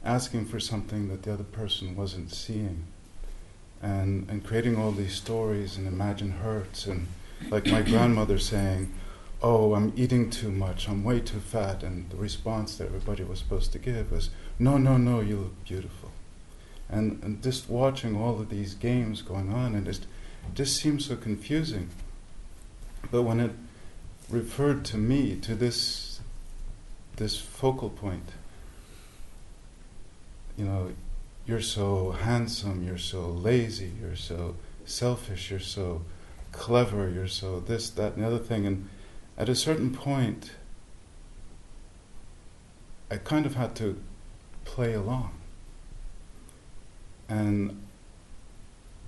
[0.05, 2.85] asking for something that the other person wasn't seeing
[3.83, 7.09] and and creating all these stories and imagined hurts and
[7.51, 8.95] like my grandmother saying
[9.43, 13.39] oh i'm eating too much i'm way too fat and the response that everybody was
[13.39, 14.31] supposed to give was
[14.61, 16.11] no no no you look beautiful.
[16.91, 20.01] And and just watching all of these games going on and it
[20.55, 21.89] just seemed so confusing.
[23.11, 23.53] But when it
[24.29, 26.21] referred to me to this
[27.17, 28.31] this focal point
[30.57, 30.93] you know
[31.47, 34.55] you're so handsome you're so lazy you're so
[34.85, 36.03] selfish you're so
[36.53, 38.89] clever you're so this that and the other thing and
[39.41, 40.51] at a certain point
[43.11, 43.99] I kind of had to
[44.67, 45.33] play along.
[47.27, 47.83] And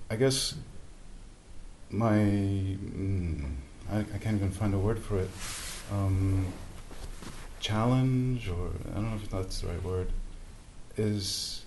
[0.09, 0.55] I guess
[1.91, 3.53] my mm,
[3.91, 5.29] I, I can't even find a word for it
[5.91, 6.47] um,
[7.59, 10.09] challenge or I don't know if that's the right word
[10.97, 11.63] is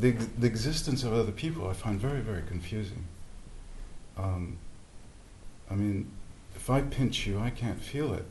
[0.00, 3.04] the, the existence of other people I find very very confusing.
[4.16, 4.58] Um,
[5.70, 6.10] I mean
[6.68, 8.26] if I pinch you I can't feel it.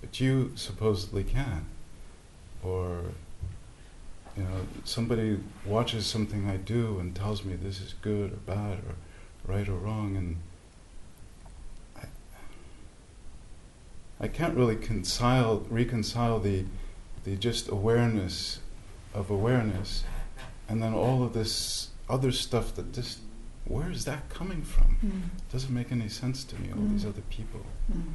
[0.00, 1.66] But you supposedly can.
[2.62, 3.02] Or
[4.34, 8.78] you know, somebody watches something I do and tells me this is good or bad
[8.78, 8.94] or
[9.52, 10.36] right or wrong, and
[11.94, 12.06] I,
[14.24, 16.64] I can't really reconcile reconcile the
[17.24, 18.60] the just awareness
[19.12, 20.04] of awareness,
[20.66, 23.18] and then all of this other stuff that just
[23.70, 24.96] where is that coming from?
[25.04, 25.22] Mm.
[25.52, 26.70] Doesn't make any sense to me.
[26.72, 27.10] All these Mm.
[27.10, 27.60] other people,
[27.92, 28.12] Mm.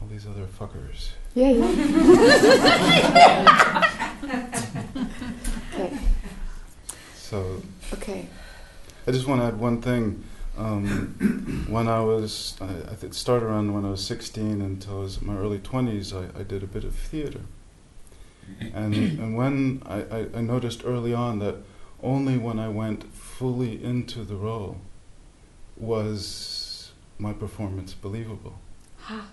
[0.00, 1.10] all these other fuckers.
[1.34, 1.68] Yeah, yeah.
[5.74, 5.98] okay,
[7.16, 7.62] So
[7.94, 8.26] okay.
[9.06, 10.22] I just want to add one thing.
[10.58, 15.18] Um, when I was, I, I started around when I was 16 until I was
[15.20, 17.40] in my early 20s, I, I did a bit of theater.
[18.74, 21.56] And, and when I, I, I noticed early on that
[22.02, 23.04] only when I went
[23.38, 24.76] fully into the role
[25.76, 26.90] was
[27.20, 28.58] my performance believable.
[29.02, 29.28] Ha.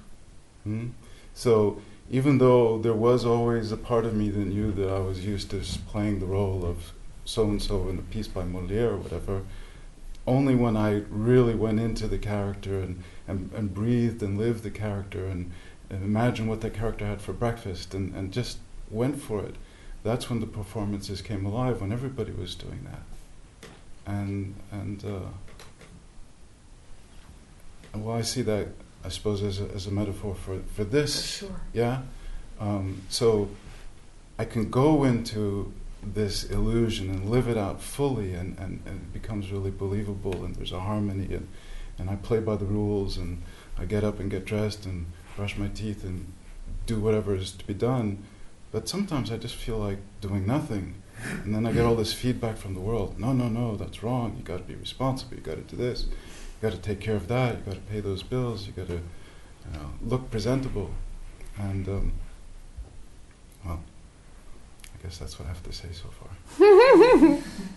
[0.64, 0.90] Hmm?
[1.34, 5.26] So even though there was always a part of me that knew that I was
[5.26, 6.94] used to playing the role of
[7.26, 9.42] so and so in a piece by Moliere or whatever,
[10.28, 14.70] only when I really went into the character and, and, and breathed and lived the
[14.70, 15.52] character and,
[15.90, 18.60] and imagined what that character had for breakfast and, and just
[18.92, 19.56] went for it,
[20.04, 23.02] that's when the performances came alive, when everybody was doing that.
[24.06, 25.20] And, and, uh,
[27.96, 28.68] well, I see that,
[29.04, 31.38] I suppose, as a, as a metaphor for, for this.
[31.38, 31.62] Sure.
[31.74, 32.02] Yeah?
[32.60, 33.50] Um, so
[34.38, 35.74] I can go into
[36.04, 40.56] this illusion and live it out fully, and, and, and it becomes really believable, and
[40.56, 41.48] there's a harmony, and,
[41.98, 43.42] and I play by the rules, and
[43.78, 46.32] I get up and get dressed and brush my teeth and
[46.86, 48.24] do whatever is to be done.
[48.72, 50.96] But sometimes I just feel like doing nothing.
[51.44, 53.20] And then I get all this feedback from the world.
[53.20, 54.36] No, no, no, that's wrong.
[54.38, 55.36] You got to be responsible.
[55.36, 56.04] You got to do this.
[56.04, 57.58] You got to take care of that.
[57.58, 58.68] You got to pay those bills.
[58.68, 60.92] You got to, you know, look presentable.
[61.58, 62.14] And um,
[63.66, 63.82] well,
[64.94, 67.40] I guess that's what I have to say so far.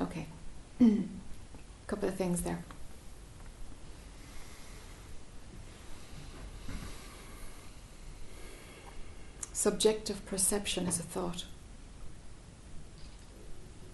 [0.00, 0.26] Okay.
[0.80, 0.84] A
[1.86, 2.62] couple of things there.
[9.56, 11.46] Subjective perception is a thought.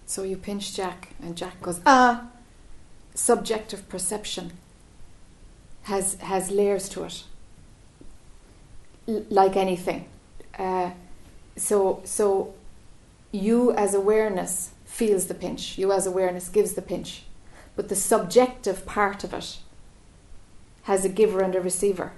[0.05, 2.25] So you pinch Jack, and Jack goes, ah!
[3.15, 4.51] Subjective perception
[5.83, 7.23] has, has layers to it,
[9.07, 10.09] L- like anything.
[10.59, 10.91] Uh,
[11.55, 12.53] so, so
[13.31, 17.23] you as awareness feels the pinch, you as awareness gives the pinch,
[17.77, 19.59] but the subjective part of it
[20.83, 22.11] has a giver and a receiver.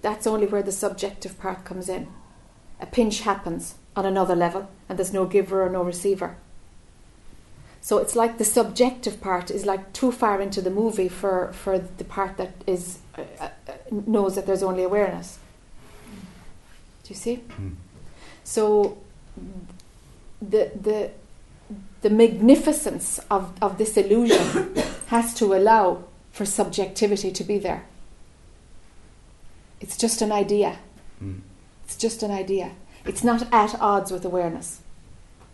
[0.00, 2.08] That's only where the subjective part comes in.
[2.80, 6.36] A pinch happens on another level, and there's no giver or no receiver.
[7.80, 11.78] So it's like the subjective part is like too far into the movie for, for
[11.78, 13.48] the part that is uh, uh,
[13.90, 15.38] knows that there's only awareness.
[17.04, 17.44] Do you see?
[17.60, 17.74] Mm.
[18.42, 18.96] So
[20.40, 21.10] the the
[22.00, 24.74] the magnificence of, of this illusion
[25.06, 27.84] has to allow for subjectivity to be there.
[29.80, 30.78] It's just an idea.
[31.22, 31.40] Mm.
[31.84, 32.72] It's just an idea.
[33.04, 34.80] It's not at odds with awareness.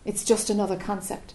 [0.05, 1.33] It's just another concept.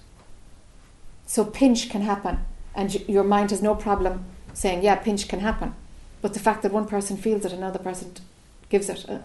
[1.26, 2.38] So pinch can happen,
[2.74, 4.24] and your mind has no problem
[4.54, 5.74] saying, "Yeah, pinch can happen,"
[6.22, 8.12] but the fact that one person feels it, another person
[8.68, 9.18] gives it, uh,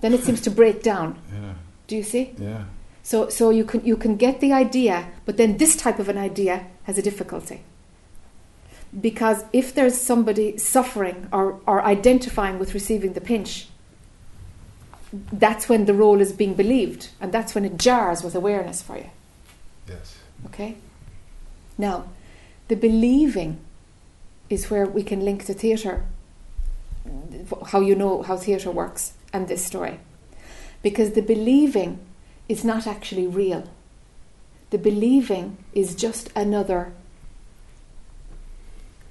[0.00, 1.18] then it seems to break down.
[1.32, 1.54] Yeah,
[1.86, 2.34] Do you see?
[2.38, 2.64] yeah.
[3.02, 6.18] So, so you can you can get the idea, but then this type of an
[6.18, 7.62] idea has a difficulty.
[9.00, 13.68] Because if there's somebody suffering or, or identifying with receiving the pinch,
[15.32, 18.96] that's when the role is being believed, and that's when it jars with awareness for
[18.96, 19.10] you.
[19.88, 20.16] Yes.
[20.46, 20.76] Okay?
[21.78, 22.08] Now,
[22.68, 23.58] the believing
[24.48, 26.04] is where we can link to theatre,
[27.68, 30.00] how you know how theatre works, and this story.
[30.82, 32.00] Because the believing
[32.48, 33.68] is not actually real.
[34.70, 36.92] The believing is just another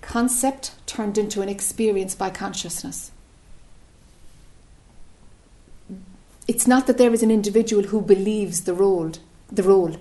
[0.02, 3.12] concept turned into an experience by consciousness.
[6.48, 9.12] It's not that there is an individual who believes the role,
[9.52, 9.98] the role.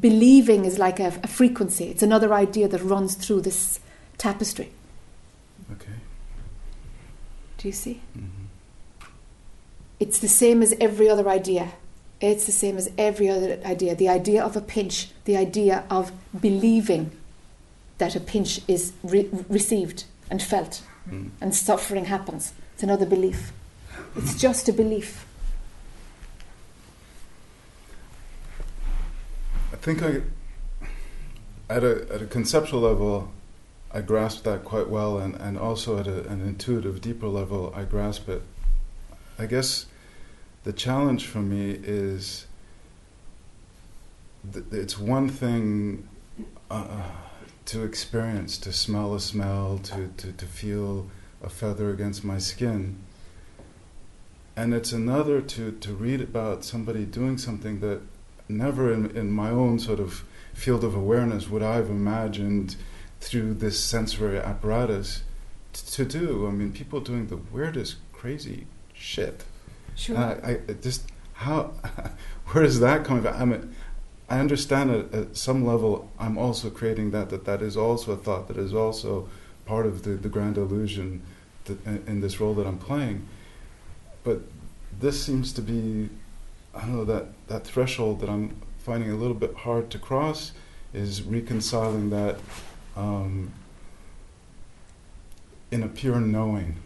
[0.00, 1.84] Believing is like a, a frequency.
[1.86, 3.80] It's another idea that runs through this
[4.18, 4.70] tapestry.
[5.72, 5.92] Okay.
[7.58, 8.00] Do you see?
[8.14, 8.44] hmm
[9.98, 11.72] It's the same as every other idea.
[12.20, 13.94] It's the same as every other idea.
[13.94, 17.10] The idea of a pinch, the idea of believing
[17.98, 21.30] that a pinch is re- received and felt Mm.
[21.38, 22.54] and suffering happens.
[22.72, 23.52] It's another belief.
[24.16, 25.26] It's just a belief.
[29.84, 30.22] Think I,
[31.68, 33.30] at a at a conceptual level,
[33.92, 37.84] I grasp that quite well, and, and also at a, an intuitive, deeper level, I
[37.84, 38.40] grasp it.
[39.38, 39.84] I guess
[40.62, 42.46] the challenge for me is
[44.50, 46.08] th- it's one thing
[46.70, 47.10] uh,
[47.66, 51.10] to experience, to smell a smell, to, to, to feel
[51.42, 52.96] a feather against my skin.
[54.56, 58.00] And it's another to, to read about somebody doing something that
[58.48, 62.76] never in, in my own sort of field of awareness would I have imagined
[63.20, 65.22] through this sensory apparatus
[65.72, 66.46] t- to do.
[66.46, 69.44] I mean, people doing the weirdest, crazy shit.
[69.96, 70.16] Sure.
[70.16, 71.72] I, I just how
[72.48, 73.34] where is that coming from?
[73.34, 73.74] I mean,
[74.28, 76.10] I understand at, at some level.
[76.18, 79.28] I'm also creating that that that is also a thought that is also
[79.66, 81.22] part of the, the grand illusion
[81.64, 83.26] that, in, in this role that I'm playing.
[84.22, 84.40] But
[84.98, 86.08] this seems to be
[86.74, 90.52] I don't know that that threshold that I'm finding a little bit hard to cross
[90.92, 92.38] is reconciling that
[92.96, 93.52] um,
[95.70, 96.76] in a pure knowing.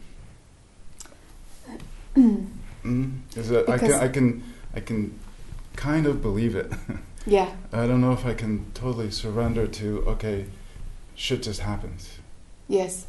[2.85, 3.19] Mm?
[3.37, 4.43] Is that I can I can
[4.75, 5.19] I can
[5.75, 6.73] kind of believe it.
[7.27, 7.51] yeah.
[7.73, 10.47] I don't know if I can totally surrender to okay,
[11.17, 12.19] shit just happens
[12.69, 13.07] Yes.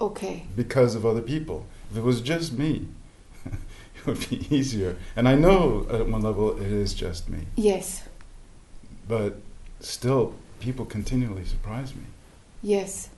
[0.00, 0.44] Okay.
[0.56, 1.66] because of other people.
[1.90, 2.88] If it was just me,
[4.00, 4.96] it would be easier.
[5.16, 8.04] And I know at one level it is just me, Yes.
[9.08, 9.40] but
[9.80, 12.02] still, people continually surprise me.
[12.62, 13.10] Yes.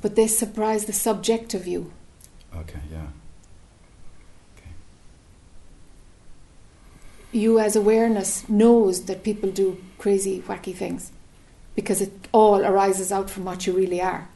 [0.00, 1.92] But they surprise the subjective you.
[2.56, 3.06] Okay, yeah.
[4.56, 4.70] Okay.
[7.30, 11.12] You, as awareness, knows that people do crazy, wacky things
[11.74, 14.28] because it all arises out from what you really are.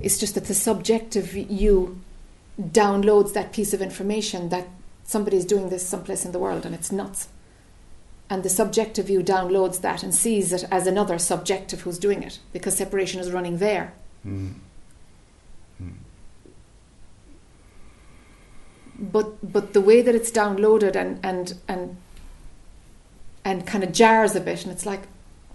[0.00, 2.00] It's just that the subjective you
[2.60, 4.68] downloads that piece of information that
[5.04, 7.28] somebody is doing this someplace in the world and it's nuts.
[8.28, 12.38] And the subjective you downloads that and sees it as another subjective who's doing it
[12.52, 13.92] because separation is running there.
[14.24, 14.54] Mm.
[19.00, 21.96] but but the way that it's downloaded and and and
[23.44, 25.02] and kind of jars a bit and it's like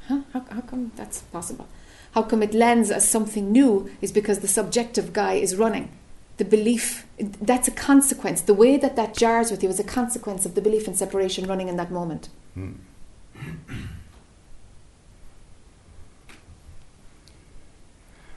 [0.08, 1.68] huh how, how come that's possible
[2.14, 5.92] how come it lands as something new is because the subjective guy is running
[6.38, 7.06] the belief
[7.42, 10.62] that's a consequence the way that that jars with you is a consequence of the
[10.62, 12.76] belief in separation running in that moment Mm.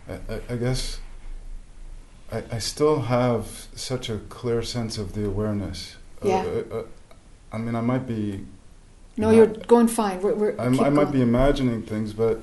[0.09, 1.01] I, I, guess
[2.33, 5.97] I, I still have such a clear sense of the awareness.
[6.25, 6.43] Uh, Yeah.
[6.43, 6.83] Uh, uh,
[7.53, 8.45] I mean, I might be.
[9.17, 12.43] no not- you're going fine we're, we're I might be imagining things, but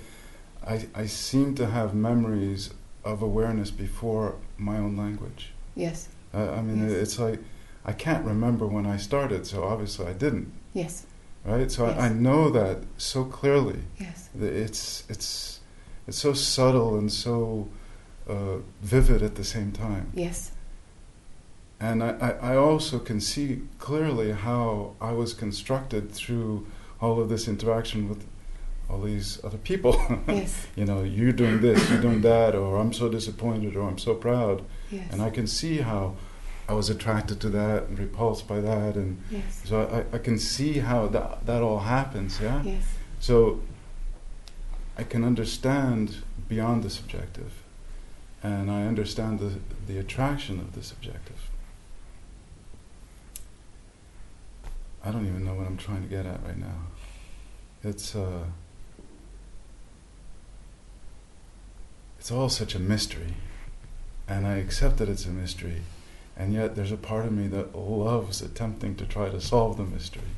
[0.66, 2.72] I, I seem to have memories
[3.04, 5.52] of awareness before my own language.
[5.76, 6.92] yes Uh, I mean, Yes.
[7.04, 7.40] it's like
[7.86, 11.06] I can't remember when I started, so obviously I didn't, yes
[11.46, 11.72] right?
[11.72, 11.98] So Yes.
[12.00, 13.80] I, I know that so clearly.
[14.00, 15.60] yes that It's it's
[16.08, 17.68] it's so subtle and so
[18.28, 20.52] uh, vivid at the same time, yes
[21.80, 26.66] and I, I, I also can see clearly how I was constructed through
[27.02, 28.26] all of this interaction with
[28.90, 29.94] all these other people.
[30.28, 33.98] yes you know, you're doing this, you're doing that, or I'm so disappointed, or I'm
[33.98, 34.64] so proud.
[34.92, 36.16] yes And I can see how
[36.68, 38.96] I was attracted to that and repulsed by that.
[38.96, 42.62] And yes so I, I can see how that, that all happens, yeah?
[42.64, 42.84] yes
[43.20, 43.62] So
[44.98, 46.18] I can understand
[46.48, 47.52] beyond the subjective.
[48.44, 51.50] And I understand the, the attraction of the subjective.
[55.04, 56.88] I don't even know what I'm trying to get at right now.
[57.84, 58.46] It's uh,
[62.26, 63.36] it's all such a mystery,
[64.28, 65.84] and I accept that it's a mystery,
[66.36, 69.84] and yet there's a part of me that loves attempting to try to solve the
[69.84, 70.32] mystery,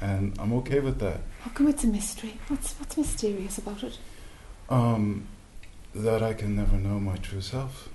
[0.00, 1.20] and I'm okay with that.
[1.42, 2.38] How come it's a mystery?
[2.48, 3.98] What's what's mysterious about it?
[4.70, 5.28] Um,
[5.94, 7.90] that I can never know my true self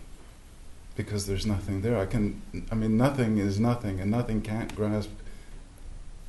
[0.95, 1.97] because there's nothing there.
[1.97, 5.09] I can, I mean, nothing is nothing, and nothing can't grasp.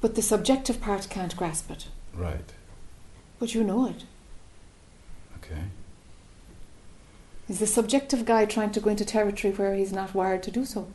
[0.01, 1.89] But the subjective part can't grasp it.
[2.14, 2.55] Right.
[3.39, 4.05] But you know it.
[5.36, 5.64] Okay.
[7.53, 10.65] Is the subjective guy trying to go into territory where he's not wired to do
[10.65, 10.89] so?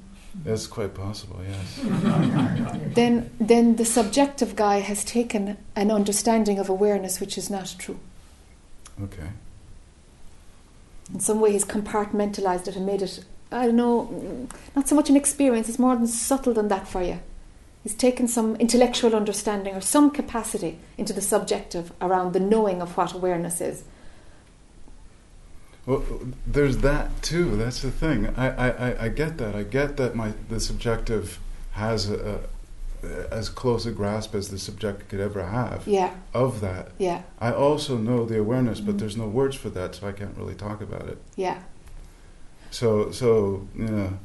[0.44, 1.40] That's quite possible.
[1.48, 1.80] Yes.
[2.96, 8.00] Then, then the subjective guy has taken an understanding of awareness which is not true.
[9.04, 9.30] Okay.
[11.14, 14.96] In some way, he's compartmentalized it and made it, I don't know, mm, not so
[14.96, 17.20] much an experience, it's more than subtle than that for you.
[17.84, 22.98] He's taken some intellectual understanding or some capacity into the subjective around the knowing of
[22.98, 23.84] what awareness is.
[25.88, 26.04] Well,
[26.46, 27.56] there's that too.
[27.56, 28.28] That's the thing.
[28.36, 29.56] I, I, I- get that.
[29.56, 31.40] I get that my the subjective
[31.72, 32.42] has a,
[33.04, 36.90] a, as close a grasp as the subject could ever have Yeah, of that.
[36.98, 39.00] yeah, I also know the awareness, but Mhm.
[39.00, 41.20] there's no words for that, so I can't really talk about it.
[41.38, 41.60] yeah,
[42.72, 44.20] So, so you know,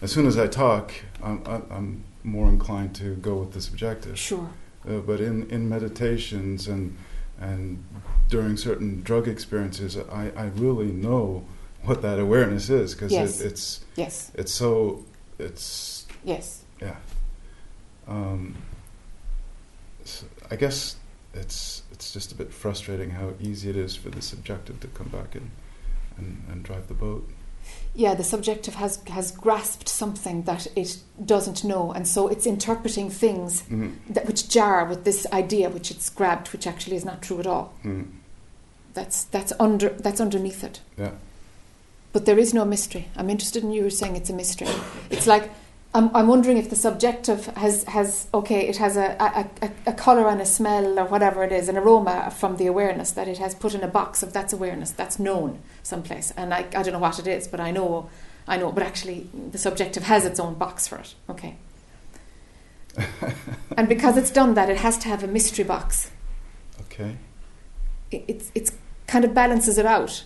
[0.00, 4.16] as soon as I talk, I'm, I'm- I'm more inclined to go with the subjective.
[4.18, 4.48] sure.
[4.88, 6.96] Uh, but in, in meditations and
[7.40, 7.84] and
[8.32, 11.44] during certain drug experiences, I, I really know
[11.84, 13.40] what that awareness is because Yes.
[13.40, 15.04] it, it's Yes, it's so
[15.38, 16.62] it's yes.
[16.80, 16.96] yeah.
[18.08, 18.54] Um,
[20.02, 20.96] s I guess
[21.34, 25.08] it's it's just a bit frustrating how easy it is for the subjective to come
[25.18, 25.50] back and
[26.18, 27.24] and, and drive the boat.
[27.94, 30.90] Yeah, the subjective has, has grasped something that it
[31.34, 33.92] doesn't know, and so it's interpreting things Mm.
[34.14, 37.46] that, which jar with this idea which it's grabbed, which actually is not true at
[37.46, 37.66] all.
[37.84, 38.06] Mm.
[38.94, 40.80] That's, that's, under, that's underneath it.
[40.98, 41.12] Yeah.
[42.12, 43.08] But there is no mystery.
[43.16, 44.68] I'm interested in you saying it's a mystery.
[45.10, 45.50] It's like
[45.94, 49.92] I'm, I'm wondering if the subjective has, has okay, it has a, a, a, a
[49.92, 53.36] colour and a smell or whatever it is, an aroma from the awareness that it
[53.38, 56.32] has put in a box of that's awareness, that's known someplace.
[56.34, 58.08] And I, I don't know what it is, but I know,
[58.48, 58.72] I know.
[58.72, 61.14] But actually, the subjective has its own box for it.
[61.28, 61.56] Okay.
[63.76, 66.10] and because it's done that, it has to have a mystery box.
[66.82, 67.16] Okay.
[68.12, 68.72] It, it's, it's
[69.06, 70.24] kind of balances it out.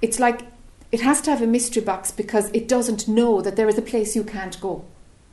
[0.00, 0.42] It's like
[0.92, 3.82] it has to have a mystery box because it doesn't know that there is a
[3.82, 4.84] place you can't go.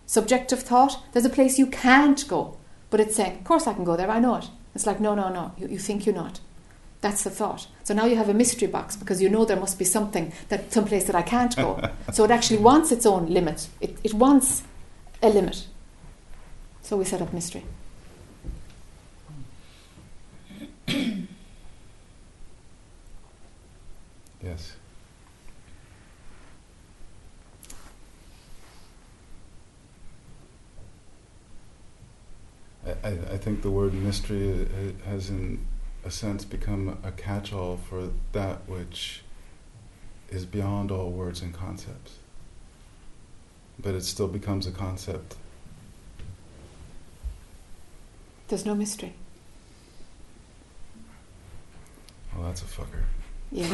[0.05, 2.57] Subjective thought, there's a place you can't go.
[2.89, 4.49] But it's saying, of course I can go there, I know it.
[4.73, 6.39] It's like, no, no, no, you, you think you're not.
[7.01, 7.67] That's the thought.
[7.83, 10.73] So now you have a mystery box because you know there must be something that
[10.73, 11.89] some place that I can't go.
[12.13, 13.67] so it actually wants its own limit.
[13.79, 14.63] It, it wants
[15.21, 15.67] a limit.
[16.81, 17.63] So we set up mystery.
[24.45, 24.75] Yes.
[33.03, 34.67] I, I, think the word mystery
[35.07, 35.65] has, in
[36.03, 39.23] a sense, become a catch all for that which
[40.29, 42.19] is beyond all words and concepts.
[43.79, 45.37] But it still becomes a concept.
[48.47, 49.13] There's no mystery.
[52.35, 53.05] Well, that's a fucker.
[53.51, 53.67] Yeah.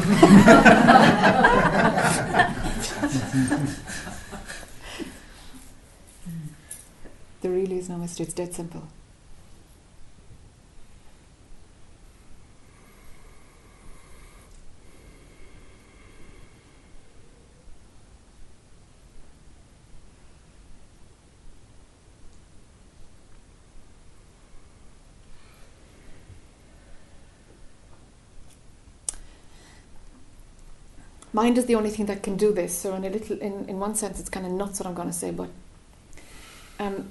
[7.42, 8.26] there really is no mystery.
[8.26, 8.84] It's dead simple.
[31.34, 32.78] Mind is the only thing that can do this.
[32.78, 35.08] So in a little, in, in one sense, it's kind of nuts what I'm going
[35.08, 35.50] to say, but
[36.80, 37.10] um,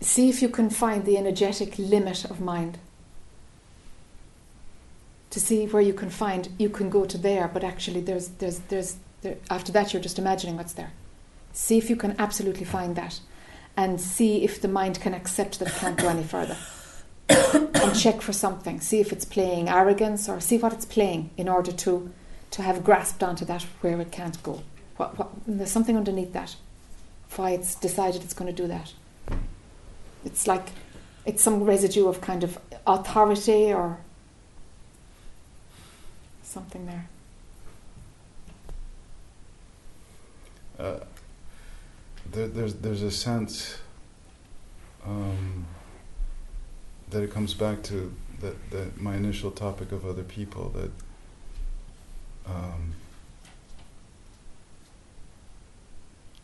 [0.00, 2.78] see if you can find the energetic limit of mind.
[5.30, 8.58] To see where you can find, you can go to there, but actually, there's, there's,
[8.68, 10.92] there's, there, after that, you're just imagining what's there.
[11.54, 13.18] See if you can absolutely find that,
[13.74, 16.58] and see if the mind can accept that it can't go any further.
[17.28, 18.80] and check for something.
[18.80, 22.12] See if it's playing arrogance or see what it's playing in order to
[22.52, 24.62] to have grasped onto that where it can't go.
[24.98, 26.54] What, what, there's something underneath that.
[27.34, 28.92] Why it's decided it's going to do that.
[30.24, 30.68] It's like
[31.24, 33.98] it's some residue of kind of authority or
[36.42, 37.08] something there.
[40.78, 41.00] Uh,
[42.30, 43.78] there, there's there's a sense
[45.06, 45.66] um,
[47.12, 50.90] that it comes back to that, that my initial topic of other people that
[52.46, 52.94] um,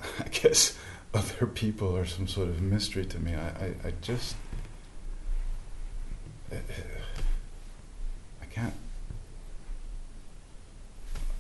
[0.21, 0.79] I guess
[1.13, 3.35] other people are some sort of mystery to me.
[3.35, 4.37] I, I, I just
[6.53, 6.57] I,
[8.51, 8.75] can't.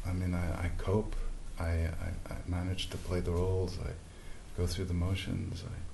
[0.06, 1.14] I mean, I, I cope.
[1.58, 3.78] I, I, I manage to play the roles.
[3.84, 3.90] I
[4.56, 5.62] go through the motions.
[5.66, 5.87] I,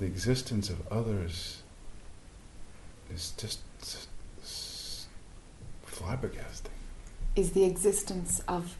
[0.00, 1.62] the existence of others
[3.14, 3.60] is just
[5.86, 6.74] flabbergasting.
[7.36, 8.76] Is the existence of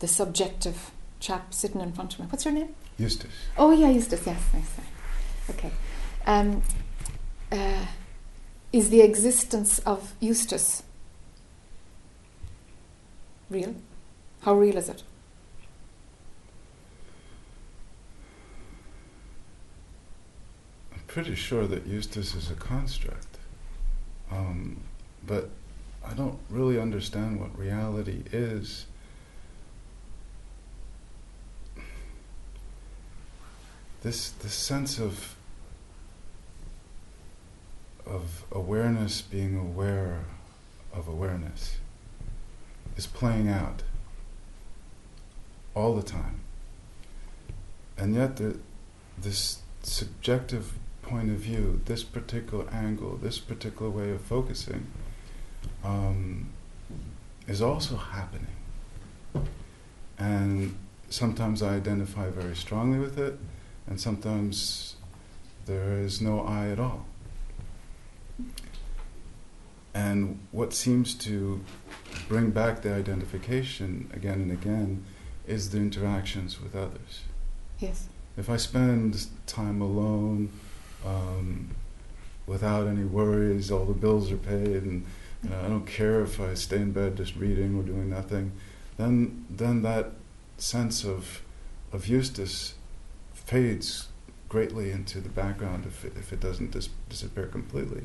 [0.00, 0.90] the subjective
[1.22, 2.26] chap sitting in front of me.
[2.28, 2.74] What's your name?
[2.98, 3.30] Eustace.
[3.56, 4.26] Oh, yeah, Eustace.
[4.26, 5.56] Yes, yes, yes.
[5.56, 5.70] Okay.
[6.26, 6.62] Um,
[7.50, 7.86] uh,
[8.72, 10.82] is the existence of Eustace
[13.48, 13.74] real?
[14.40, 15.02] How real is it?
[21.12, 23.36] Pretty sure that Eustace is a construct.
[24.30, 24.80] Um,
[25.26, 25.50] but
[26.02, 28.86] I don't really understand what reality is.
[34.02, 35.36] This this sense of
[38.06, 40.24] of awareness being aware
[40.94, 41.76] of awareness
[42.96, 43.82] is playing out
[45.74, 46.40] all the time.
[47.98, 48.58] And yet the,
[49.18, 50.72] this subjective
[51.12, 54.86] point of view, this particular angle, this particular way of focusing,
[55.84, 56.48] um,
[57.46, 58.56] is also happening.
[60.18, 60.74] And
[61.10, 63.38] sometimes I identify very strongly with it,
[63.86, 64.96] and sometimes
[65.66, 67.04] there is no I at all.
[69.92, 71.62] And what seems to
[72.26, 75.04] bring back the identification again and again
[75.46, 77.20] is the interactions with others.
[77.80, 78.08] Yes.
[78.38, 80.50] If I spend time alone,
[81.04, 81.70] um,
[82.46, 85.06] without any worries, all the bills are paid, and
[85.42, 88.52] you know, I don't care if I stay in bed just reading or doing nothing,
[88.96, 90.12] then then that
[90.58, 91.42] sense of
[91.92, 92.74] of Eustace
[93.34, 94.08] fades
[94.48, 98.02] greatly into the background if it, if it doesn't dis- disappear completely.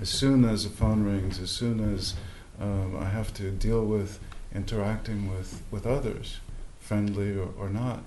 [0.00, 2.14] As soon as the phone rings, as soon as
[2.58, 4.18] um, I have to deal with
[4.54, 6.40] interacting with, with others,
[6.80, 8.02] friendly or, or not,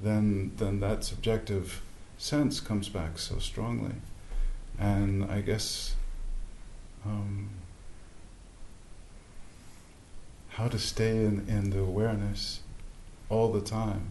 [0.00, 1.82] then then that subjective
[2.18, 3.94] sense comes back so strongly.
[4.78, 5.94] And I guess
[7.04, 7.50] um,
[10.50, 12.60] how to stay in, in the awareness
[13.28, 14.10] all the time,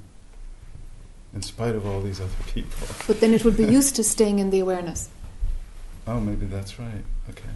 [1.34, 2.88] in spite of all these other people.
[3.08, 5.10] But then it would be used to staying in the awareness.
[6.08, 7.04] Oh, maybe that's right.
[7.30, 7.50] Okay.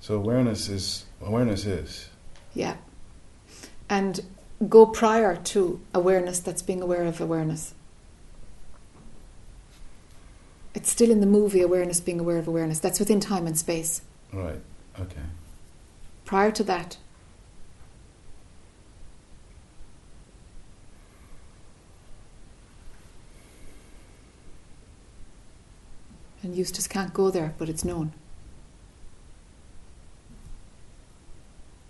[0.00, 2.08] So awareness is awareness is.
[2.54, 2.76] Yeah.
[3.88, 4.20] And
[4.68, 7.74] go prior to awareness that's being aware of awareness.
[10.74, 12.78] It's still in the movie awareness being aware of awareness.
[12.78, 14.02] That's within time and space.
[14.32, 14.60] Right.
[14.98, 15.22] Okay.
[16.24, 16.96] Prior to that,
[26.42, 28.12] and Eustace can't go there, but it's known.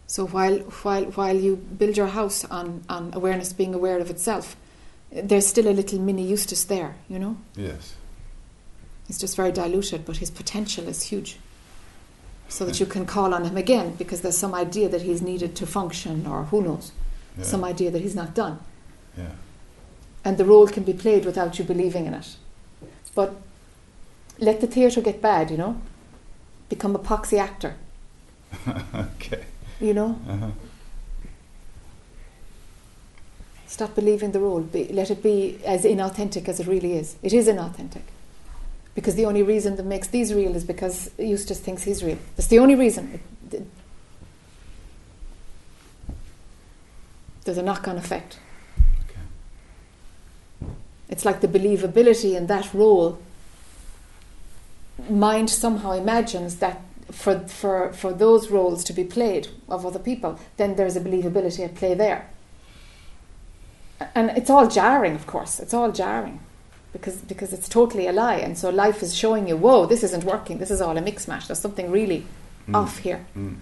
[0.06, 4.56] So while while while you build your house on, on awareness being aware of itself,
[5.12, 7.36] there's still a little mini Eustace there, you know?
[7.56, 7.94] Yes.
[9.10, 11.36] He's just very diluted, but his potential is huge.
[12.48, 15.56] So that you can call on him again because there's some idea that he's needed
[15.56, 16.92] to function, or who knows,
[17.36, 17.42] Yeah.
[17.42, 18.60] some idea that he's not done.
[19.18, 19.32] Yeah.
[20.24, 22.36] And the role can be played without you believing in it.
[23.16, 23.34] But
[24.38, 25.82] let the theatre get bad, you know?
[26.68, 27.74] Become a poxy actor,
[28.94, 29.42] okay.
[29.80, 30.20] you know?
[30.28, 30.50] Uh-huh.
[33.66, 34.60] Stop believing the role.
[34.60, 37.16] Be, let it be as inauthentic as it really is.
[37.24, 38.02] It is inauthentic.
[38.94, 42.18] Because the only reason that makes these real is because Eustace thinks he's real.
[42.36, 43.20] That's the only reason.
[47.44, 48.38] There's a knock on effect.
[49.04, 50.70] Okay.
[51.08, 53.20] It's like the believability in that role.
[55.08, 60.38] Mind somehow imagines that for, for, for those roles to be played of other people,
[60.56, 62.28] then there's a believability at play there.
[64.14, 65.60] And it's all jarring, of course.
[65.60, 66.40] It's all jarring
[66.92, 68.36] because, because it's totally a lie.
[68.36, 70.58] And so life is showing you, whoa, this isn't working.
[70.58, 71.46] This is all a mix mash.
[71.46, 72.26] There's something really
[72.68, 72.74] Mm.
[72.76, 73.24] off here.
[73.36, 73.56] Mm.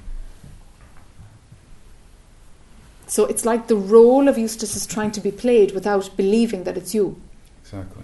[3.06, 6.76] So it's like the role of Eustace is trying to be played without believing that
[6.76, 7.20] it's you.
[7.62, 8.02] Exactly.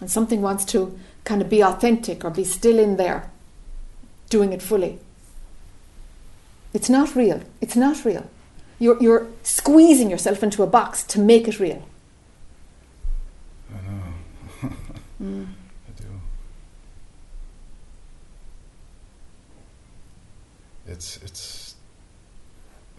[0.00, 3.30] and something wants to kind of be authentic or be still in there,
[4.30, 4.98] doing it fully.
[6.74, 7.40] It's not real.
[7.60, 8.28] It's not real.
[8.80, 11.86] You're, you're squeezing yourself into a box to make it real.
[13.70, 13.76] I
[14.66, 14.72] know.
[15.22, 15.46] Mm.
[15.46, 16.08] I do.
[20.86, 21.74] It's it's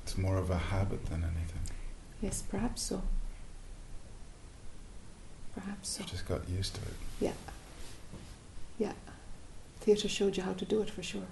[0.04, 1.62] it's more of a habit than anything.
[2.22, 3.02] Yes, perhaps so.
[5.54, 6.04] Perhaps so.
[6.04, 6.94] I just got used to it.
[7.20, 7.34] Yeah.
[8.80, 8.94] Yeah.
[9.82, 11.28] Theatre showed you how to do it for sure.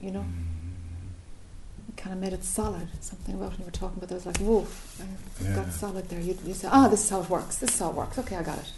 [0.00, 1.88] You know, Mm.
[1.88, 2.88] it kind of made it solid.
[3.00, 4.66] Something about when you were talking about that was like, whoa,
[5.00, 5.56] I Yeah.
[5.56, 6.20] got solid there.
[6.20, 7.56] You, you say, ah, this is how it works.
[7.56, 8.16] This is how it works.
[8.18, 8.72] Okay, I got it.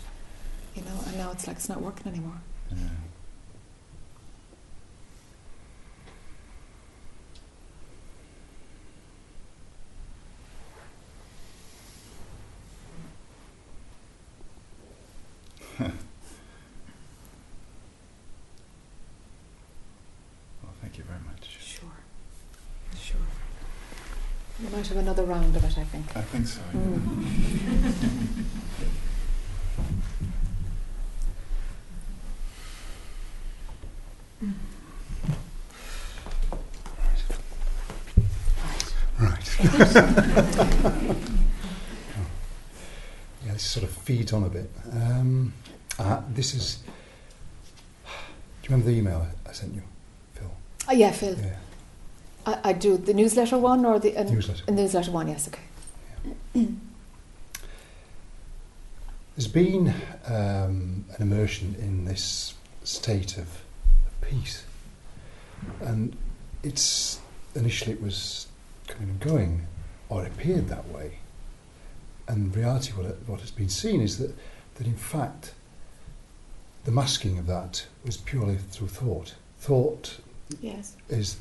[0.74, 2.40] You know, and now it's like it's not working anymore.
[2.70, 2.76] Yeah.
[20.62, 21.48] Well, thank you very much.
[21.60, 21.88] Sure,
[22.98, 23.20] sure.
[24.62, 26.16] We might have another round of it, I think.
[26.16, 26.60] I think so.
[26.72, 26.78] yeah.
[34.44, 34.52] Mm.
[39.20, 39.69] Right.
[39.81, 41.07] Yeah,
[43.47, 44.70] this sort of feeds on a bit.
[44.93, 45.52] Um,
[45.98, 46.77] uh, this is.
[48.05, 48.11] Do
[48.65, 49.82] you remember the email I sent you,
[50.35, 50.51] Phil?
[50.89, 51.35] Oh, yeah, Phil.
[51.35, 51.57] Yeah,
[52.44, 54.65] I, I do the newsletter one or the uh, newsletter.
[54.66, 55.28] the newsletter one.
[55.28, 55.62] Yes, okay.
[59.36, 59.94] There's been
[60.27, 62.55] um, an immersion in this
[62.85, 63.62] state of
[64.20, 64.65] peace,
[65.81, 66.15] and
[66.62, 67.19] it's
[67.55, 68.47] initially it was
[68.86, 69.66] coming and going,
[70.11, 71.12] or appeared that way.
[72.28, 74.35] And in reality, what it, what has been seen is that
[74.74, 75.55] that in fact,
[76.85, 79.35] the masking of that was purely through thought.
[79.59, 80.19] Thought
[80.61, 80.97] Yes.
[81.09, 81.37] is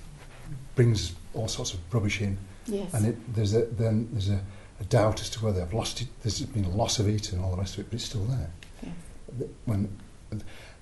[0.76, 2.38] brings all sorts of rubbish in,
[2.68, 2.94] Yes.
[2.94, 4.42] and it, there's a, then there's a,
[4.80, 6.08] a doubt as to whether I've lost it.
[6.22, 8.26] There's been a loss of it and all the rest of it, but it's still
[8.26, 8.50] there.
[8.84, 9.50] Yes.
[9.66, 9.98] When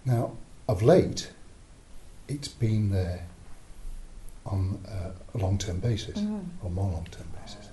[0.06, 0.32] now
[0.68, 1.32] of late,
[2.28, 3.26] it's been there
[4.46, 6.46] on uh, a long-term basis Mm.
[6.64, 7.67] or more long-term basis.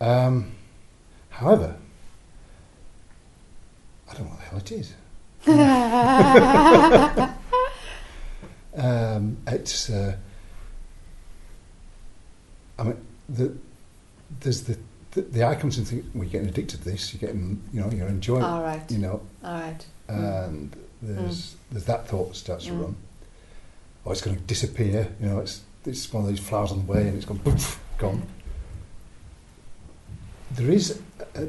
[0.00, 0.52] Um,
[1.30, 1.76] however,
[4.10, 4.94] I don't know what the hell it is.
[8.78, 9.88] Um, it's.
[9.88, 10.16] Uh,
[12.78, 12.96] I mean,
[13.26, 13.54] the,
[14.40, 14.76] there's the,
[15.12, 16.04] the the icons and things.
[16.14, 17.10] Well, you're getting addicted to this.
[17.14, 18.42] You're getting, you know, you're enjoying.
[18.42, 18.82] All right.
[18.90, 19.86] You know, All right.
[20.08, 22.82] and there's there's that thought that starts to Mm.
[22.82, 22.96] run.
[24.04, 25.08] Oh, it's going to disappear.
[25.20, 27.80] You know, it's it's one of these flowers on the way, and it's gone poof,
[27.98, 28.24] gone.
[30.50, 31.00] There is
[31.34, 31.48] a, a,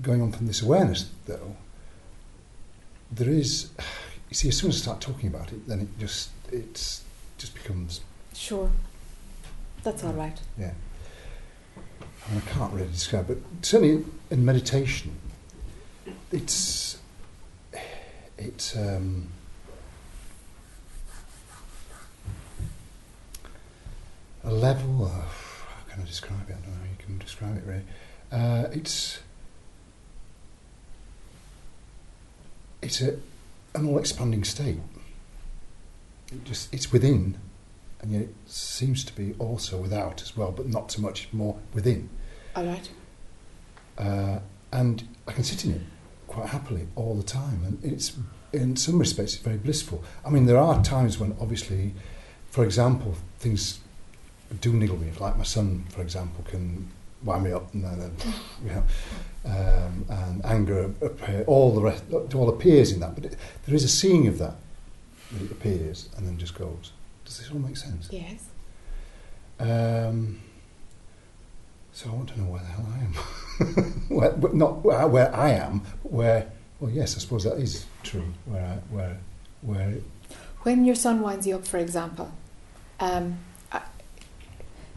[0.00, 1.56] going on from this awareness, though.
[3.10, 3.70] There is,
[4.28, 7.02] you see, as soon as I start talking about it, then it just it's
[7.38, 8.00] just becomes
[8.34, 8.70] Sure.
[9.82, 10.40] That's all right.
[10.58, 10.72] yeah.
[11.76, 15.16] I, mean, I can't really describe, but certainly in meditation,
[16.32, 16.98] it's
[18.38, 19.28] it's um,
[24.42, 26.56] a level of how can I describe it?
[26.56, 27.84] I don't know how you can describe it really.
[28.32, 29.20] Uh, it's
[32.82, 33.16] it's a
[33.74, 34.78] an all expanding state.
[36.32, 37.38] It just it's within
[38.04, 41.56] and yet it seems to be also without as well, but not so much more
[41.72, 42.10] within.
[42.54, 42.90] All right.
[43.96, 44.40] Uh,
[44.72, 45.80] and I can sit in it
[46.26, 48.16] quite happily all the time, and it's
[48.52, 50.04] in some respects it's very blissful.
[50.24, 51.94] I mean, there are times when obviously,
[52.50, 53.80] for example, things
[54.60, 55.10] do niggle me.
[55.18, 56.90] Like my son, for example, can
[57.24, 58.12] wind me up, and then
[58.64, 58.84] you know,
[59.46, 63.14] um, and anger appear, all the rest, it all appears in that.
[63.14, 63.36] But it,
[63.66, 64.56] there is a seeing of that
[65.32, 66.92] that it appears and then just goes.
[67.24, 68.08] Does this all make sense?
[68.10, 68.48] Yes.
[69.58, 70.40] Um,
[71.92, 73.12] so I want to know where the hell I am.
[74.08, 76.52] where, but not where, where I am, but where.
[76.80, 78.34] Well, yes, I suppose that is true.
[78.46, 79.18] Where, I, where,
[79.62, 79.94] where.
[80.62, 82.32] When your son winds you up, for example,
[82.98, 83.38] um,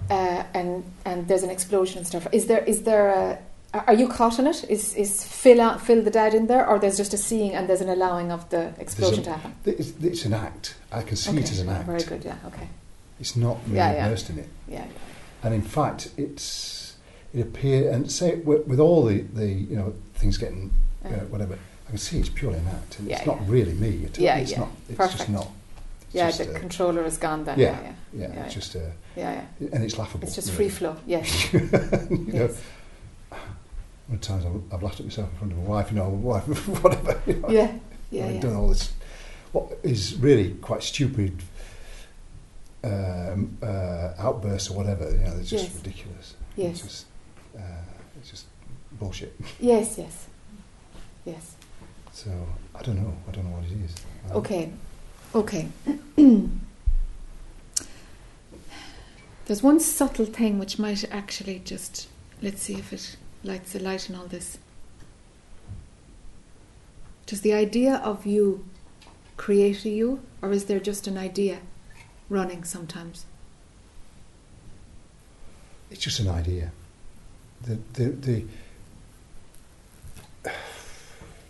[0.10, 2.28] uh, and and there's an explosion and stuff.
[2.32, 3.40] Is there is there a
[3.74, 4.64] are you caught in it?
[4.70, 7.68] Is is Phil out, Phil the dead in there, or there's just a seeing and
[7.68, 9.54] there's an allowing of the explosion a- to happen?
[9.66, 10.76] It's, it's an act.
[10.92, 11.86] I can see it as an act.
[11.86, 12.24] Very good.
[12.24, 12.38] Yeah.
[12.48, 12.68] Okay.
[13.20, 14.06] It's not me Yeah, yeah.
[14.08, 14.50] immersed in it.
[14.68, 14.86] Yeah.
[15.44, 16.96] And in fact, it's
[17.34, 20.72] it appear and say with, with all the, the you know things getting
[21.06, 21.58] uh, whatever.
[21.88, 23.00] I can see it's purely an act.
[23.00, 24.06] And Yeah, it's not really me.
[24.06, 24.24] At all.
[24.24, 24.60] Yeah, it's yeah.
[24.60, 24.70] not.
[24.90, 25.18] It's Perfect.
[25.20, 25.48] just not.
[26.14, 27.60] Yeah, just the a- controller is gone then.
[27.60, 27.94] Yeah, Yeah, yeah,
[28.34, 28.60] yeah, it's yeah.
[28.62, 29.70] just a, yeah, yeah.
[29.74, 30.26] and it's laughable.
[30.26, 30.70] It's just really.
[30.70, 30.96] free flow.
[31.06, 31.54] Yes.
[31.54, 32.50] you know.
[34.08, 36.44] One times I've, I've laughed at myself in front of my wife, you know, wife,
[36.84, 37.20] whatever.
[37.28, 37.72] You know, Yeah.
[38.10, 38.26] Yeah.
[38.28, 38.42] I've Yeah.
[38.42, 38.94] done all this,
[39.52, 41.42] what is really quite stupid
[42.84, 45.10] um, uh, outbursts or whatever.
[45.12, 45.76] You know, it's just Yes.
[45.76, 46.36] ridiculous.
[46.56, 46.72] Yes.
[46.72, 47.06] It's just,
[47.58, 47.62] uh,
[48.20, 48.46] it's just
[48.94, 49.36] bullshit.
[49.60, 50.28] Yes, yes,
[51.26, 51.56] yes.
[52.14, 52.32] So
[52.74, 53.14] I don't know.
[53.28, 53.94] I don't know what it is.
[54.32, 54.72] Um, Okay,
[55.36, 55.70] okay.
[59.46, 62.08] There's one subtle thing which might actually just
[62.42, 64.58] let's see if it lights a light in all this.
[67.26, 68.66] Does the idea of you
[69.36, 71.60] create a you, or is there just an idea
[72.30, 73.26] running sometimes?
[75.92, 76.72] It's just an idea.
[77.62, 78.46] The the the.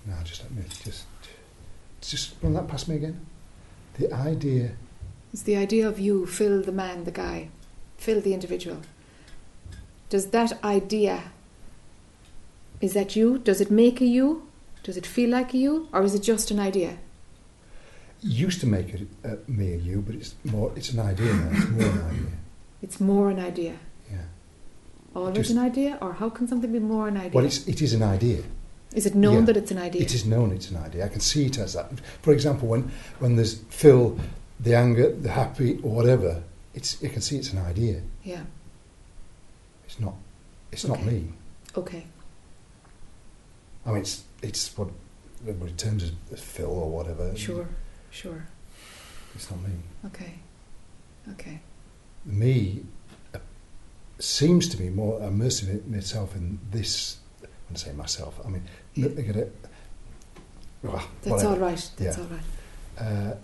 [0.05, 1.05] No, just let me just
[1.99, 3.26] just run that past me again.
[3.99, 4.71] The idea.
[5.33, 7.49] Is the idea of you Phil the man, the guy,
[7.97, 8.77] Phil the individual?
[10.09, 11.23] Does that idea,
[12.79, 13.37] is that you?
[13.39, 14.47] Does it make a you?
[14.83, 15.89] Does it feel like a you?
[15.91, 16.97] Or is it just an idea?
[18.21, 20.71] used to make it uh, me and you, but it's more.
[20.75, 21.49] It's an idea now.
[21.51, 22.27] It's more an idea.
[22.81, 23.75] It's more an idea.
[24.11, 24.17] Yeah.
[25.15, 25.97] Always Just- an idea?
[26.01, 27.31] Or how can something be more an idea?
[27.33, 28.43] Well, it's it is an idea.
[28.97, 29.45] Is it known yeah.
[29.45, 30.01] that it's an idea?
[30.01, 31.05] It is known it's an idea.
[31.05, 31.91] I can see it as that.
[32.23, 34.19] For example, when when there's Phil,
[34.59, 36.41] the anger, the happy, or whatever,
[36.73, 38.01] it's you can see it's an idea.
[38.23, 38.41] Yeah.
[39.85, 40.15] It's not.
[40.71, 41.29] It's not me.
[41.75, 42.05] Okay.
[43.85, 44.89] I mean, it's it's what
[45.41, 47.35] everybody terms as, as Phil or whatever.
[47.37, 47.69] Sure.
[48.09, 48.47] Sure.
[49.35, 49.75] It's not me.
[50.05, 50.33] Okay.
[51.33, 51.59] Okay.
[52.25, 52.81] Me
[53.35, 53.39] uh,
[54.17, 57.17] seems to be more immersing myself in this.
[57.41, 58.63] When I say myself, I mean,
[58.97, 59.07] Yeah.
[59.15, 59.55] look at it.
[60.83, 61.49] Well, That's whatever.
[61.53, 61.91] all right.
[61.97, 62.23] That's Yeah.
[62.23, 62.43] all right.
[62.97, 63.35] Uh,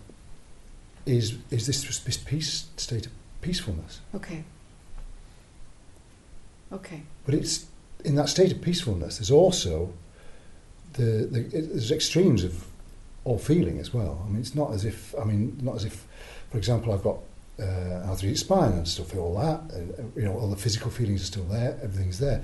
[1.05, 3.11] is is this this peace state of
[3.41, 3.99] peacefulness?
[4.15, 4.43] Okay.
[6.71, 7.03] Okay.
[7.25, 7.65] But it's
[8.03, 9.17] in that state of peacefulness.
[9.17, 9.93] There's also
[10.93, 12.65] the, the there's extremes of
[13.25, 14.21] all feeling as well.
[14.25, 16.05] I mean, it's not as if I mean, not as if,
[16.51, 17.17] for example, I've got
[17.59, 19.75] uh, arthritic spine and still feel all that.
[19.75, 21.79] And, you know, all the physical feelings are still there.
[21.83, 22.39] Everything's there.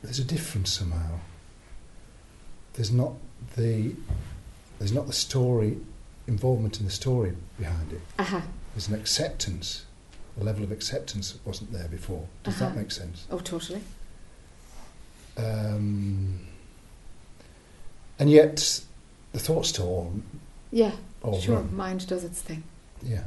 [0.00, 1.18] But there's a difference somehow.
[2.76, 3.12] There's not
[3.56, 3.94] the
[4.78, 5.78] there's not the story
[6.26, 8.00] involvement in the story behind it.
[8.18, 8.42] Aha.
[8.74, 9.86] There's an acceptance,
[10.38, 12.26] a level of acceptance that wasn't there before.
[12.44, 12.66] Does Uh-huh.
[12.68, 13.26] that make sense?
[13.30, 13.80] Oh, totally.
[15.38, 16.40] Um,
[18.18, 18.80] and yet,
[19.32, 20.12] the thoughts still all,
[20.70, 20.92] Yeah.
[21.22, 21.56] all sure.
[21.56, 21.74] run.
[21.76, 22.62] Mind does its thing.
[23.02, 23.24] Yeah.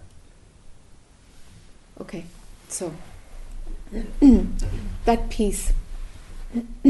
[2.01, 2.26] Okay.
[2.67, 2.93] So
[5.05, 5.73] that piece.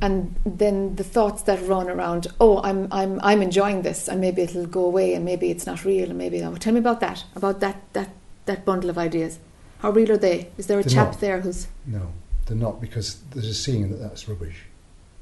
[0.00, 4.42] and then the thoughts that run around, oh, I'm, I'm, I'm enjoying this, and maybe
[4.42, 7.24] it'll go away, and maybe it's not real, and maybe, oh, tell me about that,
[7.34, 8.10] about that, that,
[8.44, 9.38] that bundle of ideas.
[9.78, 10.50] How real are they?
[10.58, 11.20] Is there a They're chap not.
[11.20, 12.12] there who's, No,
[12.46, 14.64] they're not because there's a seeing that that's rubbish.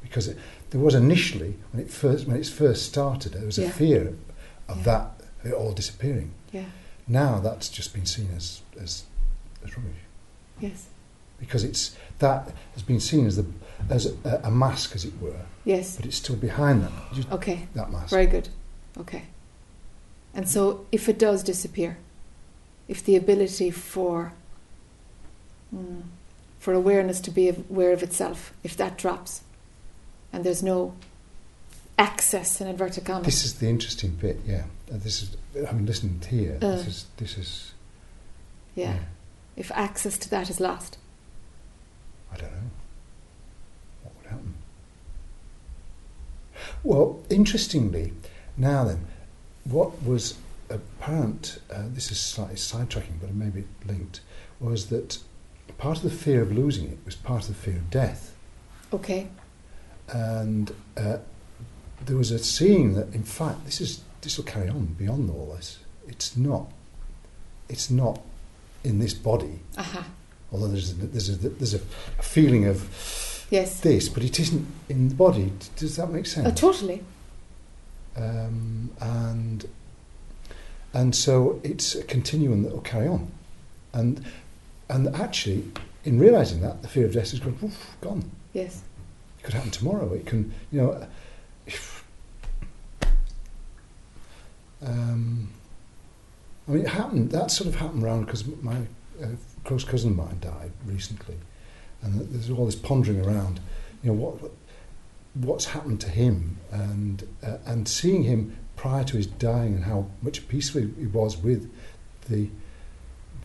[0.03, 0.39] Because it,
[0.71, 3.69] there was initially when it first when it first started, there was Yeah.
[3.69, 4.15] a fear
[4.69, 4.83] of Yeah.
[4.85, 6.33] that it all disappearing.
[6.53, 6.67] yeah,
[7.09, 9.05] Now that's just been seen as as,
[9.65, 9.97] as rubbish
[10.61, 10.87] yes,
[11.41, 13.47] because it's that has been seen as the
[13.91, 17.69] as a, a mask, as it were, yes, but it's still behind that just okay,
[17.75, 18.11] that mask.
[18.11, 18.49] very good,
[18.99, 19.25] okay.
[20.35, 21.99] And so if it does disappear,
[22.89, 24.33] if the ability for
[25.75, 26.03] mm,
[26.59, 29.43] for awareness to be aware of itself, if that drops,
[30.33, 30.95] and there's no
[31.99, 34.65] access in inverted commas, This is the interesting bit, yeah.
[34.93, 35.37] Uh, This is
[35.67, 36.57] having listened here.
[36.61, 36.77] Uh.
[36.77, 37.73] this is this is
[38.75, 38.99] yeah.
[39.57, 40.99] If access to that is lost,
[42.33, 42.71] I don't know.
[44.03, 44.55] What would happen?
[46.85, 48.13] Well, interestingly,
[48.57, 49.07] now then,
[49.65, 50.37] what was
[50.69, 54.21] apparent, uh, this is slightly sidetracking, but it may be linked,
[54.61, 55.19] was that
[55.79, 58.35] part of the fear of losing it was part of the fear of death.
[58.93, 59.29] okay,
[60.13, 61.19] And uh,
[62.05, 65.55] there was a seeing that, in fact, this is this will carry on beyond all
[65.57, 65.79] this.
[66.07, 66.71] It's not.
[67.69, 68.21] It's not
[68.83, 69.61] in this body.
[69.79, 70.07] aha,
[70.53, 71.79] Although there's a, there's a, there's a
[72.23, 72.83] feeling of
[73.55, 75.53] yes, this, but it isn't in the body.
[75.77, 76.47] Does that make sense?
[76.47, 76.99] uh, totally,
[78.17, 79.65] Um, and
[80.93, 83.23] and so it's a continuum that will carry on,
[83.93, 84.25] and
[84.89, 85.61] and actually,
[86.05, 87.57] in realizing that, the fear of death is gone.
[87.65, 88.23] Oof, gone.
[88.53, 88.83] yes,
[89.39, 90.13] It could happen tomorrow.
[90.15, 91.07] It can, you know.
[94.87, 95.49] Um,
[96.69, 97.31] I mean, it happened.
[97.31, 98.77] That sort of happened around because my
[99.23, 99.29] uh,
[99.65, 101.37] close cousin of mine died recently,
[102.05, 103.61] and there's all this pondering around.
[104.03, 104.53] You know what, what
[105.35, 110.07] what's happened to him, and uh, and seeing him prior to his dying, and how
[110.23, 111.73] much peaceful he was with
[112.29, 112.49] the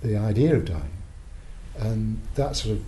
[0.02, 0.98] the idea of dying,
[1.78, 2.84] and that sort of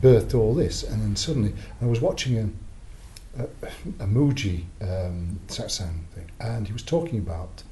[0.00, 0.82] birthed all this.
[0.82, 2.48] And then suddenly, I was watching a
[3.38, 3.44] a,
[4.00, 7.62] a Mooji um, satsang thing, and he was talking about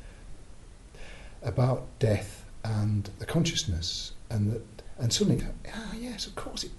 [1.43, 4.63] about death and the consciousness, and that,
[4.99, 6.71] and suddenly, ah, yes, of course, it,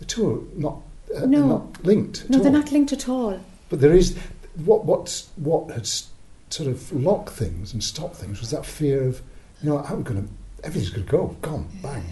[0.00, 0.78] the two are not
[1.16, 1.46] uh, No.
[1.46, 2.28] not linked.
[2.28, 3.38] No, they're not linked at all.
[3.68, 4.16] But there is
[4.64, 9.22] what what's what had sort of locked things and stopped things was that fear of,
[9.62, 10.28] you know, I'm going to
[10.64, 12.04] everything's going to go, gone, bang,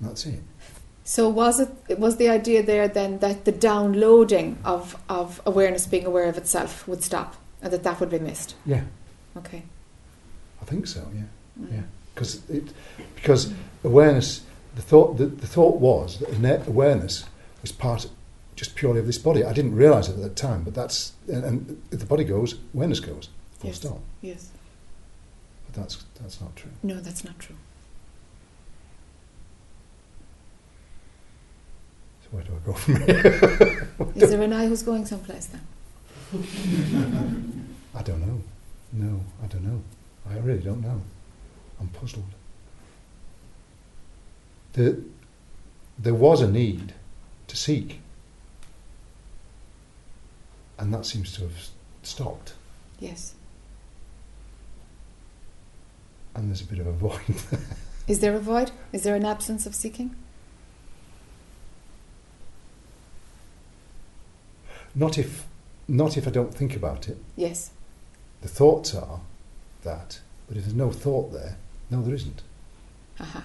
[0.00, 0.40] and that's it.
[1.04, 5.86] So was it it was the idea there then that the downloading of, of awareness
[5.86, 8.54] being aware of itself would stop and that that would be missed?
[8.66, 8.82] Yeah,
[9.36, 9.62] Okay.
[10.60, 11.00] I think so.
[11.14, 11.22] Yeah.
[11.60, 11.72] Mm.
[11.72, 11.82] Yeah,
[12.14, 12.64] because it
[13.14, 13.52] because
[13.84, 14.42] awareness,
[14.78, 17.24] the thought the, the thought was that innate awareness
[17.62, 18.08] was part
[18.54, 19.42] just purely of this body.
[19.44, 22.54] I didn't realise it at that time, but that's and, and if the body goes,
[22.72, 23.28] awareness goes.
[23.58, 23.76] Full Yes.
[23.80, 23.98] stop.
[24.22, 24.50] Yes.
[25.66, 26.70] But that's that's not true.
[26.84, 27.56] No, that's not true.
[32.22, 33.88] So where do I go from here?
[34.14, 35.62] Is there an I who's going someplace then?
[37.96, 38.40] I don't know.
[38.92, 39.82] No, I don't know.
[40.30, 41.00] I really don't know.
[41.80, 42.22] I'm puzzled.
[44.74, 45.02] The,
[45.98, 46.94] there was a need
[47.48, 48.00] to seek,
[50.78, 51.68] and that seems to have
[52.02, 52.54] stopped.
[53.00, 53.34] Yes.
[56.34, 57.20] And there's a bit of a void.
[58.06, 58.70] Is there a void?
[58.92, 60.14] Is there an absence of seeking?
[64.98, 65.46] not if,
[65.86, 67.18] not if I don't think about it.
[67.36, 67.70] Yes.
[68.42, 69.20] The thoughts are
[69.82, 71.56] that, but if there's no thought there,
[71.90, 72.42] no, there isn't.
[73.20, 73.44] Aha.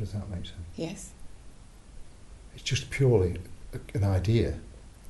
[0.00, 0.56] Does that make sense?
[0.76, 1.10] Yes.
[2.54, 3.36] It's just purely
[3.74, 4.58] a, an idea,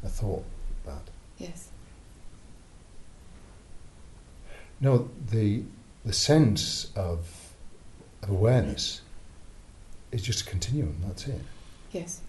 [0.04, 0.44] a thought.
[0.84, 1.02] That
[1.38, 1.68] Yes.
[4.80, 5.62] no, the
[6.04, 7.52] the sense of,
[8.22, 9.02] of awareness
[10.10, 10.96] is just a continuum.
[11.06, 11.40] That's it.
[11.92, 12.20] Yes.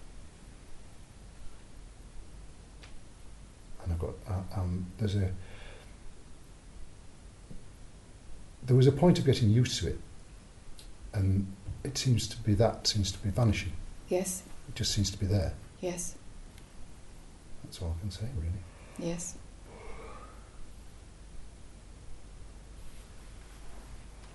[3.82, 5.30] and I've got uh, um, there's a
[8.64, 9.98] there was a point of getting used to it,
[11.14, 11.52] and
[11.84, 13.72] it seems to be that seems to be vanishing.
[14.08, 14.42] Yes.
[14.68, 15.52] It just seems to be there.
[15.80, 16.14] Yes.
[17.64, 19.10] That's all I can say, really.
[19.10, 19.36] Yes.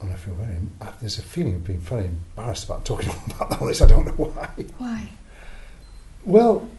[0.01, 0.57] And I feel very
[1.01, 3.81] there's a feeling of being very embarrassed about talking about all this.
[3.81, 4.49] I don't know why.
[4.77, 5.09] Why?
[6.25, 6.69] Well,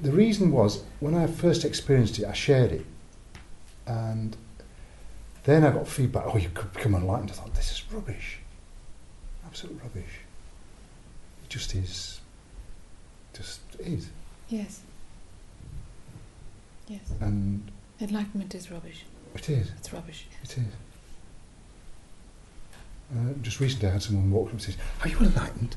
[0.00, 2.86] the reason was when I first experienced it, I shared it,
[3.86, 4.36] and
[5.44, 6.24] then I got feedback.
[6.26, 7.30] Oh, you could become enlightened.
[7.30, 8.38] I thought this is rubbish,
[9.52, 10.20] absolute rubbish.
[11.44, 12.20] It just is.
[13.34, 14.08] Just is,
[14.48, 14.80] Yes.
[16.88, 17.00] Yes.
[17.20, 17.70] and
[18.00, 19.04] Enlightenment is rubbish.
[19.34, 19.70] it is.
[19.76, 20.26] It's rubbish.
[20.42, 20.64] It is.
[23.14, 24.72] Uh, just recently, I had someone walk up and say,
[25.02, 25.76] "Are you enlightened?"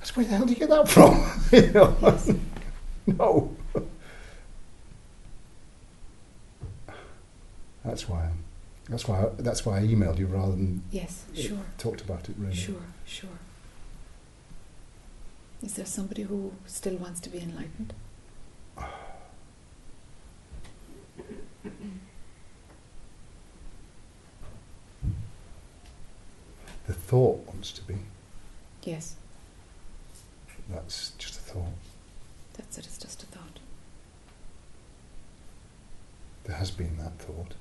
[0.00, 1.96] I said, "Where the hell do you get that from?" you know?
[3.18, 3.56] no.
[7.84, 8.26] That's why.
[8.26, 8.44] I'm,
[8.88, 9.22] that's why.
[9.24, 11.24] I, that's why I emailed you rather than Yes.
[11.34, 11.58] Sure.
[11.78, 12.34] talked about it.
[12.38, 12.54] Really.
[12.54, 12.82] Sure.
[13.06, 13.30] Sure.
[15.62, 17.94] Is there somebody who still wants to be enlightened?
[26.86, 27.96] The thought wants to be.
[28.82, 29.14] Yes.
[30.68, 31.72] That's just a thought.
[32.54, 32.86] That's it.
[32.86, 33.58] It's just a thought.
[36.44, 37.54] There has been that thought.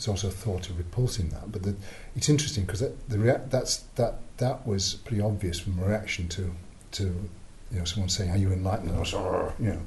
[0.00, 1.76] There's also a thought of repulsing that, but the,
[2.16, 6.26] it's interesting because that, the rea- that's that that was pretty obvious from a reaction
[6.28, 6.52] to
[6.92, 7.04] to
[7.70, 9.82] you know someone saying, "Are you enlightened?" And I you know,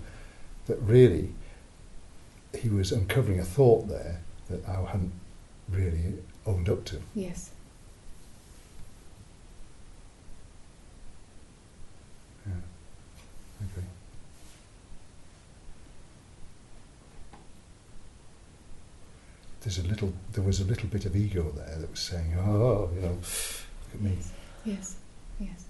[0.68, 1.34] that really
[2.56, 4.22] he was uncovering a thought there
[4.52, 5.14] that I hadn't
[5.72, 6.14] really
[6.46, 7.02] owned up to.
[7.16, 7.50] Yes.
[12.46, 12.54] Yeah,
[13.62, 13.66] I
[19.64, 22.90] There's a little, there was a little bit of ego there that was saying, "Oh,
[22.94, 24.18] you know, look at me."
[24.66, 24.96] Yes.
[25.40, 25.64] Yes.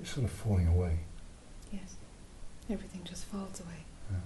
[0.00, 0.98] It's sort of falling away.
[1.72, 1.94] Yes.
[2.68, 3.84] Everything just falls away.
[4.10, 4.16] Yeah.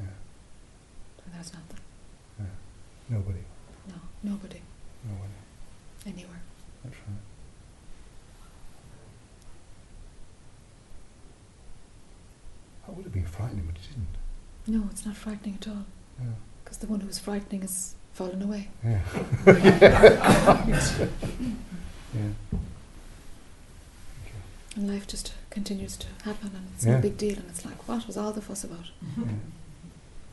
[0.00, 1.24] Yeah.
[1.24, 1.80] And there's nothing.
[2.38, 2.44] Yeah.
[3.08, 3.40] Nobody,
[3.88, 3.94] No.
[4.22, 4.60] Nobody.
[5.04, 5.32] nobody.
[6.06, 6.42] Anywhere.
[6.84, 7.25] That's right.
[12.86, 14.06] That would have been frightening, but it didn't.
[14.82, 15.84] No, it's not frightening at all.
[16.20, 16.26] Yeah.
[16.64, 18.68] Because the one who was frightening has fallen away.
[18.84, 19.00] Yeah.
[19.46, 21.06] yeah.
[24.76, 26.96] And life just continues to happen and it's Yeah.
[26.96, 27.36] no big deal.
[27.36, 28.86] And it's like, what was all the fuss about?
[29.16, 29.24] yeah.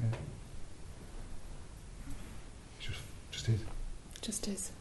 [0.02, 0.18] yeah.
[2.80, 3.00] Just,
[3.32, 3.60] just is.
[4.22, 4.72] Just is.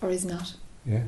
[0.00, 0.54] Or is not.
[0.86, 1.02] Yeah.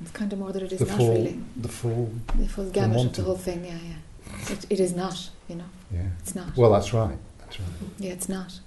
[0.00, 1.40] It's kind of more that it is the not full, really.
[1.56, 2.10] the full.
[2.38, 4.52] The full gamut of the whole thing, yeah, yeah.
[4.52, 5.64] It, it is not, you know.
[5.92, 6.02] Yeah.
[6.20, 6.56] It's not.
[6.56, 7.16] Well, that's right.
[7.40, 7.68] That's right.
[7.98, 8.60] yeah, it's not.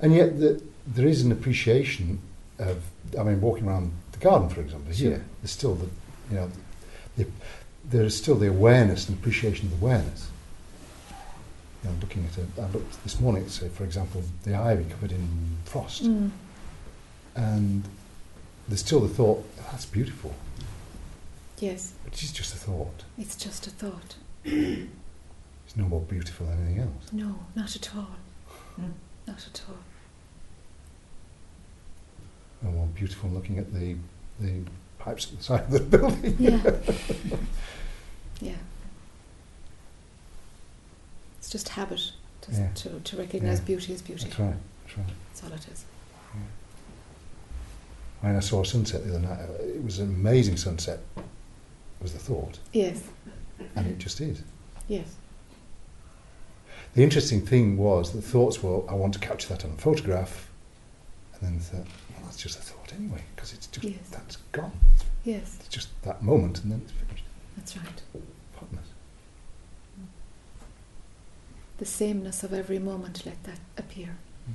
[0.00, 2.20] And yet, the, there is an appreciation
[2.58, 2.82] of.
[3.18, 5.10] I mean, walking around the garden, for example, Sure.
[5.10, 5.86] here, there's still the,
[6.30, 6.50] you know,
[7.16, 7.26] the,
[7.88, 10.28] there is still the awareness and appreciation of the awareness.
[11.82, 15.12] You know, looking at it, I looked this morning say, for example, the ivy covered
[15.12, 15.26] in
[15.64, 16.30] frost, Mm.
[17.36, 17.84] and
[18.68, 20.34] there's still the thought, that's beautiful,
[21.60, 23.04] Yes, but it's just a thought.
[23.16, 24.16] it's just a thought.
[25.68, 27.12] It's no more beautiful than anything else.
[27.12, 28.08] No, not at all.
[28.80, 28.90] Mm.
[29.26, 29.76] Not at all.
[32.62, 33.96] No more beautiful looking at the
[34.40, 34.62] the
[34.98, 36.36] pipes at the side of the building.
[36.38, 36.62] Yeah.
[38.40, 38.54] yeah.
[41.38, 42.12] It's just habit
[42.42, 42.70] to, Yeah.
[42.76, 43.64] to, to recognize Yeah.
[43.66, 44.24] beauty as beauty.
[44.24, 44.54] That's right.
[44.86, 45.06] That's right.
[45.28, 45.84] That's all it is.
[48.22, 51.00] When I saw a sunset the other night, uh, it was an amazing sunset,
[52.00, 53.02] was the thought, Yes,
[53.76, 54.42] and it just is.
[54.88, 55.14] yes.
[56.94, 60.50] The interesting thing was the thoughts were, I want to capture that on a photograph,
[61.34, 63.98] and then the thought, well, that's just a thought anyway, because it's just, Yes.
[64.10, 64.72] that's gone.
[65.24, 67.24] Yes, It's just that moment, and then it's finished.
[67.56, 68.02] that's right.
[68.56, 68.86] Pointless.
[71.78, 74.16] The sameness of every moment, let that appear.
[74.50, 74.54] Mm.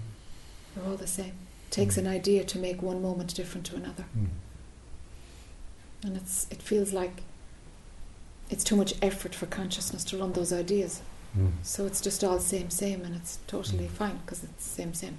[0.76, 1.34] They're all the same.
[1.68, 4.06] It takes an idea to make one moment different to another.
[4.18, 4.28] Mm.
[6.04, 7.22] And it's it feels like
[8.50, 11.02] it's too much effort for consciousness to run those ideas.
[11.38, 11.52] Mm.
[11.64, 13.92] So it's just all same, same, and it's totally Mm.
[13.92, 15.18] fine because it's same, same.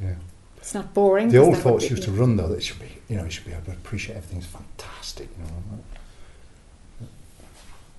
[0.00, 0.14] Yeah.
[0.58, 1.28] It's not boring.
[1.30, 2.48] The old thoughts used to run though.
[2.48, 5.28] That it should be, you know, you should be able to appreciate everything's fantastic.
[5.36, 7.08] You know,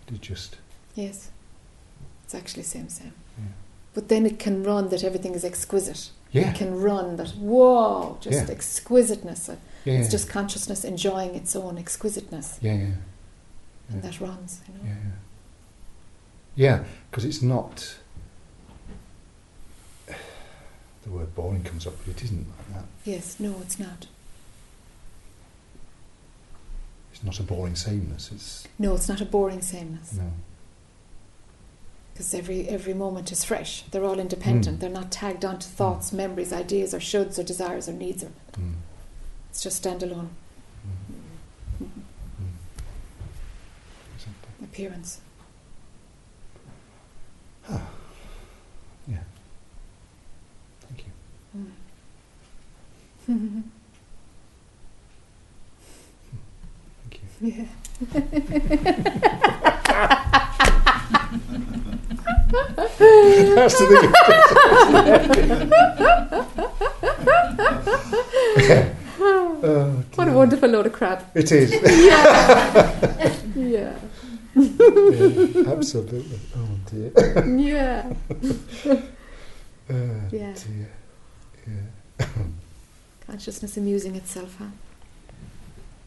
[0.08, 0.58] it just,
[0.96, 1.30] Yes,
[2.24, 3.14] it's actually same, same.
[3.38, 3.46] Yeah.
[3.94, 6.10] But then it can run that everything is exquisite.
[6.32, 8.52] yeah, It can run that whoa, just Yeah.
[8.56, 9.50] exquisiteness.
[9.86, 12.86] Yeah, It's just consciousness enjoying its own exquisiteness, yeah, yeah,
[13.90, 14.62] and that runs.
[14.68, 14.80] You know.
[14.86, 15.12] yeah,
[16.56, 16.84] yeah.
[17.10, 17.96] Because it's not.
[20.08, 22.86] The word boring comes up, but it isn't like that.
[23.04, 24.08] Yes, no, it's not.
[27.12, 28.32] It's not a boring sameness.
[28.34, 30.32] It's No, it's not a boring sameness no.
[32.14, 33.84] because every every moment is fresh.
[33.92, 34.78] They're all independent.
[34.78, 34.80] Mm.
[34.80, 38.24] They're not tagged onto thoughts, memories, ideas, or shoulds, or desires, or needs.
[38.24, 38.74] Or Mm.
[39.50, 40.30] it's just standalone
[41.82, 41.86] Mm.
[41.86, 41.90] Mm.
[44.16, 44.68] Exactly.
[47.70, 49.18] Yeah.
[50.82, 51.12] Thank you.
[53.30, 53.64] Mm.
[57.02, 57.56] Thank you.
[57.58, 57.66] yeah.
[63.56, 63.94] That's the
[69.20, 71.36] oh, What a wonderful load of crap.
[71.36, 71.72] It is.
[72.06, 73.30] Yeah.
[73.56, 73.94] Yeah,
[75.68, 76.40] absolutely.
[76.56, 77.12] Oh dear.
[77.58, 78.14] Yeah.
[79.90, 80.54] Oh Yeah.
[80.54, 80.90] dear.
[81.68, 82.26] Yeah.
[83.28, 84.72] Consciousness amusing itself, huh?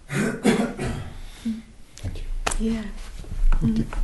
[1.97, 2.73] Thank you.
[2.73, 2.85] Yeah.
[3.60, 3.81] Mm.
[3.81, 3.94] It's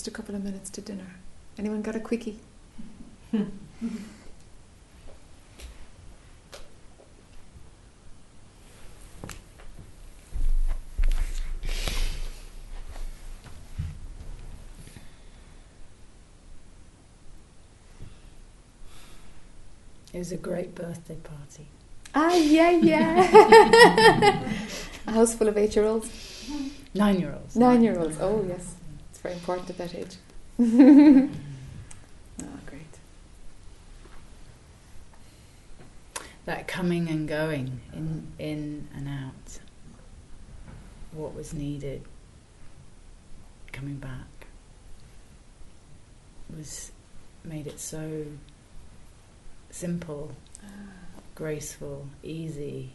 [0.00, 1.16] just a couple of minutes to dinner.
[1.58, 2.38] Anyone got a quickie?
[3.34, 3.48] It
[20.14, 21.66] was a great birthday party.
[22.14, 24.48] Ah, yeah, yeah.
[25.06, 26.08] a house full of eight year olds.
[26.94, 27.54] Nine year olds.
[27.54, 28.16] Nine year olds.
[28.18, 28.76] Oh, yes.
[29.20, 30.16] It's very important at that age.
[30.58, 31.28] oh,
[32.42, 32.98] ah, great.
[36.46, 39.58] that coming and going in in and out
[41.12, 42.02] what was needed
[43.72, 44.46] coming back
[46.56, 46.90] was
[47.44, 48.24] made it so
[49.70, 50.32] simple
[50.64, 50.68] ah.
[51.34, 52.94] graceful easy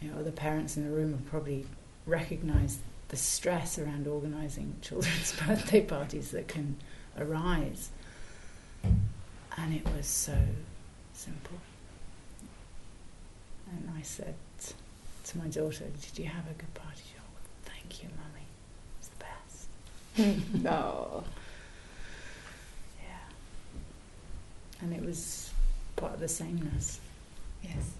[0.00, 1.66] you know other parents in the room have probably
[2.06, 2.78] recognized
[3.08, 6.76] the stress around organizing children's birthday parties that can
[7.18, 7.90] arise
[9.56, 10.36] and it was so
[11.12, 11.58] simple.
[13.70, 14.34] And I said
[15.24, 17.02] to my daughter, Did you have a good party?
[17.06, 17.22] She "Oh,
[17.64, 18.46] Thank you, Mummy.
[18.98, 20.54] It's the best.
[20.62, 21.24] no.
[23.00, 23.16] Yeah.
[24.82, 25.50] And it was
[25.96, 27.00] part of the sameness.
[27.62, 27.92] Yes.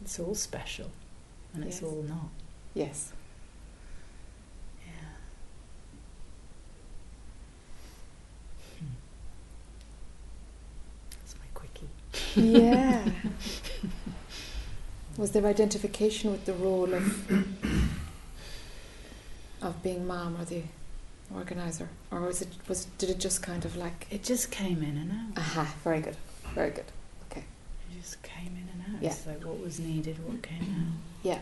[0.00, 0.90] It's all special,
[1.56, 1.90] and it's Yes.
[1.90, 2.28] all not.
[2.74, 3.12] Yes.
[4.84, 4.92] Yeah.
[8.78, 8.86] Hmm.
[11.10, 11.88] That's my quickie.
[12.36, 13.08] Yeah.
[15.16, 17.32] Was there identification with the role of
[19.62, 20.62] of being mom or the
[21.34, 24.06] organizer, or was it was did it just kind of like?
[24.10, 25.38] It just came in and out.
[25.38, 25.74] Aha!
[25.82, 26.16] Very good.
[26.54, 26.84] Very good.
[27.30, 27.44] Okay,
[27.90, 29.02] it just came in and out.
[29.02, 29.08] Yeah.
[29.10, 30.92] It's like what was needed, what came out.
[31.26, 31.40] Yeah.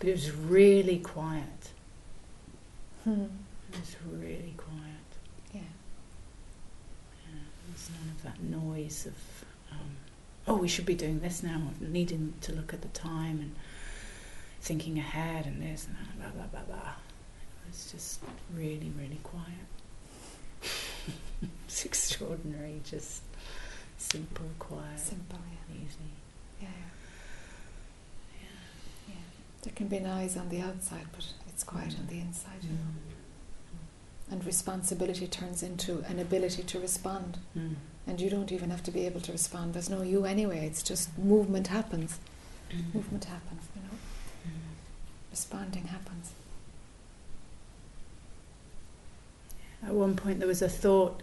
[0.00, 1.44] But it was really quiet.
[3.04, 3.26] Hmm.
[3.72, 5.08] It was really quiet.
[5.52, 5.60] Yeah.
[7.22, 9.90] Yeah, there was none of that noise of, um,
[10.48, 13.54] oh, we should be doing this now, needing to look at the time and
[14.60, 16.92] thinking ahead and this and that, blah, blah, blah, blah.
[17.66, 18.18] It was just
[18.52, 19.68] really, really quiet.
[21.68, 23.22] it's extraordinary, just
[23.98, 25.38] simple, quiet, Simple.
[25.70, 25.76] Yeah.
[25.76, 26.10] easy.
[26.60, 26.68] Yeah.
[29.64, 32.62] There can be noise on the outside, but it's quiet on the inside.
[32.62, 32.76] You know.
[34.30, 37.38] And responsibility turns into an ability to respond.
[37.56, 37.76] Mm.
[38.06, 39.72] And you don't even have to be able to respond.
[39.72, 40.66] There's no you anyway.
[40.66, 42.18] It's just movement happens.
[42.70, 42.94] Mm.
[42.94, 43.96] Movement happens, you know.
[44.46, 45.30] Mm.
[45.30, 46.32] Responding happens.
[49.82, 51.22] At one point, there was a thought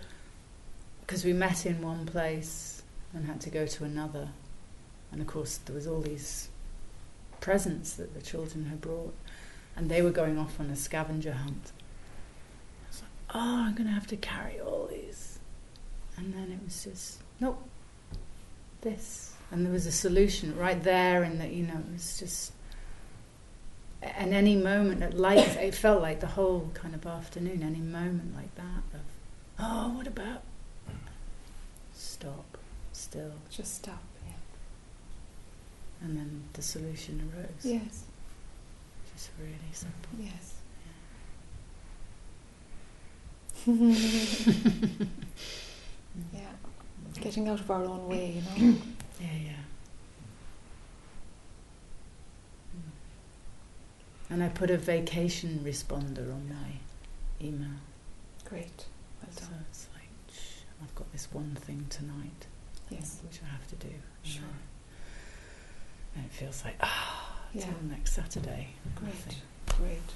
[1.01, 2.81] because we met in one place
[3.13, 4.29] and had to go to another,
[5.11, 6.47] and of course, there was all these
[7.41, 9.13] presents that the children had brought,
[9.75, 11.71] and they were going off on a scavenger hunt.
[12.85, 15.39] I was like, "Oh, I'm going to have to carry all these,"
[16.15, 17.61] and then it was just nope,
[18.81, 22.53] this, and there was a solution right there, and that you know, it was just
[24.01, 28.35] and any moment at like it felt like the whole kind of afternoon any moment
[28.35, 29.01] like that of
[29.59, 30.41] oh what about
[31.93, 32.57] stop
[32.91, 34.03] still Just stop.
[36.01, 36.07] Yeah.
[36.07, 38.03] and then the solution arose Yes.
[39.13, 40.53] just really simple Yes.
[46.33, 46.39] yeah.
[47.19, 48.77] Getting out of our own way, you know.
[49.19, 49.51] yeah yeah
[54.29, 57.67] and I put a vacation responder on my email
[58.45, 58.85] Great.
[59.21, 59.65] Well so done.
[59.69, 62.47] it's like shh, I've got this one thing tonight
[62.89, 63.19] Yes.
[63.23, 64.41] which I have to do Sure.
[66.15, 67.65] And it feels like ah Yeah.
[67.65, 69.37] till next Saturday Great.
[69.77, 70.09] Great.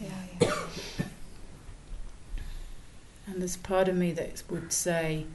[0.00, 0.08] Yeah,
[0.40, 0.52] yeah.
[3.26, 5.26] And there's part of me that would say,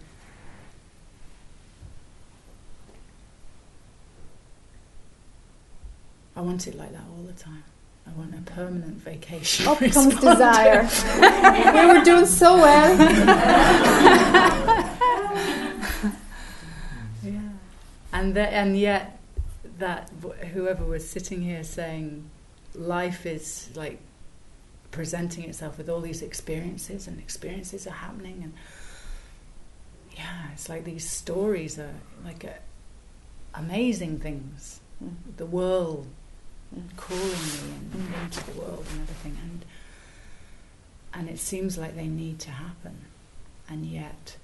[6.35, 7.63] I want it like that all the time.
[8.05, 9.67] I want a permanent vacation.
[9.67, 10.87] Up comes desire.
[11.73, 12.97] we were doing so well.
[17.23, 17.49] yeah.
[18.13, 19.16] And that, and yet,
[19.79, 20.09] that
[20.53, 22.29] whoever was sitting here saying,
[22.75, 23.99] life is like
[24.91, 28.53] presenting itself with all these experiences, and experiences are happening, and
[30.15, 31.93] yeah, it's like these stories are
[32.25, 32.55] like a,
[33.53, 34.79] amazing things.
[35.03, 35.15] Mm.
[35.37, 36.07] The world
[36.75, 36.97] Mm.
[36.97, 38.23] calling me and Mm.
[38.25, 39.65] into the world and everything, and
[41.13, 43.05] and it seems like they need to happen,
[43.69, 44.35] and yet,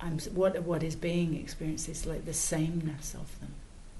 [0.00, 3.54] I'm what what is being experienced is like the sameness of them.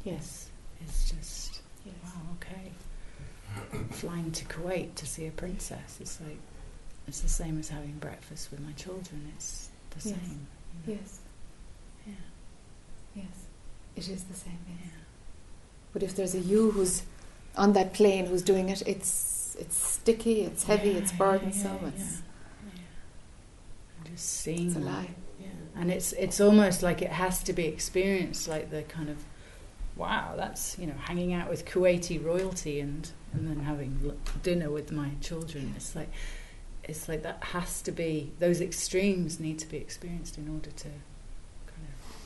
[0.05, 0.49] Yes.
[0.83, 1.95] It's just Yes.
[2.05, 2.73] wow, okay.
[3.91, 6.39] Flying to Kuwait to see a princess, it's like
[7.07, 9.33] it's the same as having breakfast with my children.
[9.37, 10.19] It's the Yes.
[10.19, 10.47] same.
[10.87, 11.01] you know?
[11.01, 11.19] Yes.
[12.07, 12.13] Yeah.
[13.17, 13.27] Yes.
[13.97, 14.59] It is the same.
[14.69, 14.79] Yes.
[14.85, 14.91] Yeah.
[15.93, 17.03] But if there's a you who's
[17.57, 21.89] on that plane who's doing it, it's it's sticky, it's heavy, Yeah, it's burdensome, yeah,
[21.95, 22.23] it's
[22.75, 25.11] yeah, just seeing it's a lie.
[25.41, 25.47] Yeah.
[25.77, 29.19] And it's it's almost like it has to be experienced like the kind of
[29.97, 34.93] wow, that's you know hanging out with Kuwaiti royalty and and then having dinner with
[34.93, 35.73] my children.
[35.77, 36.11] It's like
[36.85, 40.89] it's like that has to be those extremes need to be experienced in order to
[40.89, 42.17] kind of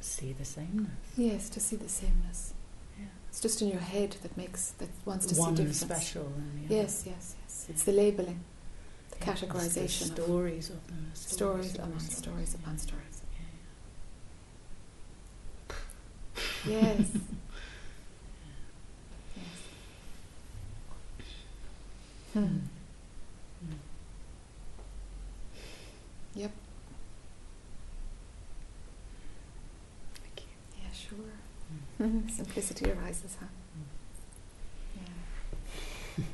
[0.00, 0.90] see the sameness.
[1.16, 2.52] Yes, to see the sameness.
[2.98, 3.06] Yeah.
[3.28, 5.80] It's just in your head that makes that wants to One see difference.
[5.80, 6.32] special
[6.68, 6.74] the.
[6.74, 7.66] Yes, yes, yes.
[7.70, 8.40] It's the labeling,
[9.10, 11.10] the Yeah, the categorization of stories of them.
[11.14, 13.07] stories upon stories upon stories.
[16.66, 16.98] Yes.
[16.98, 17.08] yes.
[22.34, 22.40] Hmm.
[22.40, 22.58] Mm.
[26.34, 26.52] Yep.
[30.22, 30.82] Thank you.
[30.82, 32.28] Yeah, sure.
[32.36, 33.46] Simplicity arises, huh?
[34.96, 36.24] Yeah.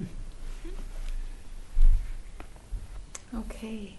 [3.40, 3.96] okay.